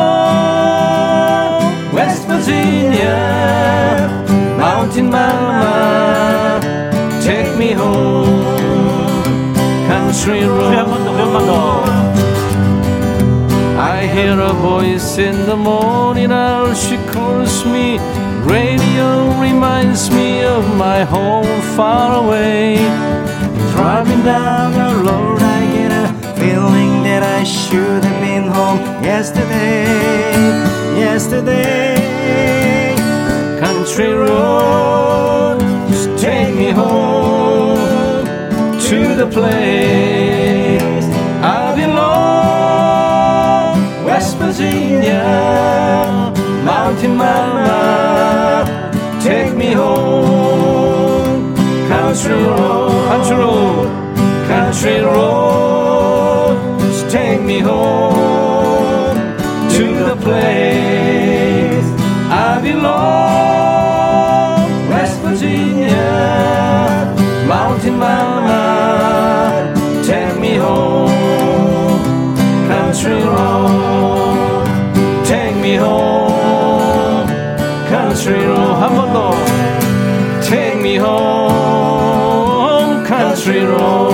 West 1.94 2.26
Virginia 2.26 3.18
mountain 4.58 5.10
mama 5.10 6.60
take 7.22 7.56
me 7.58 7.72
home. 7.72 8.42
Country 9.88 10.44
road 10.44 11.91
hear 14.12 14.38
a 14.38 14.52
voice 14.52 15.16
in 15.16 15.46
the 15.46 15.56
morning 15.56 16.30
hour, 16.30 16.74
she 16.74 16.96
calls 17.12 17.64
me. 17.64 17.98
Radio 18.44 19.40
reminds 19.40 20.10
me 20.10 20.44
of 20.44 20.76
my 20.76 21.02
home 21.02 21.60
far 21.76 22.22
away. 22.22 22.76
Driving 23.72 24.22
down 24.22 24.72
the 24.72 24.94
road, 25.02 25.40
I 25.40 25.60
get 25.76 25.92
a 25.92 26.08
feeling 26.38 27.02
that 27.04 27.22
I 27.22 27.42
should 27.42 28.04
have 28.04 28.20
been 28.20 28.48
home 28.48 28.80
yesterday. 29.02 29.84
Yesterday, 30.98 31.94
Country 33.60 34.12
roads 34.12 36.00
take 36.20 36.54
me 36.54 36.70
home 36.70 37.78
to 38.88 39.14
the 39.14 39.26
place 39.32 40.11
Country 52.22 52.44
road, 52.44 53.08
country 53.08 53.36
road, 53.36 53.88
country 54.46 55.00
roads 55.00 56.98
take 57.12 57.40
me 57.40 57.58
home 57.58 59.16
to 59.70 59.84
the 60.06 60.14
place 60.22 61.88
I 62.30 62.60
belong. 62.62 63.90
West 64.88 65.18
Virginia, 65.18 67.12
mountain 67.48 67.98
mama, 67.98 69.74
take 70.06 70.38
me 70.38 70.54
home. 70.54 71.10
Country 72.68 73.20
road, 73.24 74.64
take 75.26 75.56
me 75.56 75.74
home. 75.74 77.26
Country 77.88 78.46
road, 78.46 79.36
take 80.44 80.80
me 80.80 80.94
home. 80.94 81.31
Country 83.52 83.66
road. 83.66 84.12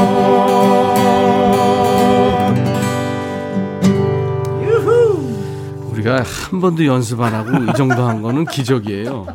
우리가 5.93 6.23
한 6.23 6.61
번도 6.61 6.87
연습 6.87 7.21
안 7.21 7.35
하고 7.35 7.51
이 7.65 7.75
정도 7.77 8.03
한 8.05 8.23
거는 8.23 8.45
기적이에요. 8.47 9.27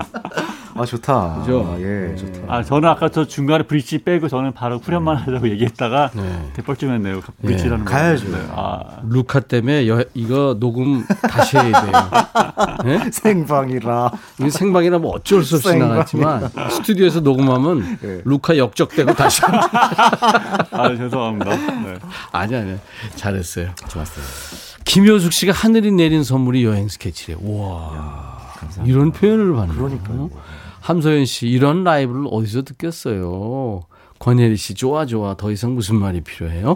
아 0.76 0.86
좋다. 0.86 1.36
그죠? 1.42 1.68
아, 1.72 1.80
예, 1.80 2.16
좋다. 2.16 2.40
아 2.52 2.64
저는 2.64 2.90
아까 2.90 3.08
저 3.10 3.26
중간에 3.28 3.64
브릿지 3.64 4.00
빼고 4.04 4.28
저는 4.28 4.54
바로 4.54 4.80
후렴만 4.80 5.18
하자고 5.18 5.48
얘기했다가 5.50 6.12
네. 6.16 6.50
대뻘쭘했네요. 6.54 7.22
브릿지라는 7.42 7.86
거. 7.86 7.92
가야죠. 7.92 8.26
아 8.56 8.80
루카 9.08 9.42
때문에 9.42 9.88
여- 9.88 10.04
이거 10.16 10.58
녹음 10.60 11.06
다시 11.30 11.58
해야 11.58 11.82
돼요. 11.82 11.92
네? 12.86 13.10
생방이라. 13.14 14.12
생방이라 14.50 14.98
뭐 15.00 15.12
어쩔 15.16 15.44
수 15.44 15.56
없이 15.56 15.70
생방이라. 15.70 15.88
나갔지만 15.96 16.50
스튜디오에서 16.72 17.20
녹음하면 17.20 18.00
예. 18.04 18.22
루카 18.26 18.58
역적되고 18.58 19.14
다시 19.14 19.42
아, 19.46 20.96
죄송합니다. 20.98 21.56
네. 21.56 21.96
아니 22.32 22.56
아니 22.56 22.76
잘했어요. 23.16 23.70
좋았어요. 23.88 24.26
김효숙 24.86 25.32
씨가 25.34 25.54
하늘이 25.54 25.92
내린 25.92 26.24
선물이 26.24 26.66
여행 26.66 26.88
스케치래. 26.88 27.38
와 27.42 28.34
이런 28.86 29.12
표현을 29.12 29.54
받는 29.54 29.76
그러니까요. 29.76 30.30
함소연 30.84 31.24
씨 31.26 31.48
이런 31.48 31.84
라이브를 31.86 32.26
어디서 32.30 32.64
듣겠어요. 32.64 33.84
권혜리 34.20 34.58
씨 34.58 34.74
좋아 34.74 35.06
좋아 35.06 35.34
더 35.36 35.50
이상 35.52 35.76
무슨 35.76 35.96
말이 35.96 36.20
필요해요? 36.22 36.76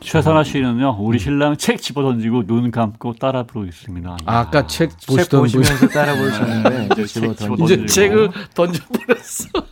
최선아 0.00 0.42
씨는요, 0.44 0.96
우리 1.00 1.18
신랑 1.18 1.56
책 1.56 1.80
집어 1.82 2.02
던지고 2.02 2.46
눈 2.46 2.70
감고 2.70 3.14
따라 3.14 3.42
부르고 3.42 3.66
있습니다. 3.66 4.16
아 4.24 4.50
까 4.50 4.66
책책 4.66 5.06
보시던 5.06 5.40
보시면서 5.42 5.88
따라 5.92 6.14
보셨는데 6.16 6.88
이제 6.92 7.06
책 7.06 7.06
집어 7.06 7.34
집어 7.34 7.56
던지. 7.56 7.64
이제 7.64 7.76
던지고. 7.76 7.86
책을 7.86 8.30
던져버렸어. 8.54 9.66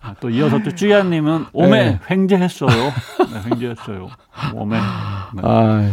아, 0.00 0.14
또 0.20 0.30
이어서 0.30 0.62
또 0.62 0.74
쭈야님은 0.74 1.46
오메 1.52 1.84
네. 1.90 2.00
횡재했어요. 2.10 2.68
네, 2.70 3.50
횡재했어요. 3.50 4.08
오메. 4.54 4.76
네. 4.76 5.42
아, 5.44 5.92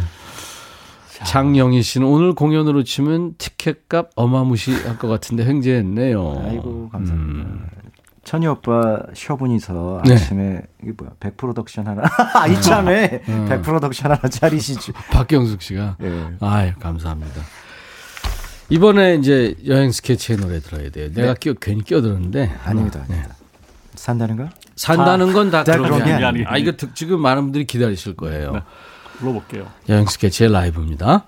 장영희 1.26 1.82
씨는 1.82 2.08
오늘 2.08 2.34
공연으로 2.34 2.84
치면 2.84 3.36
티켓값 3.38 4.10
어마무시할 4.16 4.98
것 5.00 5.08
같은데 5.08 5.46
횡재했네요. 5.46 6.44
아이고 6.46 6.90
감사합니다. 6.92 7.50
천희 8.24 8.46
오빠 8.48 9.00
세 9.14 9.33
분이서 9.33 10.02
네. 10.06 10.14
아침에 10.16 10.62
이게 10.84 10.92
뭐야 10.98 11.12
백 11.20 11.38
프로덕션 11.38 11.88
하나 11.88 12.02
아, 12.36 12.46
이참에 12.48 13.22
백 13.48 13.62
프로덕션 13.62 14.12
하나 14.12 14.20
차리시죠. 14.30 14.92
박경숙 15.12 15.62
씨가. 15.62 15.96
예. 16.04 16.28
아유, 16.42 16.74
감사합니다. 16.80 17.42
이번에 18.70 19.16
이제 19.16 19.56
여행 19.66 19.92
스케치의 19.94 20.40
노래 20.40 20.60
들어야 20.60 20.90
돼요. 20.90 21.10
내가 21.14 21.36
끼어, 21.36 21.54
괜히 21.54 21.84
끼어들었는데. 21.84 22.48
네. 22.48 22.56
아닙니다. 22.66 23.00
네. 23.08 23.14
아닙니다. 23.16 23.36
산다는 23.96 24.36
거? 24.36 24.50
산다는 24.76 25.32
건다다 25.32 25.78
그런 25.78 26.00
게게 26.00 26.12
아니에요. 26.12 26.46
아, 26.50 26.58
이거 26.58 26.74
듣- 26.74 26.94
지금 26.96 27.22
많은 27.22 27.44
분들이 27.44 27.66
기다리실 27.66 28.18
거예요. 28.18 28.62
네. 29.18 29.20
불러볼게요. 29.20 29.68
여행 29.90 30.06
스케치의 30.06 30.52
라이브입니다. 30.52 31.26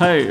헤이. 0.00 0.28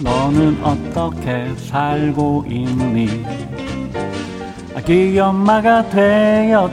너는 0.00 0.62
어떻게 0.62 1.54
살고 1.56 2.44
있니? 2.48 3.67
아기 4.78 5.18
엄마가 5.18 5.88
되었다면서 5.90 6.70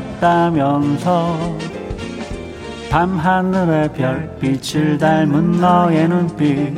밤하늘의 2.92 3.94
별빛을 3.94 5.00
닮은 5.00 5.60
너의 5.60 6.08
눈빛 6.08 6.78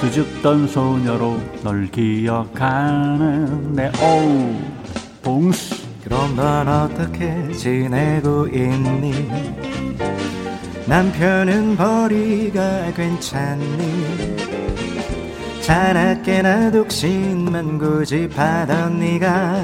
수줍던 0.00 0.66
소녀로 0.66 1.38
널 1.62 1.88
기억하는 1.92 3.72
내 3.72 3.92
오우 4.02 4.58
봉스 5.22 5.76
그럼 6.02 6.34
넌 6.34 6.66
어떻게 6.66 7.52
지내고 7.52 8.48
있니? 8.48 9.30
남편은 10.88 11.76
벌이가 11.76 12.90
괜찮니? 12.96 14.32
자나깨나 15.60 16.72
독신만 16.72 17.78
고집하던 17.78 18.98
네가 18.98 19.62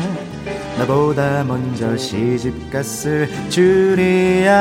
나보다 0.78 1.42
먼저 1.44 1.96
시집 1.96 2.70
갔을 2.70 3.28
줄이야. 3.48 4.52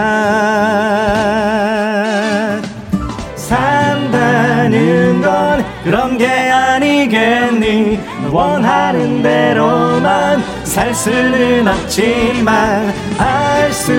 산다는 3.36 5.22
건 5.22 5.64
그런 5.84 6.18
게 6.18 6.28
아니겠니? 6.28 8.00
원하는 8.32 9.22
대로만 9.22 10.42
살 10.64 10.94
수는 10.94 11.68
없지만 11.68 12.94
알 13.18 13.72
수 13.72 13.94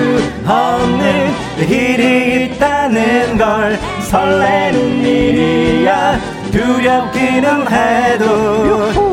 없는 0.45 1.31
일이 1.59 2.45
있다는 2.45 3.37
걸 3.37 3.79
설레는 4.09 5.05
일이야. 5.05 6.19
두렵기는 6.51 7.71
해도 7.71 9.08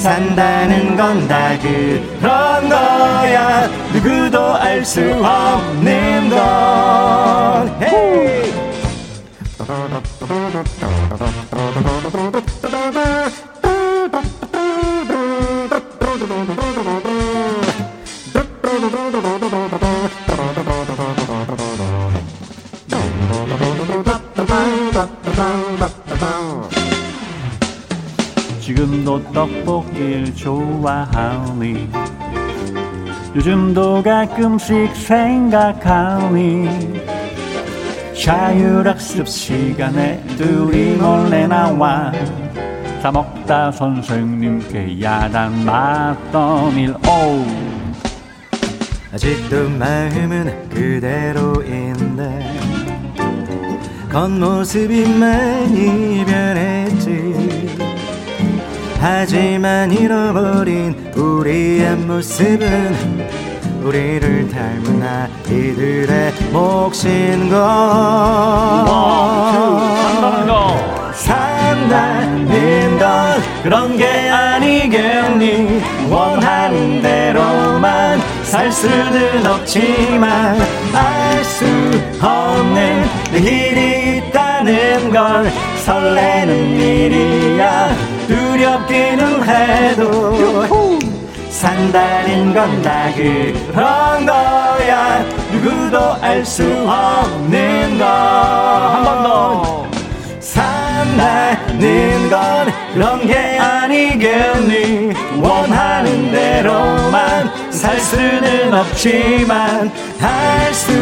산다는 0.00 0.96
건 0.96 1.28
다 1.28 1.56
그런 1.58 2.68
거야. 2.68 3.68
누구도 3.92 4.54
알 4.56 4.84
수 4.84 5.00
없는 5.22 6.30
건. 6.30 7.82
헤 7.82 8.40
이 29.00 29.02
지금도 29.02 29.32
떡볶이를 29.32 30.34
좋아하니 30.34 31.88
요즘도 33.34 34.02
가끔씩 34.02 34.94
생각하니 34.94 36.68
자율학습 38.22 39.26
시간에 39.26 40.22
둘이 40.36 40.96
몰래 40.96 41.46
나와 41.46 42.12
다 43.02 43.10
먹다 43.10 43.72
선생님께 43.72 45.00
야단 45.00 45.64
맞던 45.64 46.76
일 46.76 46.90
오. 46.90 47.46
아직도 49.14 49.70
마음은 49.70 50.68
그대로인데 50.68 52.60
겉모습이 54.10 55.08
많이 55.18 56.24
변했지 56.26 56.99
하지만 59.00 59.90
잃어버린 59.90 60.94
우리의 61.16 61.96
모습은 61.96 63.28
우리를 63.82 64.48
닮은 64.50 65.02
아이들의 65.02 66.32
몫인 66.52 67.48
것. 67.48 67.56
산다는 70.20 70.46
거 70.46 71.12
산다는 71.14 72.98
건 72.98 73.42
그런 73.62 73.96
게 73.96 74.06
아니겠니? 74.28 75.80
원하는 76.10 77.00
대로만 77.00 78.20
살 78.42 78.70
수는 78.70 79.46
없지만 79.46 80.58
알 80.94 81.30
수 81.44 81.64
없는 82.22 83.04
내일이 83.32 84.18
있다는 84.18 85.10
걸 85.10 85.50
설레는 85.84 86.80
일이야 86.80 87.88
두렵기는 88.54 89.44
해도 89.48 90.98
산다는 91.50 92.52
건 92.52 92.82
다 92.82 93.12
그런 93.14 94.26
거야. 94.26 95.24
누구도 95.52 96.14
알 96.20 96.44
수 96.44 96.62
없는 96.64 98.00
한번것 98.00 99.22
더. 99.22 99.86
산다는 100.40 102.28
건 102.30 102.72
그런 102.94 103.26
게 103.26 103.36
아니겠니? 103.58 105.12
원하는 105.40 106.32
대로만 106.32 107.50
살 107.70 108.00
수는 108.00 108.74
없지만 108.74 109.90
할 110.18 110.74
수 110.74 110.92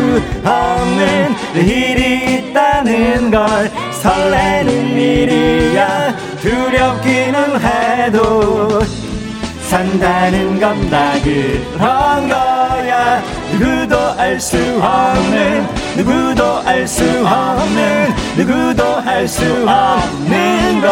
없는 0.44 1.34
일이 1.54 2.38
있다는 2.50 3.30
걸 3.30 3.70
설레는 4.08 4.96
일이야. 4.98 6.16
두렵기는 6.40 7.60
해도 7.60 8.80
산다는 9.68 10.58
건 10.58 10.88
다 10.88 11.12
그런 11.22 12.26
거야. 12.28 13.22
누구도 13.52 13.98
알 14.18 14.40
수 14.40 14.56
없는 14.80 15.66
누구도 15.96 16.62
알 16.64 16.86
수 16.88 17.04
없는 17.04 18.14
누구도 18.38 18.82
알 19.04 19.28
수 19.28 19.44
없는 19.44 20.80
것 20.80 20.88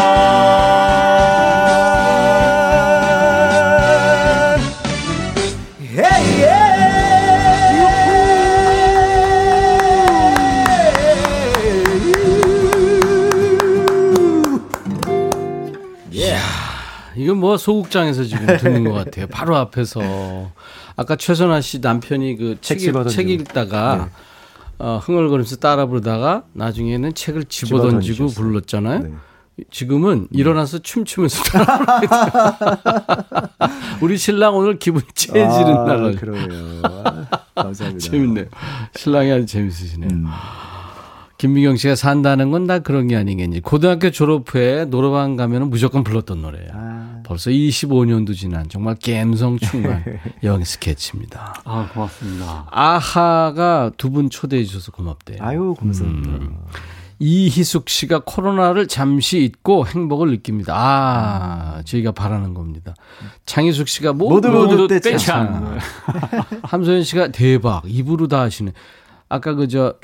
뭐 17.36 17.56
소극장에서 17.56 18.24
지금 18.24 18.46
듣는 18.58 18.84
것 18.84 18.92
같아요. 18.92 19.26
바로 19.28 19.56
앞에서 19.56 20.50
아까 20.96 21.16
최선아 21.16 21.60
씨 21.60 21.80
남편이 21.80 22.36
그책 22.36 23.30
읽다가 23.30 24.08
어, 24.78 25.00
흥얼거리면서 25.02 25.56
따라 25.56 25.86
부르다가 25.86 26.42
나중에는 26.52 27.14
책을 27.14 27.44
집어던지고 27.44 28.28
집어던지셨어요. 28.28 28.44
불렀잖아요. 28.44 28.98
네. 29.00 29.10
지금은 29.70 30.28
일어나서 30.32 30.80
춤추면서 30.80 31.42
따라 31.44 31.86
부르겠다. 31.86 33.50
우리 34.02 34.18
신랑 34.18 34.54
오늘 34.54 34.78
기분이 34.78 35.04
째지는 35.14 35.76
아, 35.78 35.84
날. 35.84 36.14
그러네요. 36.16 36.82
아, 36.82 37.26
감사합니다. 37.62 38.04
재밌네요. 38.10 38.44
신랑이 38.96 39.32
아주 39.32 39.46
재밌으시네요. 39.46 40.10
음. 40.12 40.26
김미경 41.38 41.76
씨가 41.76 41.96
산다는 41.96 42.50
건 42.50 42.66
다 42.66 42.78
그런 42.80 43.08
게 43.08 43.16
아니겠니. 43.16 43.60
고등학교 43.60 44.10
졸업 44.10 44.52
후에 44.54 44.86
노래방 44.86 45.36
가면 45.36 45.70
무조건 45.70 46.02
불렀던 46.04 46.42
노래예요. 46.42 46.68
아, 46.74 46.95
벌써 47.26 47.50
25년도 47.50 48.36
지난 48.36 48.68
정말 48.68 48.94
감성 49.04 49.58
충만 49.58 50.04
여행 50.44 50.62
스케치입니다. 50.64 51.60
아 51.64 51.88
고맙습니다. 51.92 52.66
아하가 52.70 53.90
두 53.96 54.10
분 54.10 54.30
초대해 54.30 54.62
주셔서 54.64 54.92
고맙대요. 54.92 55.38
아유 55.42 55.74
감사합니다. 55.76 56.30
음. 56.30 56.56
이희숙 57.18 57.88
씨가 57.88 58.20
코로나를 58.24 58.86
잠시 58.86 59.42
잊고 59.42 59.86
행복을 59.86 60.30
느낍니다. 60.30 60.74
아, 60.76 61.82
저희가 61.84 62.12
바라는 62.12 62.52
겁니다. 62.54 62.94
장희숙 63.46 63.88
씨가 63.88 64.12
모두 64.12 64.48
모두 64.50 64.76
모두 64.76 65.00
떼창. 65.00 65.78
함소연 66.62 67.02
씨가 67.02 67.28
대박 67.32 67.82
입으로 67.86 68.28
다 68.28 68.42
하시네. 68.42 68.70
아까 69.28 69.54
그저. 69.54 69.94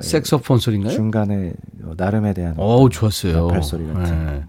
색소폰 0.00 0.58
소리인가요? 0.58 0.92
중간에 0.94 1.52
어, 1.84 1.92
나름에 1.96 2.34
대한 2.34 2.54
어우 2.56 2.88
좋았어요. 2.90 3.46
발소리 3.48 3.86
같은. 3.92 4.26
네. 4.26 4.44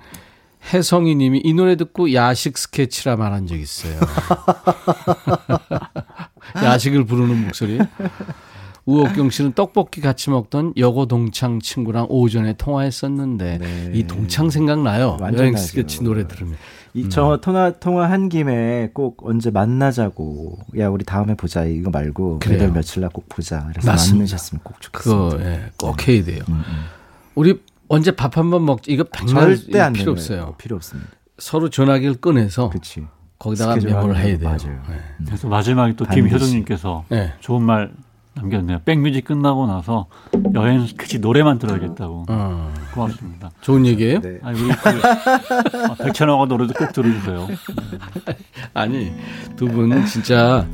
혜성이 0.72 1.16
님이 1.16 1.42
이 1.44 1.54
노래 1.54 1.76
듣고 1.76 2.14
야식 2.14 2.58
스케치라 2.58 3.18
말한 3.18 3.48
적 3.48 3.60
있어요. 3.60 4.00
야식을 6.56 7.06
부르는 7.06 7.46
목소리. 7.46 7.80
우옥경 8.86 9.30
씨는 9.30 9.54
떡볶이 9.54 10.02
같이 10.02 10.30
먹던 10.30 10.74
여고 10.76 11.06
동창 11.06 11.62
친구랑 11.62 12.08
오전에 12.10 12.54
통화했었는데 12.54 13.58
네. 13.58 13.92
이 13.94 14.04
동창 14.06 14.50
생각나요. 14.50 15.18
여행. 15.38 15.56
스케치 15.56 16.04
노래 16.04 16.28
들으면. 16.28 16.56
이저 16.94 17.40
통화 17.42 17.72
통화한 17.72 18.28
김에 18.30 18.90
꼭 18.94 19.26
언제 19.26 19.52
만나자고 19.52 20.60
야 20.78 20.90
우리 20.90 21.06
다음에 21.06 21.34
보자 21.36 21.64
이거 21.66 21.90
말고 21.92 22.40
그래요. 22.40 22.58
그래도 22.60 22.74
며칠 22.74 23.02
날 23.02 23.10
꼭 23.10 23.28
보자 23.30 23.66
그래서 23.72 23.90
맞습니다. 23.90 24.16
만나셨으면 24.18 24.62
꼭 24.64 24.82
좋겠습니다. 24.82 25.38
그거 25.38 25.50
예, 25.50 25.62
꼭 25.78 26.08
해야 26.08 26.24
돼요. 26.24 26.44
음, 26.50 26.54
음. 26.56 26.64
우리 27.36 27.60
언제 27.94 28.12
밥 28.12 28.38
한 28.38 28.50
번 28.50 28.66
먹지 28.66 28.92
이거 28.92 29.04
백날 29.06 29.56
절대 29.56 29.80
안 29.80 29.94
필요 29.94 30.06
되는 30.06 30.12
없어요. 30.14 30.40
거예요. 30.40 30.56
필요 30.58 30.76
없습니다. 30.76 31.10
서로 31.38 31.70
전화기를 31.70 32.16
꺼내서 32.16 32.70
그렇지. 32.70 33.06
거기다가 33.40 33.76
메모를 33.76 34.16
해야 34.18 34.38
거 34.38 34.40
돼요. 34.40 34.50
맞아요. 34.50 34.82
예. 34.92 35.26
그래서 35.26 35.48
마지막에 35.48 35.96
또. 35.96 36.06
김효정님께서 36.06 37.06
네. 37.10 37.34
좋은 37.42 37.62
말 37.64 37.92
남겼네요. 38.36 38.80
백뮤직 38.86 39.26
끝나고 39.26 39.68
나서 39.68 40.08
여행 40.56 40.88
스케치 40.88 41.20
노래만 41.20 41.60
들어야겠다고. 41.60 42.26
어, 42.30 42.74
고맙습니다. 42.94 43.52
좋은 43.62 43.86
얘기예요? 43.86 44.22
네. 44.22 44.40
아니 44.44 44.60
우리 44.62 44.70
그 44.74 44.90
아, 44.90 45.96
백천하고 46.04 46.46
노래도 46.48 46.74
꼭 46.74 46.94
들어주세요. 46.94 47.48
아니 48.74 49.14
두 49.56 49.68
분은 49.68 50.06
진짜 50.06 50.66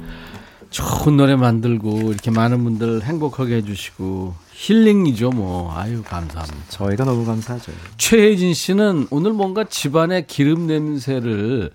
좋은 0.69 1.17
노래 1.17 1.35
만들고 1.35 2.11
이렇게 2.11 2.29
많은 2.31 2.63
분들 2.63 3.03
행복하게 3.03 3.55
해주시고 3.55 4.35
힐링이죠 4.53 5.31
뭐 5.31 5.73
아유 5.75 6.03
감사합니다 6.03 6.65
저희가 6.69 7.05
너무 7.05 7.25
감사하죠. 7.25 7.71
최혜진 7.97 8.53
씨는 8.53 9.07
오늘 9.09 9.33
뭔가 9.33 9.63
집안의 9.63 10.27
기름 10.27 10.67
냄새를 10.67 11.71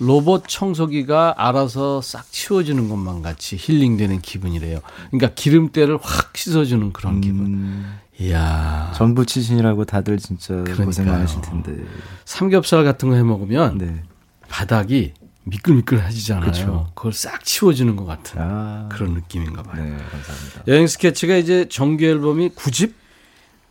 로봇 0.00 0.44
청소기가 0.46 1.34
알아서 1.36 2.00
싹 2.00 2.30
치워주는 2.30 2.88
것만 2.88 3.20
같이 3.20 3.56
힐링되는 3.58 4.20
기분이래요 4.20 4.78
그러니까 5.10 5.34
기름때를 5.34 5.98
확 6.00 6.36
씻어주는 6.36 6.92
그런 6.92 7.20
기분 7.20 7.46
음, 7.46 7.98
이야 8.20 8.92
전부 8.94 9.26
치신이라고 9.26 9.84
다들 9.84 10.18
진짜 10.18 10.54
고생 10.54 10.64
그러니까요. 10.76 11.12
많으실 11.12 11.40
텐데. 11.42 11.84
삼겹살 12.24 12.84
같은 12.84 13.10
거 13.10 13.16
해 13.16 13.22
먹으면 13.24 13.78
네. 13.78 14.02
바닥이 14.48 15.12
미끌미끌해지잖아요 15.50 16.50
그쵸. 16.50 16.90
그걸 16.94 17.12
싹 17.12 17.44
치워주는 17.44 17.94
것 17.96 18.04
같은 18.04 18.40
아, 18.40 18.88
그런 18.90 19.14
느낌인가 19.14 19.62
봐요 19.62 19.82
네, 19.84 19.90
감사합니다. 19.90 20.62
여행 20.68 20.86
스케치가 20.86 21.36
이제 21.36 21.66
정규 21.68 22.04
앨범이 22.04 22.50
9집? 22.50 22.92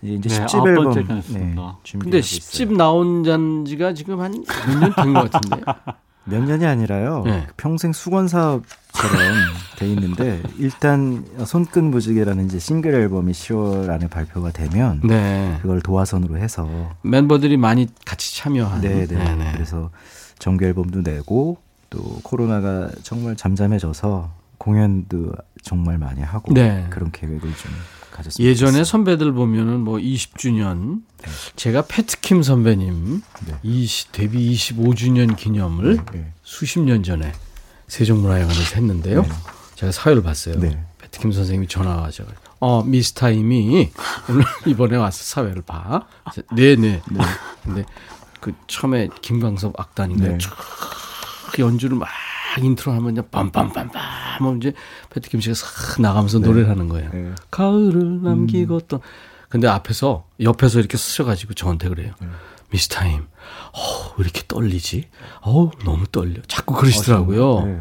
예, 0.06 0.10
이제 0.14 0.30
네, 0.30 0.46
10집 0.46 0.56
아홉 0.58 0.68
앨범. 0.68 0.94
준비하고 0.94 2.00
근데 2.00 2.20
있어요. 2.20 2.40
10집 2.70 2.76
나온 2.76 3.24
잔지가 3.24 3.94
지금 3.94 4.20
한 4.22 4.32
몇 4.34 4.46
년 4.80 4.94
된 4.96 5.14
것 5.14 5.32
같은데. 5.32 5.64
몇 6.30 6.44
년이 6.44 6.66
아니라요. 6.66 7.24
네. 7.26 7.48
평생 7.56 7.94
수건 7.94 8.28
사업처럼 8.28 8.66
돼 9.78 9.88
있는데 9.88 10.44
일단 10.58 11.26
손끝 11.46 11.82
무지개라는 11.86 12.46
이제 12.48 12.60
싱글 12.60 12.94
앨범이 12.96 13.32
10월 13.32 13.90
안에 13.90 14.08
발표가 14.10 14.52
되면 14.52 15.00
네. 15.06 15.58
그걸 15.62 15.80
도화선으로 15.82 16.38
해서 16.38 16.68
멤버들이 17.02 17.56
많이 17.56 17.88
같이 18.06 18.36
참여하는. 18.36 18.82
네, 18.82 19.08
네. 19.08 19.16
네네. 19.18 19.54
그래서 19.54 19.90
정규 20.38 20.66
앨범도 20.66 21.02
내고 21.02 21.58
또 21.90 22.20
코로나가 22.24 22.90
정말 23.04 23.36
잠잠해져서 23.36 24.32
공연도 24.58 25.34
정말 25.64 25.98
많이 25.98 26.22
하고 26.22 26.54
네. 26.54 26.86
그런 26.90 27.12
계획을 27.12 27.42
좀 27.42 27.72
가졌습니다. 28.12 28.50
예전에 28.50 28.84
선배들 28.84 29.32
보면은 29.32 29.82
뭐 29.82 29.98
20주년 29.98 31.02
제가 31.56 31.84
패트킴 31.88 32.44
선배님 32.44 33.22
네. 33.46 33.56
20, 33.64 34.12
데뷔 34.12 34.54
25주년 34.54 35.36
기념을 35.36 36.00
네. 36.12 36.34
수십 36.44 36.80
년 36.80 37.04
전에 37.04 37.32
세종문화회관에서 37.88 38.76
했는데요. 38.76 39.22
네. 39.22 39.30
제가 39.76 39.92
사회를 39.92 40.24
봤어요. 40.24 40.60
네. 40.60 40.84
패트킴 40.98 41.32
선생님이 41.32 41.68
전화 41.68 41.96
와서 41.96 42.24
어 42.60 42.84
미스타임이 42.84 43.92
오늘 44.30 44.44
이번에 44.66 44.98
와서 44.98 45.24
사회를 45.24 45.62
봐. 45.62 46.08
네네. 46.56 47.04
근데 47.64 47.86
그 48.42 48.54
처음에 48.68 49.10
김광섭 49.22 49.80
악단인가 49.80 50.28
네. 50.28 50.38
쫙 51.58 51.64
연주를 51.64 51.98
막 51.98 52.08
인트로 52.60 52.92
하면 52.94 53.12
이제 53.14 53.22
빰빰빰빰 53.22 53.92
하면 53.94 54.58
이제 54.58 54.74
패티김 55.10 55.42
씨가 55.42 55.56
싹 55.56 56.02
나가면서 56.02 56.40
노래를 56.40 56.70
하는 56.70 56.88
거예요. 56.90 57.10
네. 57.14 57.32
가을을 57.52 58.22
남기고 58.24 58.82
또 58.82 59.02
근데 59.50 59.68
앞에서 59.68 60.26
옆에서 60.42 60.80
이렇게 60.80 60.98
서셔가지고 60.98 61.54
저한테 61.54 61.90
그래요. 61.90 62.14
미스 62.70 62.90
타임, 62.90 63.22
어, 63.22 64.14
왜 64.18 64.24
이렇게 64.26 64.42
떨리지? 64.48 65.06
어우, 65.42 65.72
너무 65.86 66.06
떨려. 66.08 66.42
자꾸 66.48 66.74
그러시더라고요. 66.76 67.66
네. 67.66 67.80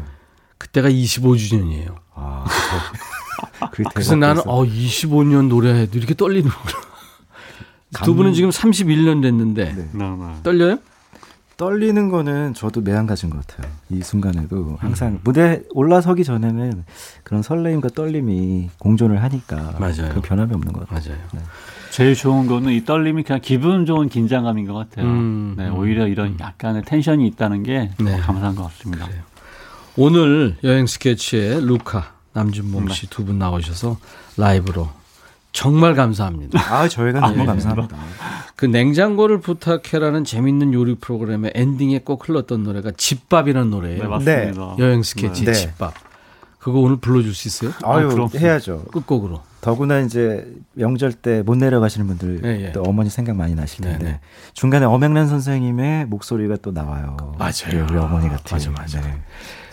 그때가 0.57 0.89
25주년이에요. 0.89 1.95
아, 2.15 2.45
저- 3.59 3.69
그게 3.71 3.83
그래서 3.93 4.15
나는. 4.15 4.41
어 4.45 4.63
25년 4.63 5.49
노래해도 5.49 5.97
이렇게 5.97 6.13
떨리는구나. 6.13 6.71
두 8.03 8.15
분은 8.15 8.33
지금 8.33 8.49
31년 8.49 9.21
됐는데 9.21 9.73
네. 9.73 9.89
네, 9.91 10.09
네. 10.09 10.35
떨려요? 10.43 10.77
떨리는 11.57 12.09
거는 12.09 12.53
저도 12.53 12.81
매한가지인 12.81 13.31
것 13.31 13.45
같아요. 13.45 13.71
이 13.89 14.01
순간에도 14.01 14.77
항상 14.79 15.19
무대 15.23 15.63
올라서기 15.71 16.23
전에는 16.23 16.85
그런 17.23 17.41
설레임과 17.41 17.89
떨림이 17.89 18.69
공존을 18.77 19.23
하니까 19.23 19.75
맞아요. 19.79 20.13
그 20.13 20.21
변함이 20.21 20.53
없는 20.53 20.71
것 20.71 20.87
같아요. 20.87 21.15
맞아요. 21.15 21.27
네. 21.33 21.39
제일 21.89 22.13
좋은 22.13 22.45
거는 22.45 22.73
이 22.73 22.85
떨림이 22.85 23.23
그냥 23.23 23.41
기분 23.41 23.87
좋은 23.87 24.07
긴장감인 24.07 24.67
것 24.67 24.73
같아요. 24.75 25.07
음, 25.07 25.55
네, 25.57 25.67
음. 25.67 25.77
오히려 25.77 26.07
이런 26.07 26.39
약간의 26.39 26.83
텐션이 26.83 27.25
있다는 27.27 27.63
게 27.63 27.89
네. 27.99 28.17
감사한 28.17 28.55
것 28.55 28.63
같습니다. 28.65 29.07
그래요. 29.07 29.21
오늘 29.95 30.57
여행 30.63 30.85
스케치에 30.85 31.59
루카 31.59 32.13
남준봉 32.33 32.85
네. 32.85 32.93
씨두 32.93 33.25
분 33.25 33.39
나오셔서 33.39 33.97
라이브로 34.37 34.89
정말 35.51 35.95
감사합니다. 35.95 36.59
아, 36.73 36.87
저희가 36.87 37.19
너무 37.19 37.37
네. 37.37 37.45
감사합니다. 37.45 37.97
그 38.55 38.65
냉장고를 38.65 39.39
부탁해라는 39.39 40.23
재밌는 40.23 40.73
요리 40.73 40.95
프로그램의 40.95 41.51
엔딩에 41.55 41.99
꼭 41.99 42.27
흘렀던 42.27 42.63
노래가 42.63 42.91
집밥이라는 42.95 43.69
노래예요. 43.69 44.03
네, 44.03 44.07
맞습니다. 44.07 44.75
여행 44.79 45.03
스케치 45.03 45.45
네. 45.45 45.53
집밥. 45.53 45.93
그거 46.59 46.79
오늘 46.79 46.97
불러줄 46.97 47.33
수 47.33 47.47
있어요? 47.47 47.71
아유, 47.83 48.09
그럼. 48.09 48.29
해야죠. 48.35 48.83
끝곡으로. 48.91 49.41
더구나 49.61 49.99
이제 49.99 50.47
명절 50.73 51.13
때 51.13 51.41
못 51.41 51.55
내려가시는 51.57 52.07
분들 52.07 52.41
예, 52.45 52.65
예. 52.67 52.71
또 52.71 52.83
어머니 52.83 53.09
생각 53.09 53.35
많이 53.35 53.55
나실 53.55 53.83
텐데 53.83 53.97
네, 53.97 54.11
네. 54.11 54.19
중간에 54.53 54.85
엄영란 54.85 55.27
선생님의 55.27 56.05
목소리가 56.05 56.57
또 56.61 56.71
나와요. 56.71 57.17
맞아요. 57.39 57.51
네, 57.71 57.79
우리 57.81 57.97
어머니 57.97 58.29
같은. 58.29 58.43
맞아, 58.57 58.69
맞아. 58.71 59.01
네. 59.01 59.19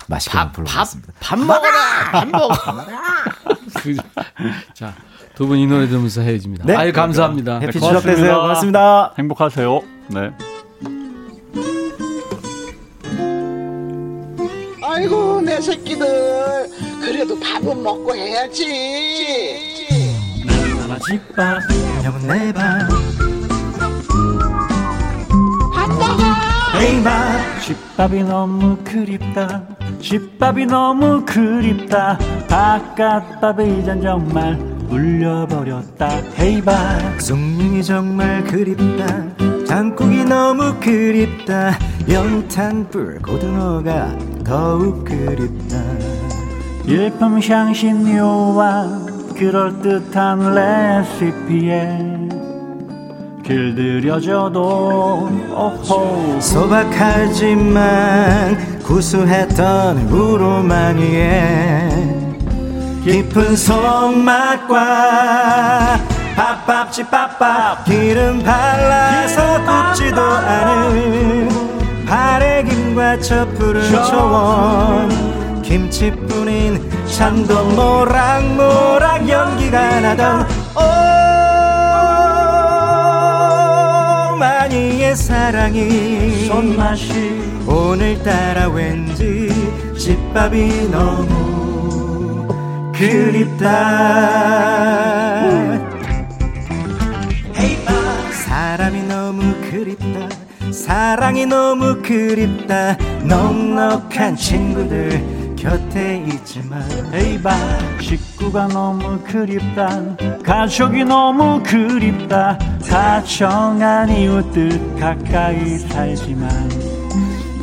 맛있게 0.09 0.39
불러봤습니다. 0.53 1.13
밥 1.21 1.39
먹어라! 1.39 2.11
밥 2.13 2.29
먹어라! 2.29 3.01
그, 3.83 3.97
자, 4.75 4.95
두 5.37 5.47
분 5.49 5.59
이 5.59 5.67
노래 5.67 5.87
들으면서 5.89 6.21
헤어집니다. 6.23 6.65
네. 6.65 6.75
아유, 6.77 6.93
감사합니다. 6.93 7.59
해피 7.59 7.67
네, 7.67 7.73
추석 7.73 8.03
되세요. 8.05 8.41
고맙습니다. 8.41 9.13
행복하세요. 9.19 9.83
네. 10.09 10.31
아이고 14.83 15.41
내 15.41 15.61
새끼들 15.61 16.07
그래도 17.01 17.39
밥은 17.41 17.83
먹고 17.83 18.15
해야지 18.15 18.65
집밥 21.07 21.59
형은 22.03 22.29
내 22.29 22.53
방. 22.53 22.89
집밥이 27.63 28.23
너무 28.25 28.77
그립다 28.85 29.63
집밥이 30.01 30.67
너무 30.67 31.25
그립다 31.25 32.19
바깥밥에 32.49 33.79
이젠 33.79 34.03
정말 34.03 34.59
울려버렸다 34.95 36.09
헤이밥 36.39 37.21
숭늉이 37.21 37.83
정말 37.83 38.45
그립다. 38.45 39.27
장국이 39.67 40.25
너무 40.25 40.73
그립다. 40.79 41.77
연탄불 42.09 43.21
고등어가 43.23 44.17
더욱 44.45 45.05
그립다. 45.05 45.83
일품 46.87 47.41
향신료와 47.43 49.07
그럴듯한 49.37 50.55
레시피에 50.55 51.99
길들여져도 53.45 55.29
오호 55.51 56.41
소박하지만 56.41 57.83
구수했던 58.85 60.09
우로마니에 60.09 62.14
깊은 63.05 63.55
속맛과 63.55 64.79
밥밥집 66.35 67.11
밥밥 67.11 67.85
기름 67.85 68.43
발라서 68.43 69.61
굽지도 69.63 70.23
않은 70.23 71.51
바래김과 72.07 73.21
저 73.21 73.47
푸른 73.51 73.83
초원. 74.05 75.35
김치뿐인 75.61 76.91
참도 77.07 77.65
모락모락 77.67 79.29
연기가 79.29 80.01
나던 80.01 80.47
오마니의 84.33 85.15
사랑이 85.15 86.47
손맛이 86.47 87.43
오늘따라 87.67 88.69
왠지 88.69 89.51
집밥이 89.99 90.89
너무 90.91 91.74
그립다. 92.97 93.69
사람이 98.33 99.03
너무 99.03 99.55
그립다. 99.71 100.29
사랑이 100.73 101.47
너무 101.47 102.01
그립다. 102.03 102.97
넉넉한 103.23 104.37
친구들 104.37 105.55
곁에 105.57 106.25
있지만. 106.29 106.83
헤이밥 107.13 107.55
식구가 108.01 108.69
너무 108.69 109.19
그립다. 109.21 110.17
가족이 110.45 111.05
너무 111.05 111.63
그립다. 111.63 112.59
다정한 112.89 114.09
이웃들 114.11 114.97
가까이 115.01 115.79
살지만. 115.79 116.49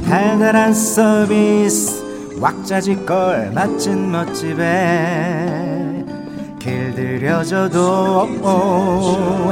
달달한 0.08 0.74
서비스 0.74 2.11
왁자지껄 2.42 3.52
맛진 3.54 4.12
멋집에 4.12 6.04
길들여져도 6.58 8.28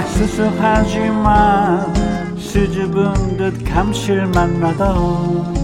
수수하지만 0.08 1.94
수줍은 2.36 3.38
듯 3.38 3.64
감칠맛 3.64 4.50
나던 4.54 5.60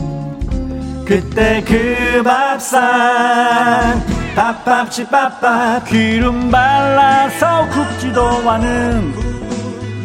그때 1.04 1.64
그 1.66 2.22
밥상 2.24 4.00
밥밥집 4.36 5.10
밥밥 5.10 5.86
기름 5.86 6.52
발라서 6.52 7.68
굽지도 7.70 8.22
않은 8.24 9.14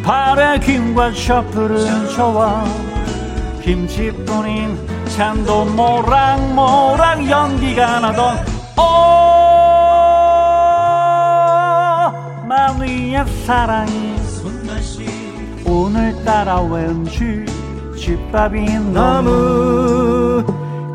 바래김과 0.03 1.11
셔플은 1.13 2.09
좋아 2.09 2.65
김치뿐인 3.61 5.00
참도 5.11 5.65
모락모락 5.65 7.29
연기가 7.29 7.99
나던 7.99 8.45
오 8.77 8.81
마미의 12.47 13.25
사랑이. 13.45 14.11
오늘따라 15.65 16.61
왠지 16.61 17.45
집밥이 17.97 18.79
너무 18.93 20.43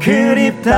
그립다. 0.00 0.70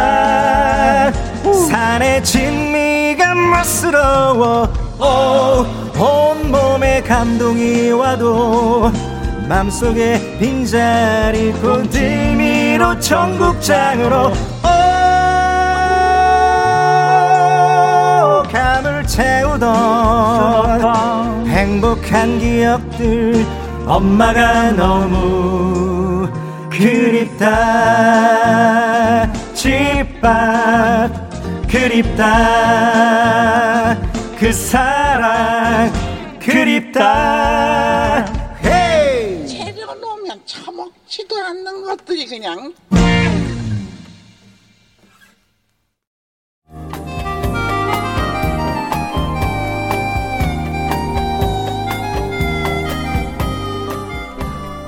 산의 1.69 2.23
진미가 2.25 3.35
멋스러워. 3.35 4.69
오, 5.01 5.67
온몸에 6.01 7.03
감동이 7.03 7.91
와도 7.91 8.91
맘속에 9.49 10.39
빈자리 10.39 11.53
곧 11.53 11.89
들밀 11.91 12.68
어 12.79 12.79
우리로 12.79 13.01
전국장으로. 13.01 14.33
오 14.63 14.69
감을 18.53 19.05
채우던 19.07 19.69
행복한 21.49 22.39
기억들 22.39 23.45
엄마가 23.85 24.71
너무 24.73 26.29
그립다. 26.71 27.49
집밥 29.55 31.11
그립다. 31.69 32.29
그 34.39 34.53
사랑 34.53 35.91
그립다 36.39 38.38
처먹지도 41.09 41.37
않는 41.37 41.83
것들이 41.85 42.27
그냥. 42.27 42.75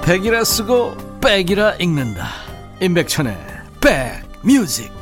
백이라 0.05 0.45
쓰고 0.45 0.97
백이라 1.21 1.77
읽는다. 1.77 2.29
임백천의 2.81 3.37
백뮤직 3.81 5.00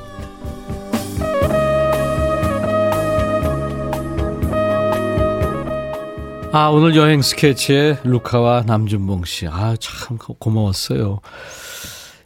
아 6.58 6.70
오늘 6.70 6.96
여행 6.96 7.22
스케치에 7.22 7.98
루카와 8.02 8.64
남준봉 8.66 9.22
씨 9.26 9.46
아 9.46 9.76
참 9.76 10.18
고마웠어요 10.18 11.20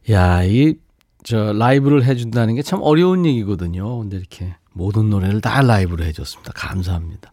야 0.08 0.42
이 0.44 0.76
저 1.22 1.52
라이브를 1.52 2.04
해준다는 2.04 2.54
게 2.54 2.62
참 2.62 2.80
어려운 2.82 3.26
얘기거든요 3.26 3.98
근데 3.98 4.16
이렇게 4.16 4.54
모든 4.72 5.10
노래를 5.10 5.42
다 5.42 5.60
라이브로 5.60 6.02
해줬습니다 6.04 6.50
감사합니다 6.54 7.30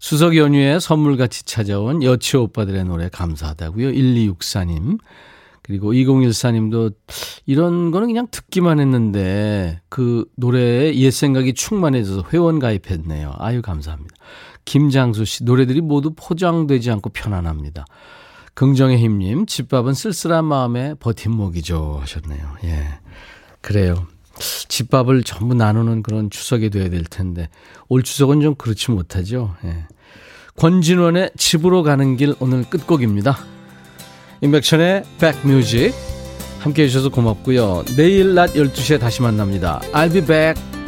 수석 0.00 0.36
연휴에 0.36 0.80
선물같이 0.80 1.44
찾아온 1.44 2.02
여치 2.02 2.36
오빠들의 2.36 2.84
노래 2.84 3.08
감사하다고요. 3.08 3.92
1264님. 3.92 4.98
그리고 5.62 5.92
2014님도 5.94 6.94
이런 7.46 7.90
거는 7.92 8.08
그냥 8.08 8.26
듣기만 8.30 8.80
했는데 8.80 9.80
그 9.88 10.26
노래에 10.36 10.94
옛 10.96 11.10
생각이 11.10 11.54
충만해져서 11.54 12.24
회원 12.34 12.58
가입했네요. 12.58 13.34
아유 13.38 13.62
감사합니다. 13.62 14.14
김장수 14.64 15.24
씨 15.24 15.44
노래들이 15.44 15.80
모두 15.80 16.12
포장되지 16.14 16.90
않고 16.90 17.10
편안합니다. 17.10 17.84
긍정의 18.54 18.98
힘님 18.98 19.46
집밥은 19.46 19.94
쓸쓸한 19.94 20.44
마음에 20.44 20.94
버팀목이죠 21.00 21.98
하셨네요. 22.00 22.56
예. 22.64 22.86
그래요. 23.60 24.06
집밥을 24.38 25.22
전부 25.22 25.54
나누는 25.54 26.02
그런 26.02 26.30
추석이 26.30 26.70
돼야 26.70 26.88
될 26.88 27.04
텐데 27.04 27.48
올 27.88 28.02
추석은 28.02 28.40
좀 28.40 28.54
그렇지 28.54 28.90
못하죠. 28.90 29.54
예. 29.64 29.86
권진원의 30.56 31.32
집으로 31.36 31.82
가는 31.82 32.16
길 32.16 32.34
오늘 32.38 32.64
끝곡입니다. 32.64 33.36
임백천의 34.40 35.04
백뮤직 35.18 35.94
함께 36.60 36.84
해 36.84 36.88
주셔서 36.88 37.10
고맙고요. 37.10 37.84
내일 37.96 38.34
낮 38.34 38.54
12시에 38.54 39.00
다시 39.00 39.20
만납니다. 39.22 39.80
I'll 39.92 40.12
be 40.12 40.24
back. 40.24 40.83